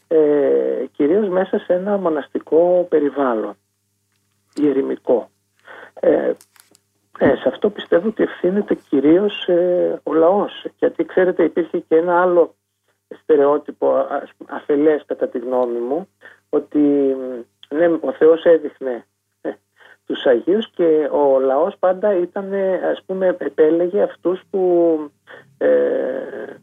ε, 0.09 0.85
κυρίως 0.93 1.29
μέσα 1.29 1.59
σε 1.59 1.73
ένα 1.73 1.97
μοναστικό 1.97 2.87
περιβάλλον 2.89 3.57
ιερημικό. 4.55 5.31
Ε, 6.01 6.33
ε, 7.19 7.37
σε 7.37 7.49
αυτό 7.49 7.71
πιστεύω 7.71 8.09
ότι 8.09 8.23
ευθύνεται 8.23 8.75
κυρίως 8.75 9.49
ε, 9.49 10.01
ο 10.03 10.13
λαός 10.13 10.67
γιατί 10.79 11.05
ξέρετε 11.05 11.45
υπήρχε 11.45 11.79
και 11.79 11.97
ένα 11.97 12.21
άλλο 12.21 12.55
στερεότυπο 13.23 14.07
αφελές 14.47 15.05
κατά 15.07 15.29
τη 15.29 15.39
γνώμη 15.39 15.79
μου 15.79 16.09
ότι 16.49 17.17
ναι, 17.69 17.87
ο 18.01 18.13
Θεός 18.13 18.45
έδειχνε 18.45 19.07
ε, 19.41 19.51
τους 20.07 20.27
Αγίους 20.27 20.71
και 20.71 21.09
ο 21.13 21.39
λαός 21.39 21.77
πάντα 21.79 22.15
ήταν 22.15 22.53
ας 22.91 23.03
πούμε 23.07 23.37
επέλεγε 23.39 24.03
αυτούς 24.03 24.41
που 24.51 24.99
ε, 25.59 25.69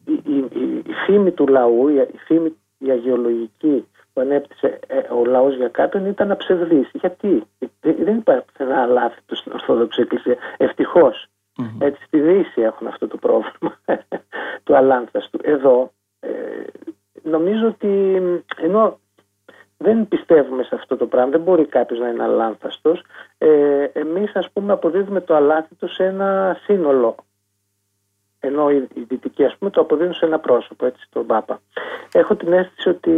η, 0.05 0.21
η, 0.25 0.37
η, 0.85 0.93
φήμη 1.05 1.31
του 1.31 1.47
λαού, 1.47 1.87
η, 1.87 1.95
η 1.95 2.17
φήμη 2.17 2.55
η 2.77 2.89
αγιολογική 2.89 3.87
που 4.13 4.21
ανέπτυσε 4.21 4.79
ε, 4.87 4.97
ο 4.97 5.25
λαός 5.25 5.55
για 5.55 5.67
κάποιον 5.67 6.05
ήταν 6.05 6.31
αψευδής. 6.31 6.89
Γιατί; 6.93 7.43
Δεν 7.79 8.17
υπάρχει 8.17 8.45
πουθενά 8.45 8.85
λάθη 8.85 9.19
του 9.25 9.35
στην 9.35 9.51
Ορθόδοξη 9.51 10.01
Εκκλησία. 10.01 10.35
Ευτυχώς. 10.57 11.27
Mm-hmm. 11.57 11.85
Έτσι, 11.85 12.03
στη 12.03 12.19
Δύση 12.19 12.61
έχουν 12.61 12.87
αυτό 12.87 13.07
το 13.07 13.17
πρόβλημα 13.17 13.79
του 14.63 14.75
αλάνθαστου. 14.75 15.39
Εδώ 15.43 15.91
ε, 16.19 16.29
νομίζω 17.23 17.67
ότι 17.67 18.21
ενώ 18.61 18.99
δεν 19.77 20.07
πιστεύουμε 20.07 20.63
σε 20.63 20.75
αυτό 20.75 20.97
το 20.97 21.05
πράγμα, 21.05 21.31
δεν 21.31 21.41
μπορεί 21.41 21.65
κάποιος 21.65 21.99
να 21.99 22.09
είναι 22.09 22.23
αλάνθαστος. 22.23 23.03
Ε, 23.37 23.83
Εμείς, 23.83 24.35
ας 24.35 24.49
πούμε, 24.51 24.73
αποδίδουμε 24.73 25.21
το 25.21 25.35
αλάθητο 25.35 25.87
σε 25.87 26.03
ένα 26.03 26.57
σύνολο 26.63 27.15
ενώ 28.45 28.69
οι, 28.69 28.87
οι 28.93 29.01
δυτικοί 29.01 29.45
ας 29.45 29.55
πούμε 29.57 29.71
το 29.71 29.81
αποδίδουν 29.81 30.13
σε 30.13 30.25
ένα 30.25 30.39
πρόσωπο, 30.39 30.85
έτσι, 30.85 31.07
τον 31.09 31.25
Πάπα. 31.25 31.61
Έχω 32.13 32.35
την 32.35 32.53
αίσθηση 32.53 32.89
ότι 32.89 33.11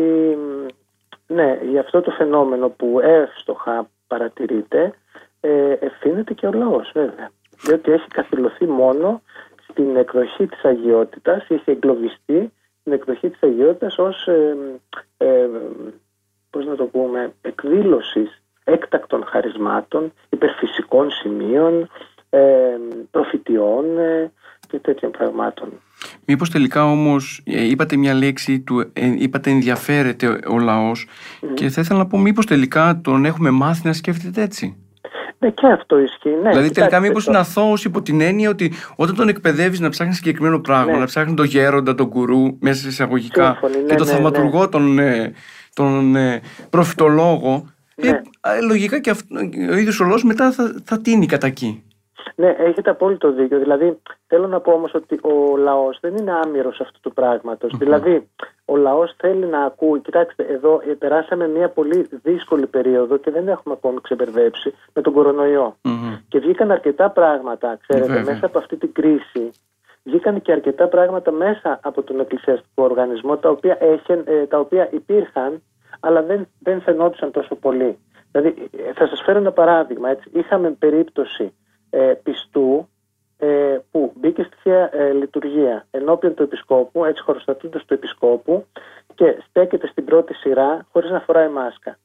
ναι, 1.28 1.60
για 1.70 1.80
αυτό 1.80 2.02
το 2.02 2.12
φαινόμενο 2.12 2.70
που 2.70 3.00
εύστοχα 3.00 3.90
παρατηρείται 4.08 4.94
ε, 5.40 5.72
ευθύνεται 5.72 6.34
και 6.34 6.48
ο 6.48 6.52
λαός 6.52 6.92
βέβαια. 6.94 7.30
Διότι 7.64 7.92
έχει 7.92 8.08
καθυλωθεί 8.08 8.66
μόνο 8.66 9.22
στην 9.70 9.96
εκδοχή 9.96 10.48
της 10.48 10.64
αγιότητας, 10.64 11.46
έχει 11.50 11.72
εγκλωβιστεί 11.72 12.54
στην 12.80 12.94
εκδοχή 12.94 13.30
της 13.30 13.44
αγιότητας 13.44 13.98
ως 13.98 14.28
ε, 14.28 14.56
ε, 15.18 15.48
πώς 16.50 16.66
να 16.66 16.76
το 16.76 16.84
πούμε, 16.84 17.34
εκδήλωσης 17.42 18.42
έκτακτων 18.64 19.26
χαρισμάτων, 19.26 20.14
υπερφυσικών 20.30 21.12
σημείων, 21.12 21.90
ε, 22.30 22.78
προφητιών, 23.12 23.98
ε, 23.98 24.32
και 24.68 24.80
τέτοιων 24.80 25.12
πραγμάτων. 25.12 25.70
Μήπως 26.26 26.50
τελικά 26.50 26.86
όμως 26.86 27.42
ε, 27.46 27.64
είπατε 27.64 27.96
μια 27.96 28.14
λέξη, 28.14 28.60
του, 28.60 28.80
ε, 28.80 29.14
είπατε 29.18 29.50
ενδιαφέρεται 29.50 30.40
ο 30.48 30.60
λαός 30.60 31.08
και 31.54 31.70
θα 31.70 31.82
ήθελα 31.82 32.00
να 32.00 32.08
πω 32.08 32.18
μήπως 32.18 32.46
τελικά 32.46 33.02
τον 33.04 33.26
έχουμε 33.26 33.50
μάθει 33.50 33.88
να 33.88 33.94
σκέφτεται 33.94 34.42
έτσι; 34.42 34.78
Ναι, 35.38 35.50
και 35.50 35.68
αυτό 35.68 36.00
ισχύει. 36.00 36.30
Ναι, 36.30 36.50
δηλαδή, 36.50 36.72
τελικά, 36.72 37.00
μήπως 37.00 37.26
είναι 37.26 37.38
αθώος 37.38 37.86
υπό 37.86 38.02
την 38.02 38.22
έννοια 38.22 38.50
ότι 38.50 38.72
όταν 38.96 39.16
τον 39.16 39.28
εκπαιδεύεις 39.28 39.80
να 39.80 39.90
ψάχνεις 39.90 40.16
συγκεκριμένο 40.16 40.60
πράγμα, 40.60 40.92
ναι. 40.92 40.98
να 40.98 41.06
ψάχνει 41.06 41.34
τον 41.34 41.46
γέροντα, 41.46 41.96
τον 41.96 42.10
κουρού, 42.10 42.58
μέσα 42.60 42.82
σε 42.82 42.88
εισαγωγικά, 42.88 43.60
ναι, 43.62 43.70
και 43.70 43.96
τον 43.96 44.08
ναι, 44.08 44.14
θαυματουργό, 44.14 44.70
ναι. 44.80 45.32
Τον, 45.78 46.16
ε, 46.16 46.42
τον 46.60 46.70
προφητολόγο, 46.70 47.68
ε, 47.96 48.12
ναι. 48.12 48.22
λογικά 48.68 49.00
και 49.00 49.10
αυτό, 49.10 49.36
ο 49.72 49.76
ίδιος 49.78 50.00
ο 50.00 50.04
λόγο 50.04 50.20
μετά 50.24 50.52
θα, 50.52 50.76
θα 50.84 51.02
τίνει 51.02 51.26
κατά 51.26 51.48
εκεί. 51.48 51.82
Ναι, 52.36 52.56
έχετε 52.58 52.90
απόλυτο 52.90 53.32
δίκιο. 53.32 53.60
Δηλαδή, 53.60 53.98
θέλω 54.28 54.48
να 54.48 54.60
πω 54.60 54.72
όμως 54.72 54.94
ότι 54.94 55.20
ο 55.22 55.58
λαός 55.58 55.98
δεν 56.02 56.16
είναι 56.16 56.32
άμυρος 56.46 56.80
αυτού 56.80 57.00
του 57.00 57.14
πραγματο 57.14 57.68
Δηλαδή, 57.78 58.30
ο 58.66 58.76
λαός 58.76 59.14
θέλει 59.18 59.46
να 59.46 59.60
ακούει. 59.64 60.00
Κοιτάξτε, 60.00 60.44
εδώ 60.44 60.82
ε, 60.88 60.92
περάσαμε 60.94 61.48
μια 61.48 61.70
πολύ 61.70 62.10
δύσκολη 62.24 62.68
περίοδο 62.68 63.18
και 63.18 63.32
δεν 63.32 63.48
έχουμε 63.48 63.76
ακόμη 63.78 64.02
ξεμπερδέψει 64.02 64.74
με 64.94 65.02
τον 65.02 65.14
κορονοϊό. 65.14 65.78
Και 66.28 66.40
βγήκαν 66.40 66.72
αρκετά 66.72 67.10
πράγματα, 67.10 67.80
ξέρετε, 67.88 68.24
μέσα 68.24 68.46
από 68.46 68.58
αυτή 68.58 68.76
την 68.76 68.92
κρίση. 68.94 69.52
Βγήκαν 70.08 70.42
και 70.42 70.52
αρκετά 70.52 70.88
πράγματα 70.88 71.32
μέσα 71.32 71.80
από 71.84 72.04
τον 72.04 72.20
εκκλησιαστικό 72.20 72.84
οργανισμό, 72.84 73.38
τα 73.38 73.50
οποία, 73.50 73.78
έχεν, 73.80 74.24
ε, 74.26 74.46
τα 74.46 74.60
οποία 74.60 74.90
υπήρχαν, 74.92 75.62
αλλά 76.00 76.24
δεν, 76.24 76.48
δεν 76.60 76.82
φαινόντουσαν 76.82 77.32
τόσο 77.32 77.56
πολύ. 77.56 77.98
Δηλαδή, 78.32 78.70
ε, 78.88 78.94
θα 78.94 79.08
σας 79.08 79.22
φέρω 79.26 79.38
ένα 79.38 79.52
παράδειγμα. 79.52 80.10
Έτσι. 80.10 80.30
Είχαμε 80.34 80.72
περίπτωση 80.72 81.54
ε, 81.90 82.14
πιστού 82.24 82.88
ε, 83.38 83.78
που 83.92 84.14
μπήκε 84.16 84.44
στη 84.44 84.56
Θεία 84.62 84.90
ε, 84.94 85.12
Λειτουργία 85.12 85.86
ενώπιον 85.92 86.34
του 86.34 86.44
Επισκόπου, 86.44 87.06
έτσι 87.06 87.22
χωροστατούντας 87.22 87.86
του 87.86 87.94
Επισκόπου 87.94 88.66
και 89.16 89.38
στέκεται 89.50 89.88
στην 89.88 90.06
πρώτη 90.06 90.34
σειρά 90.34 90.86
χωρίς 90.92 91.10
να 91.10 91.20
φοράει 91.20 91.50
μάσκα. 91.50 91.98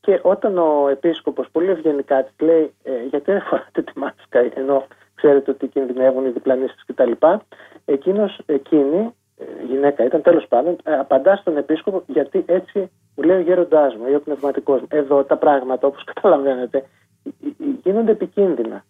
Και 0.00 0.20
όταν 0.22 0.58
ο 0.58 0.88
Επίσκοπος 0.88 1.48
πολύ 1.52 1.70
ευγενικά 1.70 2.24
της 2.24 2.34
λέει 2.38 2.74
ε, 2.82 3.02
γιατί 3.10 3.32
δεν 3.32 3.42
φοράτε 3.42 3.82
τη 3.82 3.98
μάσκα 3.98 4.38
ενώ 4.54 4.86
ξέρετε 5.22 5.50
ότι 5.50 5.66
κινδυνεύουν 5.66 6.26
οι 6.26 6.30
διπλανείς 6.30 6.74
κτλ. 6.86 7.12
Εκείνος, 7.84 8.40
εκείνη, 8.46 9.14
γυναίκα 9.66 10.04
ήταν 10.04 10.22
τέλος 10.22 10.46
πάντων, 10.48 10.76
απαντά 10.84 11.36
στον 11.36 11.56
Επίσκοπο 11.56 12.02
γιατί 12.06 12.44
έτσι 12.46 12.90
μου 13.16 13.24
λέει 13.24 13.36
ο 13.36 13.40
γέροντάς 13.40 13.94
μου 13.94 14.06
ή 14.08 14.14
ο 14.14 14.20
πνευματικός 14.20 14.80
μου. 14.80 14.86
Εδώ 14.90 15.24
τα 15.24 15.36
πράγματα 15.36 15.86
όπως 15.86 16.04
καταλαβαίνετε 16.14 16.84
γίνονται 17.82 18.10
επικίνδυνα 18.10 18.84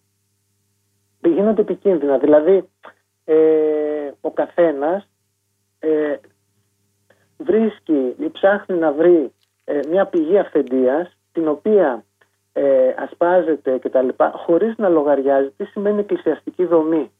γίνονται 1.27 1.61
επικίνδυνα. 1.61 2.17
Δηλαδή, 2.17 2.69
ε, 3.25 4.11
ο 4.21 4.31
καθένας 4.31 5.09
ε, 5.79 6.15
βρίσκει 7.37 8.15
ή 8.19 8.29
ψάχνει 8.29 8.75
να 8.75 8.91
βρει 8.91 9.33
ε, 9.63 9.79
μια 9.89 10.05
πηγή 10.05 10.37
αυθεντίας 10.37 11.17
την 11.31 11.47
οποία 11.47 12.05
ε, 12.61 12.95
ασπάζεται 12.97 13.77
κτλ. 13.77 14.07
χωρίς 14.31 14.77
να 14.77 14.89
λογαριάζει 14.89 15.49
τι 15.57 15.65
σημαίνει 15.65 15.99
εκκλησιαστική 15.99 16.65
δομή, 16.65 17.11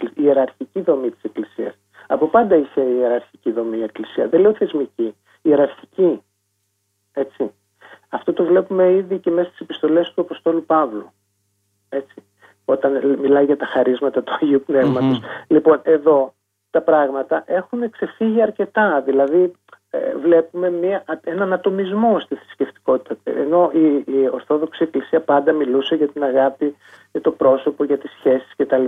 η 0.00 0.10
ιεραρχική 0.14 0.80
δομή 0.80 1.10
της 1.10 1.22
Εκκλησίας. 1.22 1.74
Από 2.06 2.26
πάντα 2.26 2.56
είχε 2.56 2.80
η 2.80 2.96
ιεραρχική 2.98 3.52
δομή 3.52 3.76
η 3.76 3.82
Εκκλησία. 3.82 4.28
Δεν 4.28 4.40
λέω 4.40 4.54
θεσμική, 4.54 5.06
η 5.06 5.14
ιεραρχική. 5.42 6.22
Έτσι. 7.12 7.52
Αυτό 8.08 8.32
το 8.32 8.44
βλέπουμε 8.44 8.92
ήδη 8.92 9.18
και 9.18 9.30
μέσα 9.30 9.48
στις 9.48 9.60
επιστολές 9.60 10.12
του 10.14 10.20
Αποστόλου 10.20 10.64
Παύλου. 10.64 11.12
Έτσι 11.88 12.22
όταν 12.70 13.18
μιλάει 13.20 13.44
για 13.44 13.56
τα 13.56 13.66
χαρίσματα 13.66 14.22
του 14.22 14.32
Αγίου 14.40 14.64
Λοιπόν, 15.46 15.80
εδώ 15.82 16.34
τα 16.70 16.82
πράγματα 16.82 17.42
έχουν 17.46 17.90
ξεφύγει 17.90 18.42
αρκετά. 18.42 19.00
Δηλαδή, 19.00 19.42
ε, 19.42 19.50
βλέπουμε 20.22 20.70
μια, 20.70 21.04
έναν 21.24 21.52
ατομισμό 21.52 22.20
στη 22.20 22.34
θρησκευτικότητα. 22.34 23.16
Ενώ 23.24 23.70
η, 23.74 24.04
η 24.06 24.28
Ορθόδοξη 24.32 24.82
Εκκλησία 24.82 25.20
πάντα 25.20 25.52
μιλούσε 25.52 25.94
για 25.94 26.08
την 26.08 26.22
αγάπη, 26.22 26.76
για 27.12 27.20
το 27.20 27.30
πρόσωπο, 27.30 27.84
για 27.84 27.98
τις 27.98 28.10
σχέσεις 28.18 28.52
κτλ. 28.56 28.84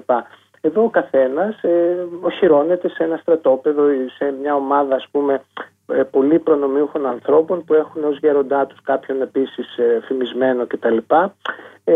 Εδώ 0.61 0.83
ο 0.83 0.91
καθένας 0.91 1.63
ε, 1.63 2.07
οχυρώνεται 2.21 2.89
σε 2.89 3.05
ένα 3.05 3.17
στρατόπεδο 3.17 3.91
ή 3.91 4.09
σε 4.09 4.35
μια 4.41 4.55
ομάδα 4.55 4.95
ας 4.95 5.09
πούμε 5.11 5.43
ε, 5.87 6.03
πολύ 6.03 6.39
προνομιούχων 6.39 7.07
ανθρώπων 7.07 7.65
που 7.65 7.75
έχουν 7.75 8.05
ως 8.05 8.19
γέροντά 8.19 8.67
τους 8.67 8.83
κάποιον 8.83 9.23
επίσης 9.23 9.77
ε, 9.77 10.01
φημισμένο 10.05 10.67
κτλ. 10.67 10.97
Ε, 11.85 11.95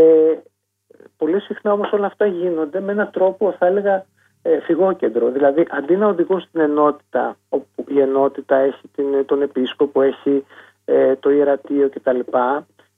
πολύ 1.17 1.41
συχνά 1.41 1.73
όμως 1.73 1.93
όλα 1.93 2.07
αυτά 2.07 2.27
γίνονται 2.27 2.81
με 2.81 2.93
έναν 2.93 3.11
τρόπο 3.11 3.55
θα 3.59 3.67
έλεγα 3.67 4.07
ε, 4.47 4.61
φυγόκεντρο. 4.61 5.31
Δηλαδή 5.31 5.67
αντί 5.71 5.97
να 5.97 6.07
οδηγούν 6.07 6.41
στην 6.41 6.61
ενότητα 6.61 7.37
όπου 7.49 7.85
η 7.89 8.01
ενότητα 8.01 8.57
έχει 8.57 8.89
την, 8.95 9.25
τον 9.27 9.43
επίσκοπο, 9.43 10.03
έχει 10.03 10.45
ε, 10.85 11.17
το 11.17 11.31
ιερατείο 11.31 11.89
κτλ. 11.89 12.21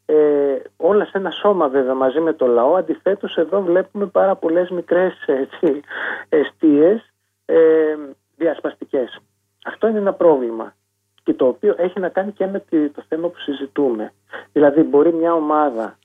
Ε, 0.06 0.56
όλα 0.76 1.04
σε 1.04 1.18
ένα 1.18 1.30
σώμα 1.30 1.68
βέβαια 1.68 1.94
μαζί 1.94 2.20
με 2.20 2.32
το 2.32 2.46
λαό. 2.46 2.74
Αντιθέτως 2.74 3.36
εδώ 3.36 3.62
βλέπουμε 3.62 4.06
πάρα 4.06 4.36
πολλές 4.36 4.70
μικρές 4.70 5.24
έτσι, 5.26 5.80
εστίες 6.28 7.12
ε, 7.44 7.96
διασπαστικές. 8.36 9.20
Αυτό 9.64 9.88
είναι 9.88 9.98
ένα 9.98 10.12
πρόβλημα 10.12 10.74
και 11.22 11.34
το 11.34 11.46
οποίο 11.46 11.74
έχει 11.78 12.00
να 12.00 12.08
κάνει 12.08 12.32
και 12.32 12.46
με 12.46 12.64
το 12.68 13.04
θέμα 13.08 13.28
που 13.28 13.38
συζητούμε. 13.38 14.12
Δηλαδή 14.52 14.82
μπορεί 14.82 15.12
μια 15.12 15.34
ομάδα 15.34 15.98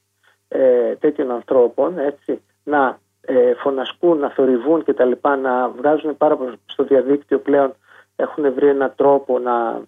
ε, 0.48 0.96
τέτοιων 0.96 1.32
ανθρώπων 1.32 1.98
έτσι, 1.98 2.42
να 2.64 3.00
ε, 3.22 3.54
φωνασκούν, 3.54 4.18
να 4.18 4.30
θορυβούν 4.30 4.84
και 4.84 4.94
τα 4.94 5.06
λοιπά, 5.06 5.36
να 5.36 5.70
βγάζουν 5.70 6.18
πάρα 6.18 6.38
στο 6.66 6.84
διαδίκτυο 6.84 7.40
πλέον 7.40 7.74
έχουν 8.16 8.54
βρει 8.54 8.68
έναν 8.68 8.94
τρόπο 8.96 9.40
να 9.40 9.82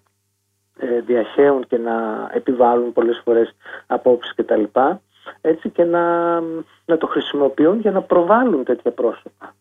ε, 0.78 1.00
διαχέουν 1.00 1.66
και 1.66 1.78
να 1.78 2.28
επιβάλλουν 2.32 2.92
πολλές 2.92 3.20
φορές 3.24 3.56
απόψεις 3.86 4.34
και 4.34 4.42
τα 4.42 4.56
λοιπά 4.56 5.00
έτσι 5.40 5.70
και 5.70 5.84
να, 5.84 6.40
να 6.84 6.98
το 6.98 7.06
χρησιμοποιούν 7.06 7.80
για 7.80 7.90
να 7.90 8.02
προβάλλουν 8.02 8.64
τέτοια 8.64 8.90
πρόσωπα. 8.90 9.54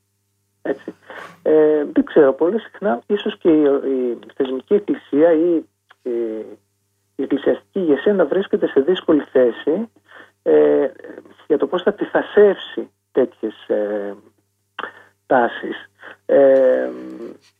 Έτσι. 0.61 0.93
Ε, 1.43 1.85
δεν 1.93 2.03
ξέρω, 2.03 2.33
πολύ 2.33 2.59
συχνά 2.59 3.01
ίσως 3.07 3.37
και 3.37 3.49
η, 3.49 3.61
η 3.63 4.17
θεσμική 4.35 4.73
εκκλησία 4.73 5.31
ή 5.31 5.63
η, 6.01 6.11
η 7.15 7.23
εκκλησιαστική 7.23 7.79
ηγεσία 7.79 8.13
να 8.13 8.25
βρίσκεται 8.25 8.67
σε 8.67 8.79
δύσκολη 8.79 9.23
θέση 9.31 9.89
ε, 10.43 10.87
για 11.47 11.57
το 11.57 11.67
πώς 11.67 11.81
θα 11.81 11.93
τυθασεύσει 11.93 12.89
τέτοιες 13.13 13.67
ε, 13.67 14.15
τάσεις. 15.25 15.89
Ε, 16.25 16.89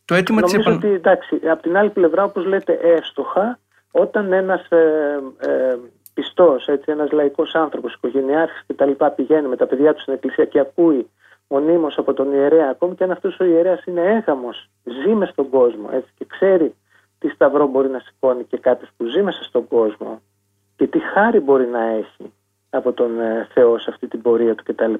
το 0.04 0.14
αίτημα 0.14 0.40
νομίζω 0.40 0.56
της 0.56 0.66
ότι 0.66 0.88
εντάξει, 0.88 1.40
από 1.44 1.62
την 1.62 1.76
άλλη 1.76 1.90
πλευρά 1.90 2.24
όπως 2.24 2.44
λέτε 2.44 2.72
εύστοχα 2.82 3.58
όταν 3.90 4.32
ένας 4.32 4.70
ε, 4.70 5.20
ε, 5.38 5.76
πιστός, 6.14 6.68
έτσι, 6.68 6.90
ένας 6.90 7.10
λαϊκός 7.10 7.54
άνθρωπος, 7.54 7.94
οικογενειάρχης 7.94 8.62
και 8.66 8.74
τα 8.74 8.86
λοιπά 8.86 9.10
πηγαίνει 9.10 9.48
με 9.48 9.56
τα 9.56 9.66
παιδιά 9.66 9.94
του 9.94 10.00
στην 10.00 10.12
εκκλησία 10.12 10.44
και 10.44 10.58
ακούει 10.58 11.10
μονίμως 11.48 11.98
από 11.98 12.14
τον 12.14 12.32
ιερέα, 12.32 12.68
ακόμη 12.70 12.94
και 12.94 13.04
αν 13.04 13.10
αυτός 13.10 13.40
ο 13.40 13.44
ιερέας 13.44 13.84
είναι 13.84 14.00
έγαμος, 14.00 14.70
ζει 14.84 15.14
μες 15.14 15.28
στον 15.28 15.50
κόσμο 15.50 15.88
έτσι, 15.92 16.10
και 16.18 16.24
ξέρει 16.28 16.74
τι 17.18 17.28
σταυρό 17.28 17.66
μπορεί 17.66 17.88
να 17.88 17.98
σηκώνει 17.98 18.44
και 18.44 18.58
κάποιος 18.58 18.90
που 18.96 19.04
ζει 19.04 19.22
μέσα 19.22 19.42
στον 19.42 19.68
κόσμο 19.68 20.20
και 20.76 20.86
τι 20.86 20.98
χάρη 20.98 21.40
μπορεί 21.40 21.66
να 21.66 21.82
έχει 21.82 22.32
από 22.76 22.92
τον 22.92 23.20
ε, 23.20 23.48
Θεό 23.52 23.78
σε 23.78 23.90
αυτή 23.90 24.06
την 24.06 24.22
πορεία 24.22 24.54
του 24.54 24.64
κτλ. 24.64 24.94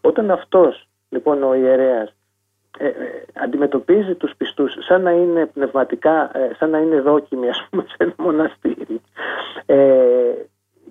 Όταν 0.00 0.30
αυτός 0.30 0.88
λοιπόν 1.08 1.42
ο 1.42 1.54
ιερέας 1.54 2.14
ε, 2.78 2.86
ε, 2.86 2.92
αντιμετωπίζει 3.32 4.14
τους 4.14 4.34
πιστούς 4.36 4.76
σαν 4.80 5.02
να 5.02 5.10
είναι 5.10 5.46
πνευματικά, 5.46 6.38
ε, 6.38 6.54
σαν 6.58 6.70
να 6.70 6.78
είναι 6.78 7.00
δόκιμοι 7.00 7.48
ας 7.48 7.66
πούμε 7.70 7.84
σε 7.88 7.96
ένα 7.98 8.14
μοναστήρι 8.18 9.00
ε, 9.66 10.32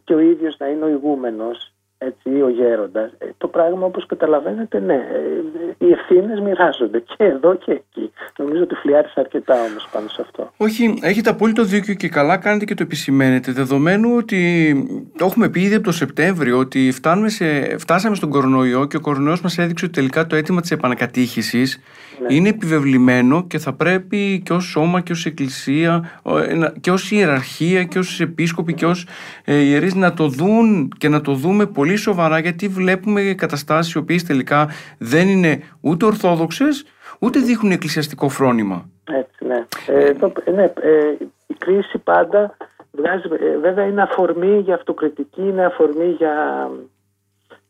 και 0.03 0.13
ο 0.13 0.19
ίδιος 0.19 0.57
να 0.57 0.67
είναι 0.67 0.85
ο 0.85 0.87
ηγούμενος 0.87 1.73
έτσι, 2.01 2.37
ή 2.37 2.41
ο 2.41 2.49
γέροντας. 2.49 3.11
Ε, 3.17 3.25
το 3.37 3.47
πράγμα 3.47 3.85
όπως 3.85 4.05
καταλαβαίνετε, 4.05 4.79
ναι, 4.79 4.93
ε, 4.93 5.85
οι 5.85 5.91
ευθύνες 5.91 6.39
μοιράζονται 6.39 6.99
και 6.99 7.23
εδώ 7.23 7.55
και 7.55 7.71
εκεί. 7.71 8.11
Νομίζω 8.37 8.63
ότι 8.63 8.75
φλιάρεις 8.75 9.15
αρκετά 9.15 9.53
όμως 9.53 9.89
πάνω 9.91 10.07
σε 10.07 10.21
αυτό. 10.21 10.51
Όχι, 10.57 10.99
έχετε 11.01 11.29
απόλυτο 11.29 11.63
δίκιο 11.63 11.93
και 11.93 12.09
καλά 12.09 12.37
κάνετε 12.37 12.65
και 12.65 12.73
το 12.73 12.83
επισημαίνετε. 12.83 13.51
Δεδομένου 13.51 14.15
ότι 14.17 14.73
το 15.17 15.25
έχουμε 15.25 15.49
πει 15.49 15.61
ήδη 15.61 15.75
από 15.75 15.83
το 15.83 15.91
Σεπτέμβριο 15.91 16.57
ότι 16.57 16.91
φτάνουμε 16.91 17.29
σε, 17.29 17.77
φτάσαμε 17.77 18.15
στον 18.15 18.29
κορονοϊό 18.29 18.87
και 18.87 18.97
ο 18.97 19.01
κορονοϊός 19.01 19.41
μας 19.41 19.57
έδειξε 19.57 19.85
ότι 19.85 19.93
τελικά 19.93 20.27
το 20.27 20.35
αίτημα 20.35 20.61
της 20.61 20.71
επανακατήχησης 20.71 21.79
ναι. 22.21 22.35
είναι 22.35 22.49
επιβεβλημένο 22.49 23.47
και 23.47 23.57
θα 23.57 23.73
πρέπει 23.73 24.41
και 24.45 24.53
ως 24.53 24.65
σώμα 24.65 25.01
και 25.01 25.11
ως 25.11 25.25
εκκλησία 25.25 26.11
και 26.81 26.91
ως 26.91 27.11
ιεραρχία 27.11 27.83
και 27.83 27.99
ως 27.99 28.19
επίσκοποι 28.19 28.73
και 28.73 28.85
ως 28.85 29.07
ε, 29.45 29.55
ιερείς 29.55 29.95
να 29.95 30.13
το 30.13 30.27
δουν 30.27 30.91
και 30.97 31.09
να 31.09 31.21
το 31.21 31.33
δούμε 31.33 31.65
πολύ 31.65 31.88
πολύ 31.89 32.01
σοβαρά 32.01 32.39
γιατί 32.39 32.67
βλέπουμε 32.67 33.21
καταστάσεις 33.37 33.93
οι 33.93 33.97
οποίες 33.97 34.23
τελικά 34.23 34.69
δεν 34.97 35.27
είναι 35.27 35.61
ούτε 35.81 36.05
ορθόδοξες 36.05 36.85
ούτε 37.19 37.39
δείχνουν 37.39 37.71
εκκλησιαστικό 37.71 38.29
φρόνημα. 38.29 38.89
Έτσι, 39.11 39.45
ναι. 39.45 39.65
Ε, 39.87 40.13
το, 40.13 40.31
ναι 40.53 40.63
ε, 40.63 41.15
η 41.47 41.53
κρίση 41.57 41.97
πάντα 41.97 42.57
βγάζει, 42.91 43.27
ε, 43.39 43.57
βέβαια 43.57 43.85
είναι 43.85 44.01
αφορμή 44.01 44.59
για 44.59 44.75
αυτοκριτική, 44.75 45.41
είναι 45.41 45.65
αφορμή 45.65 46.05
για 46.05 46.69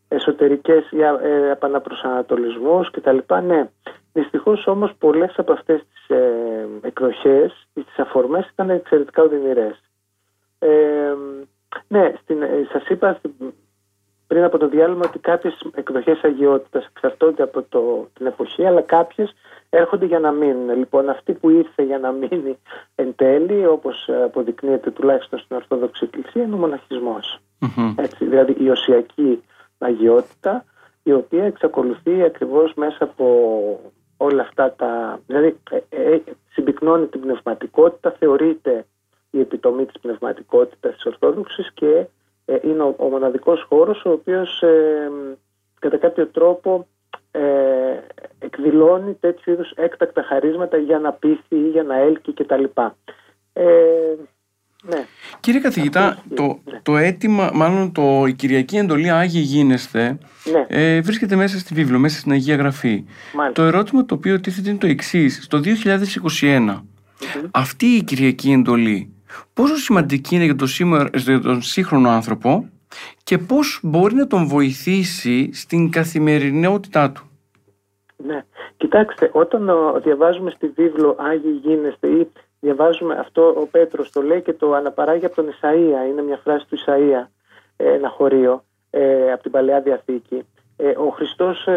εσωτερικές, 0.08 0.88
για 0.92 1.20
ε, 1.24 1.52
επαναπροσανατολισμούς 1.52 2.92
κτλ. 2.92 3.18
Ναι. 3.48 3.70
Δυστυχώς 4.14 4.68
όμως 4.68 4.92
πολλές 5.00 5.34
από 5.38 5.54
αυτές 5.54 5.82
τις 5.94 6.18
ε, 6.18 6.68
εκδοχές, 6.82 7.68
τις 7.74 7.98
αφορμές 7.98 8.50
ήταν 8.50 8.70
εξαιρετικά 8.70 9.24
οδυνηρές. 9.24 9.84
Ε, 10.60 10.70
ναι, 11.88 12.14
στην, 12.22 12.42
ε, 12.42 12.68
σας 12.72 12.88
είπα 12.88 13.20
πριν 14.30 14.44
από 14.44 14.58
το 14.58 14.68
διάλειμμα 14.68 15.06
ότι 15.06 15.20
κάποιες 15.20 15.66
εκδοχές 15.76 16.24
αγιότητας 16.24 16.86
εξαρτώνται 16.86 17.44
από 17.44 17.62
το, 17.70 18.08
την 18.14 18.26
εποχή, 18.26 18.66
αλλά 18.66 18.82
κάποιες 18.82 19.34
έρχονται 19.70 20.06
για 20.06 20.20
να 20.20 20.32
μείνουν. 20.32 20.78
Λοιπόν, 20.78 21.10
αυτή 21.10 21.34
που 21.34 21.50
ήρθε 21.50 21.84
για 21.84 22.00
να 22.00 22.12
μείνει 22.12 22.58
εν 22.96 23.16
τέλει, 23.16 23.66
όπως 23.66 24.10
αποδεικνύεται 24.24 24.92
τουλάχιστον 24.92 25.40
στην 25.40 25.56
Ορθόδοξη 25.56 26.04
Εκκλησία, 26.04 26.44
είναι 26.44 26.56
ο 26.56 26.58
μοναχισμός. 26.58 27.40
Έτσι, 27.96 28.26
δηλαδή 28.26 28.56
η 28.60 28.70
οσιακή 28.70 29.44
αγιότητα, 29.78 30.66
η 31.04 31.12
οποία 31.14 31.44
εξακολουθεί 31.44 32.24
ακριβώς 32.24 32.74
μέσα 32.74 33.04
από 33.04 33.26
όλα 34.18 34.42
αυτά 34.42 34.74
τα. 34.74 35.20
Δηλαδή, 35.28 35.60
ε, 35.70 35.78
ε, 35.90 36.22
συμπυκνώνει 36.52 37.06
την 37.06 37.22
πνευματικότητα, 37.22 38.12
θεωρείται 38.20 38.86
η 39.30 39.40
επιτομή 39.40 39.86
της 39.86 40.02
πνευματικότητας 40.02 40.94
της 40.94 41.06
Ορθόδοξης 41.06 41.72
και 41.74 41.90
ε, 41.90 42.08
είναι 42.64 42.84
ο, 42.84 42.96
ο 42.98 43.10
μοναδικός 43.10 43.66
χώρος 43.70 44.06
ο 44.06 44.12
οποίος 44.12 44.62
ε, 44.62 45.12
κατά 45.80 45.98
κάποιο 45.98 46.28
τρόπο 46.28 46.88
ε, 47.32 47.40
εκδηλώνει 48.40 49.14
τέτοιου 49.14 49.52
είδους 49.52 49.72
έκτακτα 49.76 50.24
χαρίσματα 50.24 50.78
για 50.78 51.00
να 51.00 51.12
πείθει 51.12 51.56
ή 51.56 51.70
για 51.70 51.84
να 51.84 51.96
έλκει 51.96 52.34
κτλ. 52.34 52.64
Ε, 53.54 53.66
ναι. 54.84 55.06
Κύριε 55.40 55.60
καθηγητά, 55.60 56.24
το, 56.36 56.60
ναι. 56.72 56.80
το 56.84 56.98
αίτημα, 56.98 57.52
μάλλον 57.54 57.92
το, 57.92 58.26
η 58.28 58.34
Κυριακή 58.34 58.78
Εντολή 58.78 59.10
Άγιοι 59.10 59.42
Γίνεστε 59.46 60.18
ναι. 60.52 60.66
ε, 60.68 61.02
βρίσκεται 61.02 61.36
μέσα 61.36 61.60
στη 61.60 61.74
βίβλο, 61.74 62.00
μέσα 62.00 62.20
στην 62.20 62.32
Αγία 62.32 62.56
Γραφή. 62.56 63.06
Το 63.54 63.62
ερώτημα 63.62 64.06
το 64.06 64.16
οποίο 64.16 64.40
τίθεται 64.40 64.70
είναι 64.70 64.80
το 64.80 64.88
εξής. 64.88 65.44
Στο 65.44 65.62
2021, 66.42 66.82
αυτή 67.52 67.86
η 67.86 68.04
Κυριακή 68.04 68.52
Εντολή 68.52 69.14
πόσο 69.54 69.76
σημαντική 69.76 70.36
είναι 70.36 70.44
για 70.44 70.56
τον, 70.56 70.68
σήμερα, 70.68 71.10
για 71.14 71.42
τον 71.42 71.62
σύγχρονο 71.62 72.10
άνθρωπο 72.10 72.70
και 73.24 73.38
πώς 73.38 73.80
μπορεί 73.84 74.16
να 74.16 74.28
τον 74.28 74.48
βοηθήσει 74.48 75.54
στην 75.54 75.92
καθημερινότητά 75.92 77.12
του; 77.12 77.30
Ναι, 78.18 78.46
κοιτάξτε, 78.78 79.30
όταν 79.34 79.72
διαβάζουμε 80.04 80.52
στη 80.52 80.68
βίβλο 80.68 81.16
Άγιοι 81.20 81.60
γίνεστε 81.64 82.08
ή 82.08 82.32
διαβάζουμε 82.60 83.16
αυτό 83.16 83.48
ο 83.48 83.68
Πέτρος 83.72 84.12
το 84.12 84.22
λέει 84.22 84.42
και 84.42 84.54
το 84.54 84.74
αναπαράγει 84.74 85.26
από 85.26 85.36
τον 85.36 85.50
Ισαΐα, 85.50 86.10
είναι 86.10 86.22
μια 86.22 86.40
φράση 86.44 86.66
του 86.70 86.78
Ισαΐα, 86.78 87.28
ε, 87.78 87.94
ένα 87.94 88.10
χωρίο 88.10 88.64
ε, 88.90 89.32
από 89.32 89.42
την 89.42 89.52
Παλαιά 89.52 89.82
Διαθήκη. 89.82 90.46
Ε, 90.78 90.90
ο 90.90 91.10
Χριστός 91.10 91.68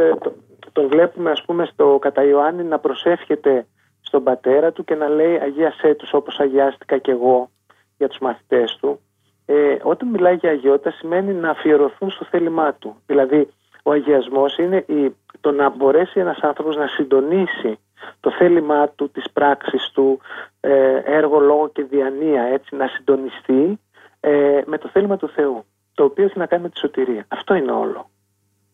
τον 0.72 0.88
βλέπουμε 0.88 1.30
ας 1.30 1.42
πούμε 1.42 1.64
στο 1.64 1.98
κατά 2.00 2.24
Ιωάννη 2.24 2.62
να 2.62 2.78
προσεύχεται 2.78 3.66
στον 4.02 4.22
πατέρα 4.22 4.72
του 4.72 4.84
και 4.84 4.94
να 4.94 5.08
λέει 5.08 5.38
αγίασέ 5.38 5.94
τους 5.94 6.12
όπως 6.12 6.38
αγιάστηκα 6.38 6.98
και 6.98 7.10
εγώ 7.10 7.50
για 7.98 8.08
τους 8.08 8.18
μαθητές 8.18 8.76
του. 8.80 9.00
Ε, 9.46 9.76
όταν 9.82 10.08
μιλάει 10.08 10.34
για 10.34 10.50
αγιότητα 10.50 10.90
σημαίνει 10.90 11.32
να 11.32 11.50
αφιερωθούν 11.50 12.10
στο 12.10 12.24
θέλημά 12.24 12.74
του. 12.74 12.96
Δηλαδή 13.06 13.48
ο 13.82 13.90
αγιασμός 13.90 14.56
είναι 14.56 14.84
η, 14.86 15.16
το 15.40 15.50
να 15.50 15.68
μπορέσει 15.68 16.20
ένας 16.20 16.38
άνθρωπος 16.40 16.76
να 16.76 16.86
συντονίσει 16.86 17.78
το 18.20 18.30
θέλημά 18.30 18.88
του, 18.88 19.10
τις 19.10 19.30
πράξεις 19.32 19.90
του, 19.94 20.20
ε, 20.60 21.02
έργο, 21.04 21.38
λόγο 21.38 21.68
και 21.68 21.82
διανία, 21.82 22.42
έτσι, 22.42 22.76
να 22.76 22.86
συντονιστεί 22.86 23.80
ε, 24.20 24.60
με 24.66 24.78
το 24.78 24.88
θέλημα 24.88 25.16
του 25.16 25.28
Θεού, 25.28 25.64
το 25.94 26.04
οποίο 26.04 26.24
έχει 26.24 26.38
να 26.38 26.46
κάνει 26.46 26.62
με 26.62 26.68
τη 26.68 26.78
σωτηρία. 26.78 27.24
Αυτό 27.28 27.54
είναι 27.54 27.72
όλο. 27.72 28.10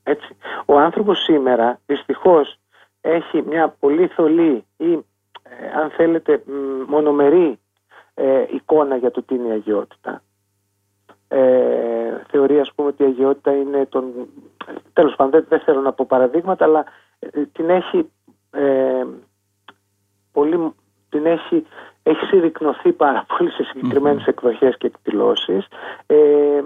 Έτσι. 0.02 0.36
Ο 0.66 0.78
άνθρωπος 0.78 1.22
σήμερα 1.22 1.80
δυστυχώς 1.86 2.58
έχει 3.00 3.42
μια 3.42 3.76
πολύ 3.80 4.06
θολή 4.06 4.64
ή 4.76 4.98
ε, 5.48 5.78
αν 5.80 5.90
θέλετε 5.90 6.42
μονομερή 6.86 7.58
ε, 8.14 8.44
εικόνα 8.50 8.96
για 8.96 9.10
το 9.10 9.22
τι 9.22 9.34
είναι 9.34 9.48
η 9.48 9.50
αγιότητα. 9.50 10.22
Ε, 11.28 12.22
θεωρεί 12.30 12.60
ας 12.60 12.72
πούμε 12.74 12.88
ότι 12.88 13.02
η 13.02 13.06
αγιότητα 13.06 13.52
είναι 13.52 13.86
τον... 13.86 14.12
Τέλος 14.92 15.14
πάντων 15.16 15.44
δεν, 15.48 15.60
θέλω 15.60 15.80
να 15.80 15.92
πω 15.92 16.06
παραδείγματα 16.08 16.64
αλλά 16.64 16.84
την 17.52 17.70
έχει 17.70 18.10
ε, 18.50 19.04
πολύ, 20.32 20.72
την 21.08 21.26
έχει, 21.26 21.66
έχει 22.02 22.24
συρρυκνωθεί 22.24 22.92
πάρα 22.92 23.26
πολύ 23.36 23.50
σε 23.50 23.62
συγκεκριμένες 23.62 24.26
εκδοχές 24.26 24.76
και 24.76 24.86
εκδηλώσεις 24.86 25.66
ε, 26.06 26.62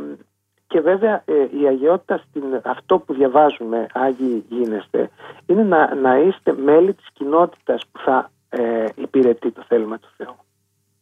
και 0.67 0.81
βέβαια 0.81 1.23
ε, 1.25 1.49
η 1.61 1.67
αγιότητα, 1.67 2.17
στην, 2.17 2.43
αυτό 2.65 2.99
που 2.99 3.15
διαβάζουμε 3.15 3.87
Άγιοι 3.93 4.45
γίνεστε, 4.49 5.11
είναι 5.47 5.63
να, 5.63 5.95
να 5.95 6.19
είστε 6.19 6.53
μέλη 6.53 6.95
της 6.95 7.07
κοινότητας 7.13 7.87
που 7.93 7.99
θα 7.99 8.31
ε, 8.53 8.85
υπηρετεί 8.95 9.51
το 9.51 9.65
θέλημα 9.69 9.99
του 9.99 10.09
Θεού. 10.17 10.37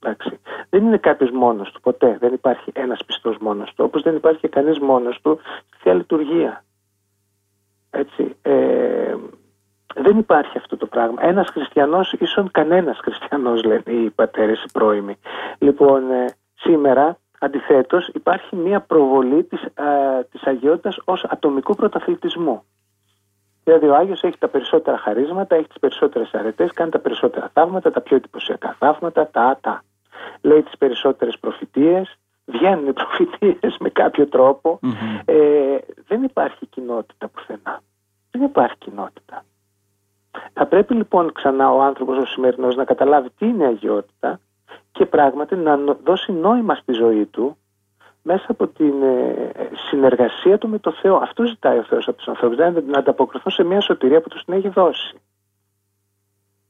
Εντάξει. 0.03 0.41
Δεν 0.71 0.85
είναι 0.85 0.97
κάποιος 0.97 1.31
μόνος 1.31 1.73
του, 1.73 1.81
ποτέ. 1.81 2.17
Δεν 2.21 2.33
υπάρχει 2.33 2.71
ένας 2.75 3.05
πιστός 3.05 3.37
μόνος 3.39 3.75
του. 3.75 3.85
Όπως 3.85 4.03
δεν 4.03 4.17
υπάρχει 4.17 4.41
και 4.41 4.49
κανείς 4.49 4.79
μόνος 4.79 5.21
του 5.21 5.41
στη 5.67 5.77
θεία 5.81 5.95
λειτουργία. 5.95 6.65
Έτσι. 7.91 8.37
Ε, 8.43 9.15
δεν 9.95 10.19
υπάρχει 10.19 10.59
αυτό 10.59 10.77
το 10.77 10.87
πράγμα. 10.87 11.23
Ένας 11.23 11.49
χριστιανός 11.49 12.13
ίσον 12.13 12.51
κανένας 12.51 12.99
χριστιανός, 12.99 13.65
λένε 13.65 13.83
οι 13.87 14.11
πατέρες 14.11 14.63
οι 14.63 14.71
πρώιμοι. 14.73 15.17
Λοιπόν, 15.59 16.11
ε, 16.11 16.25
σήμερα 16.55 17.19
αντιθέτως 17.41 18.09
υπάρχει 18.09 18.57
μια 18.57 18.81
προβολή 18.81 19.45
της 19.45 19.61
της 20.31 20.43
αγιότητας 20.43 20.99
ως 21.05 21.25
ατομικού 21.25 21.75
πρωταθλητισμού. 21.75 22.63
Δηλαδή 23.65 23.87
ο 23.87 23.97
Άγιος 23.97 24.23
έχει 24.23 24.39
τα 24.39 24.49
περισσότερα 24.49 24.99
χαρίσματα, 24.99 25.57
έχει 25.57 25.69
τις 25.69 25.79
περισσότερες 25.79 26.35
αρετές, 26.35 26.73
κάνει 26.73 26.91
τα 26.91 26.99
περισσότερα 26.99 27.51
θαύματα, 27.53 27.91
τα 27.91 28.01
πιο 28.01 28.17
εντυπωσιακά 28.17 28.77
θαύματα, 28.79 29.29
τα 29.29 29.59
τα. 29.61 29.83
Λέει 30.41 30.63
τις 30.63 30.77
περισσότερες 30.79 31.39
προφητείες, 31.39 32.19
βγαίνουν 32.45 32.87
οι 32.87 32.93
προφητείες 32.93 33.77
με 33.79 33.89
κάποιο 33.89 34.29
Ε, 35.25 35.79
δεν 36.07 36.23
υπάρχει 36.23 36.67
κοινότητα 36.67 37.29
πουθενά. 37.29 37.81
Δεν 38.31 38.43
υπάρχει 38.43 38.77
κοινότητα. 38.79 39.45
Θα 40.53 40.67
πρέπει 40.67 40.95
λοιπόν 40.95 41.33
ξανά 41.33 41.73
ο 41.73 41.83
άνθρωπος 41.83 42.19
ο 42.19 42.25
σημερινός 42.25 42.77
να 42.77 42.85
καταλάβει 42.85 43.31
τι 43.39 43.47
είναι 43.47 43.67
αγιότητα 43.67 44.41
και 44.93 45.07
πράγματι 45.07 45.57
να 45.57 45.77
δώσει 46.05 46.33
νόημα 46.33 46.75
στη 46.75 46.93
ζωή 46.93 47.25
του 47.27 47.57
μέσα 48.23 48.47
από 48.49 48.67
την 48.67 49.03
ε, 49.03 49.51
συνεργασία 49.89 50.59
του 50.59 50.69
με 50.69 50.79
το 50.79 50.93
Θεό. 50.93 51.17
Αυτό 51.17 51.45
ζητάει 51.45 51.79
ο 51.79 51.83
Θεός 51.83 52.09
από 52.09 52.17
τους 52.17 52.29
ανθρώπους, 52.29 52.57
δηλαδή 52.57 52.83
να 52.87 52.99
ανταποκριθούν 52.99 53.53
σε 53.53 53.65
μια 53.65 53.81
σωτηρία 53.81 54.21
που 54.21 54.29
τους 54.29 54.45
την 54.45 54.55
έχει 54.55 54.69
δώσει. 54.69 55.21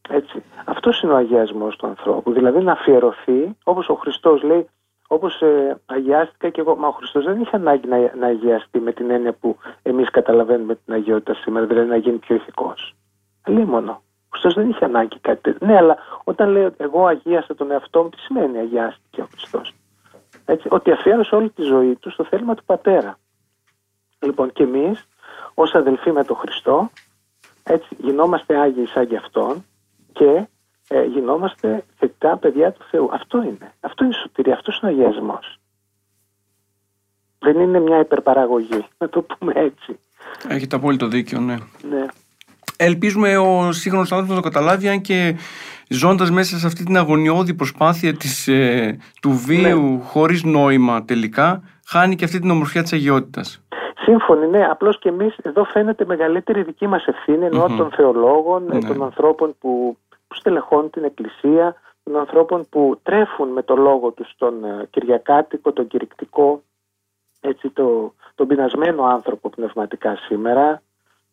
Έτσι. 0.09 0.43
Αυτός 0.65 1.01
είναι 1.01 1.13
ο 1.13 1.17
αγιασμός 1.17 1.77
του 1.77 1.87
ανθρώπου, 1.87 2.33
δηλαδή 2.33 2.63
να 2.63 2.73
αφιερωθεί, 2.73 3.57
όπως 3.65 3.89
ο 3.89 3.95
Χριστός 3.95 4.43
λέει, 4.43 4.69
όπως 5.09 5.41
ε, 5.41 5.81
αγιάστηκα 5.87 6.49
και 6.49 6.61
εγώ, 6.61 6.77
μα 6.77 6.89
ο 6.89 6.91
Χριστός 6.91 7.25
δεν 7.25 7.41
είχε 7.41 7.57
ανάγκη 7.57 7.89
να, 7.89 8.15
να 8.15 8.27
αγιαστεί 8.27 8.81
με 8.81 8.93
την 8.93 9.11
έννοια 9.11 9.33
που 9.33 9.57
εμείς 9.83 10.11
καταλαβαίνουμε 10.11 10.75
την 10.75 10.95
αγιότητα 10.95 11.35
σήμερα, 11.35 11.67
δηλαδή 11.67 11.89
να 11.89 11.97
γίνει 11.97 12.17
πιο 12.17 12.35
ηθικός. 12.35 12.95
Λίμωνο. 13.47 13.93
Ο 13.93 14.29
Χριστός 14.31 14.55
δεν 14.55 14.69
είχε 14.69 14.85
ανάγκη 14.85 15.19
κάτι 15.19 15.41
τέτοιο. 15.41 15.67
Ναι, 15.67 15.77
αλλά 15.77 15.97
όταν 16.25 16.51
λέει 16.51 16.69
εγώ 16.77 17.07
αγίασα 17.07 17.55
τον 17.55 17.71
εαυτό 17.71 18.03
μου, 18.03 18.09
τι 18.09 18.19
σημαίνει 18.19 18.59
αγιάστηκε 18.59 19.21
ο 19.21 19.29
Χριστός. 19.33 19.75
Έτσι, 20.51 20.69
ότι 20.71 20.91
αφιέρωσε 20.91 21.35
όλη 21.35 21.51
τη 21.51 21.63
ζωή 21.63 21.95
του 21.95 22.11
στο 22.11 22.25
θέλημα 22.25 22.55
του 22.55 22.65
πατέρα. 22.65 23.19
Λοιπόν, 24.19 24.53
και 24.53 24.63
εμείς, 24.63 25.09
ως 25.55 25.75
αδελφοί 25.75 26.13
με 26.13 26.25
τον 26.25 26.37
Χριστό, 26.37 26.91
έτσι, 27.63 27.97
γινόμαστε 27.99 28.57
άγιοι 28.59 28.87
σαν 28.87 29.05
γι' 29.05 29.17
αυτόν 29.17 29.65
και 30.13 30.47
ε, 30.89 31.05
γινόμαστε 31.05 31.85
θετικά 31.97 32.37
παιδιά 32.37 32.73
του 32.73 32.85
Θεού. 32.91 33.09
Αυτό 33.13 33.43
είναι. 33.43 33.75
Αυτό 33.81 34.05
είναι 34.05 34.15
η 34.17 34.21
σωτηρία, 34.23 34.55
αυτός 34.55 34.81
είναι 34.81 34.91
ο 34.91 34.95
αγιασμός. 34.95 35.59
Δεν 37.39 37.61
είναι 37.61 37.81
μια 37.81 37.99
υπερπαραγωγή, 37.99 38.87
να 38.99 39.09
το 39.09 39.23
πούμε 39.23 39.53
έτσι. 39.55 39.99
Έχετε 40.49 40.77
απόλυτο 40.77 41.07
δίκιο, 41.07 41.41
ναι. 41.41 41.57
ναι. 41.91 42.07
Ελπίζουμε 42.83 43.37
ο 43.37 43.73
σύγχρονος 43.73 44.13
άνθρωπος 44.13 44.37
να 44.37 44.43
το 44.43 44.49
καταλάβει, 44.49 44.89
αν 44.89 45.01
και 45.01 45.37
ζώντας 45.89 46.31
μέσα 46.31 46.59
σε 46.59 46.67
αυτή 46.67 46.85
την 46.85 46.97
αγωνιώδη 46.97 47.55
προσπάθεια 47.55 48.15
της, 48.15 48.49
ε, 48.49 48.99
του 49.23 49.31
βίου 49.31 49.91
ναι. 49.91 50.03
χωρίς 50.03 50.45
νόημα 50.45 51.05
τελικά, 51.05 51.63
χάνει 51.87 52.15
και 52.15 52.25
αυτή 52.25 52.39
την 52.39 52.51
ομορφιά 52.51 52.83
της 52.83 52.93
αγιότητας. 52.93 53.63
Σύμφωνοι, 54.03 54.47
ναι. 54.47 54.67
Απλώς 54.71 54.99
και 54.99 55.09
εμείς 55.09 55.37
εδώ 55.43 55.65
φαίνεται 55.65 56.05
μεγαλύτερη 56.05 56.63
δική 56.63 56.87
μας 56.87 57.07
ευθύνη 57.07 57.45
ενώ 57.45 57.65
mm-hmm. 57.65 57.77
των 57.77 57.91
θεολόγων, 57.91 58.65
ναι. 58.65 58.79
των 58.79 59.03
ανθρώπων 59.03 59.55
που, 59.61 59.97
που 60.29 60.35
στελεχώνουν 60.35 60.91
την 60.91 61.05
Εκκλησία, 61.05 61.75
των 62.03 62.17
ανθρώπων 62.17 62.67
που 62.71 62.99
τρέφουν 63.03 63.49
με 63.49 63.63
το 63.63 63.77
λόγο 63.77 64.11
τους 64.11 64.35
τον 64.39 64.65
ε, 64.65 64.87
Κυριακάτικο, 64.91 65.73
τον 65.73 65.87
κηρυκτικό, 65.87 66.63
έτσι, 67.41 67.69
το, 67.69 68.15
τον 68.35 68.47
πεινασμένο 68.47 69.05
άνθρωπο 69.05 69.49
πνευματικά 69.49 70.17
σήμερα, 70.17 70.83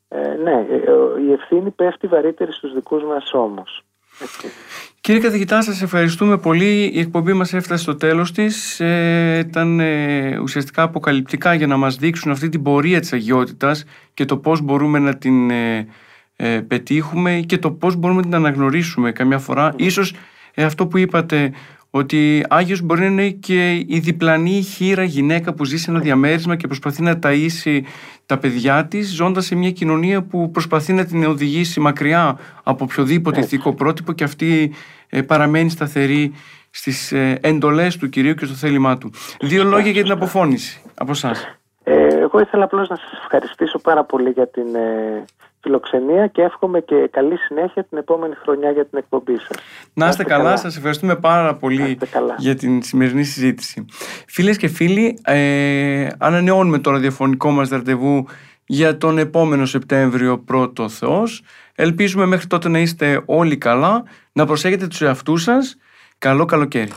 ε, 0.07 0.35
ναι, 0.43 0.65
ε, 0.69 1.21
η 1.27 1.31
ευθύνη 1.31 1.69
πέφτει 1.69 2.07
βαρύτερη 2.07 2.51
στους 2.51 2.73
δικούς 2.73 3.03
μας 3.03 3.33
ώμους. 3.33 3.81
Κύριε 5.01 5.21
καθηγητά, 5.21 5.61
σας 5.61 5.81
ευχαριστούμε 5.81 6.37
πολύ. 6.37 6.91
Η 6.93 6.99
εκπομπή 6.99 7.33
μας 7.33 7.53
έφτασε 7.53 7.83
στο 7.83 7.95
τέλος 7.95 8.31
της. 8.31 8.79
Ε, 8.79 9.45
ήταν 9.47 9.79
ε, 9.79 10.37
ουσιαστικά 10.39 10.81
αποκαλυπτικά 10.81 11.53
για 11.53 11.67
να 11.67 11.77
μας 11.77 11.95
δείξουν 11.95 12.31
αυτή 12.31 12.49
την 12.49 12.61
πορεία 12.61 12.99
της 12.99 13.13
αγιότητας 13.13 13.83
και 14.13 14.25
το 14.25 14.37
πώς 14.37 14.61
μπορούμε 14.61 14.99
να 14.99 15.17
την 15.17 15.49
ε, 15.49 15.87
ε 16.35 16.61
πετύχουμε 16.61 17.39
και 17.45 17.57
το 17.57 17.71
πώς 17.71 17.95
μπορούμε 17.95 18.19
να 18.19 18.25
την 18.25 18.35
αναγνωρίσουμε 18.35 19.11
καμιά 19.11 19.39
φορά. 19.39 19.73
Ίσως 19.75 20.13
αυτό 20.55 20.87
που 20.87 20.97
είπατε 20.97 21.51
ότι 21.89 22.45
Άγιος 22.49 22.81
μπορεί 22.81 22.99
να 22.99 23.05
είναι 23.05 23.29
και 23.29 23.73
η 23.87 23.99
διπλανή 23.99 24.61
χείρα 24.61 25.03
γυναίκα 25.03 25.53
που 25.53 25.65
ζει 25.65 25.77
σε 25.77 25.91
ένα 25.91 25.99
διαμέρισμα 25.99 26.55
και 26.55 26.67
προσπαθεί 26.67 27.01
να 27.01 27.19
ταΐσει 27.23 27.81
τα 28.25 28.37
παιδιά 28.37 28.85
της 28.85 29.15
ζώντας 29.15 29.45
σε 29.45 29.55
μια 29.55 29.71
κοινωνία 29.71 30.23
που 30.23 30.51
προσπαθεί 30.51 30.93
να 30.93 31.05
την 31.05 31.25
οδηγήσει 31.25 31.79
μακριά 31.79 32.39
από 32.63 32.83
οποιοδήποτε 32.83 33.39
ηθικό 33.39 33.73
πρότυπο 33.73 34.11
και 34.13 34.23
αυτή 34.23 34.73
ε, 35.09 35.21
παραμένει 35.21 35.69
σταθερή 35.69 36.33
στις 36.69 37.11
ε, 37.11 37.37
εντολές 37.41 37.97
του 37.97 38.09
Κυρίου 38.09 38.33
και 38.33 38.45
στο 38.45 38.55
θέλημά 38.55 38.97
του. 38.97 39.11
Δύο 39.41 39.63
λόγια 39.63 39.91
για 39.91 40.03
την 40.03 40.11
αποφώνηση 40.11 40.81
από 40.95 41.11
εσάς. 41.11 41.57
Ε, 41.83 42.07
εγώ 42.17 42.39
ήθελα 42.39 42.63
απλώς 42.63 42.89
να 42.89 42.95
σας 42.95 43.11
ευχαριστήσω 43.23 43.79
πάρα 43.79 44.03
πολύ 44.03 44.29
για 44.29 44.47
την 44.47 44.75
ε, 44.75 45.25
φιλοξενία 45.67 46.27
και 46.27 46.41
εύχομαι 46.41 46.79
και 46.79 47.07
καλή 47.11 47.37
συνέχεια 47.37 47.83
την 47.83 47.97
επόμενη 47.97 48.35
χρονιά 48.35 48.71
για 48.71 48.85
την 48.85 48.97
εκπομπή 48.97 49.37
σας. 49.37 49.57
Να 49.93 50.07
είστε 50.07 50.23
καλά, 50.23 50.43
καλά. 50.43 50.57
σας 50.57 50.77
ευχαριστούμε 50.77 51.15
πάρα 51.15 51.55
πολύ 51.55 51.97
για 52.37 52.55
την 52.55 52.81
σημερινή 52.81 53.23
συζήτηση. 53.23 53.85
Φίλες 54.27 54.57
και 54.57 54.67
φίλοι, 54.67 55.19
ε, 55.23 56.07
ανανεώνουμε 56.17 56.79
το 56.79 56.91
ραδιοφωνικό 56.91 57.49
μας 57.49 57.69
ραντεβού 57.69 58.25
για 58.65 58.97
τον 58.97 59.17
επόμενο 59.17 59.65
Σεπτέμβριο 59.65 60.37
πρώτο 60.39 60.89
Θεός. 60.89 61.41
Ελπίζουμε 61.75 62.25
μέχρι 62.25 62.47
τότε 62.47 62.69
να 62.69 62.79
είστε 62.79 63.21
όλοι 63.25 63.57
καλά, 63.57 64.03
να 64.31 64.45
προσέχετε 64.45 64.87
τους 64.87 65.01
εαυτούς 65.01 65.43
σας. 65.43 65.77
Καλό 66.17 66.45
καλοκαίρι. 66.45 66.91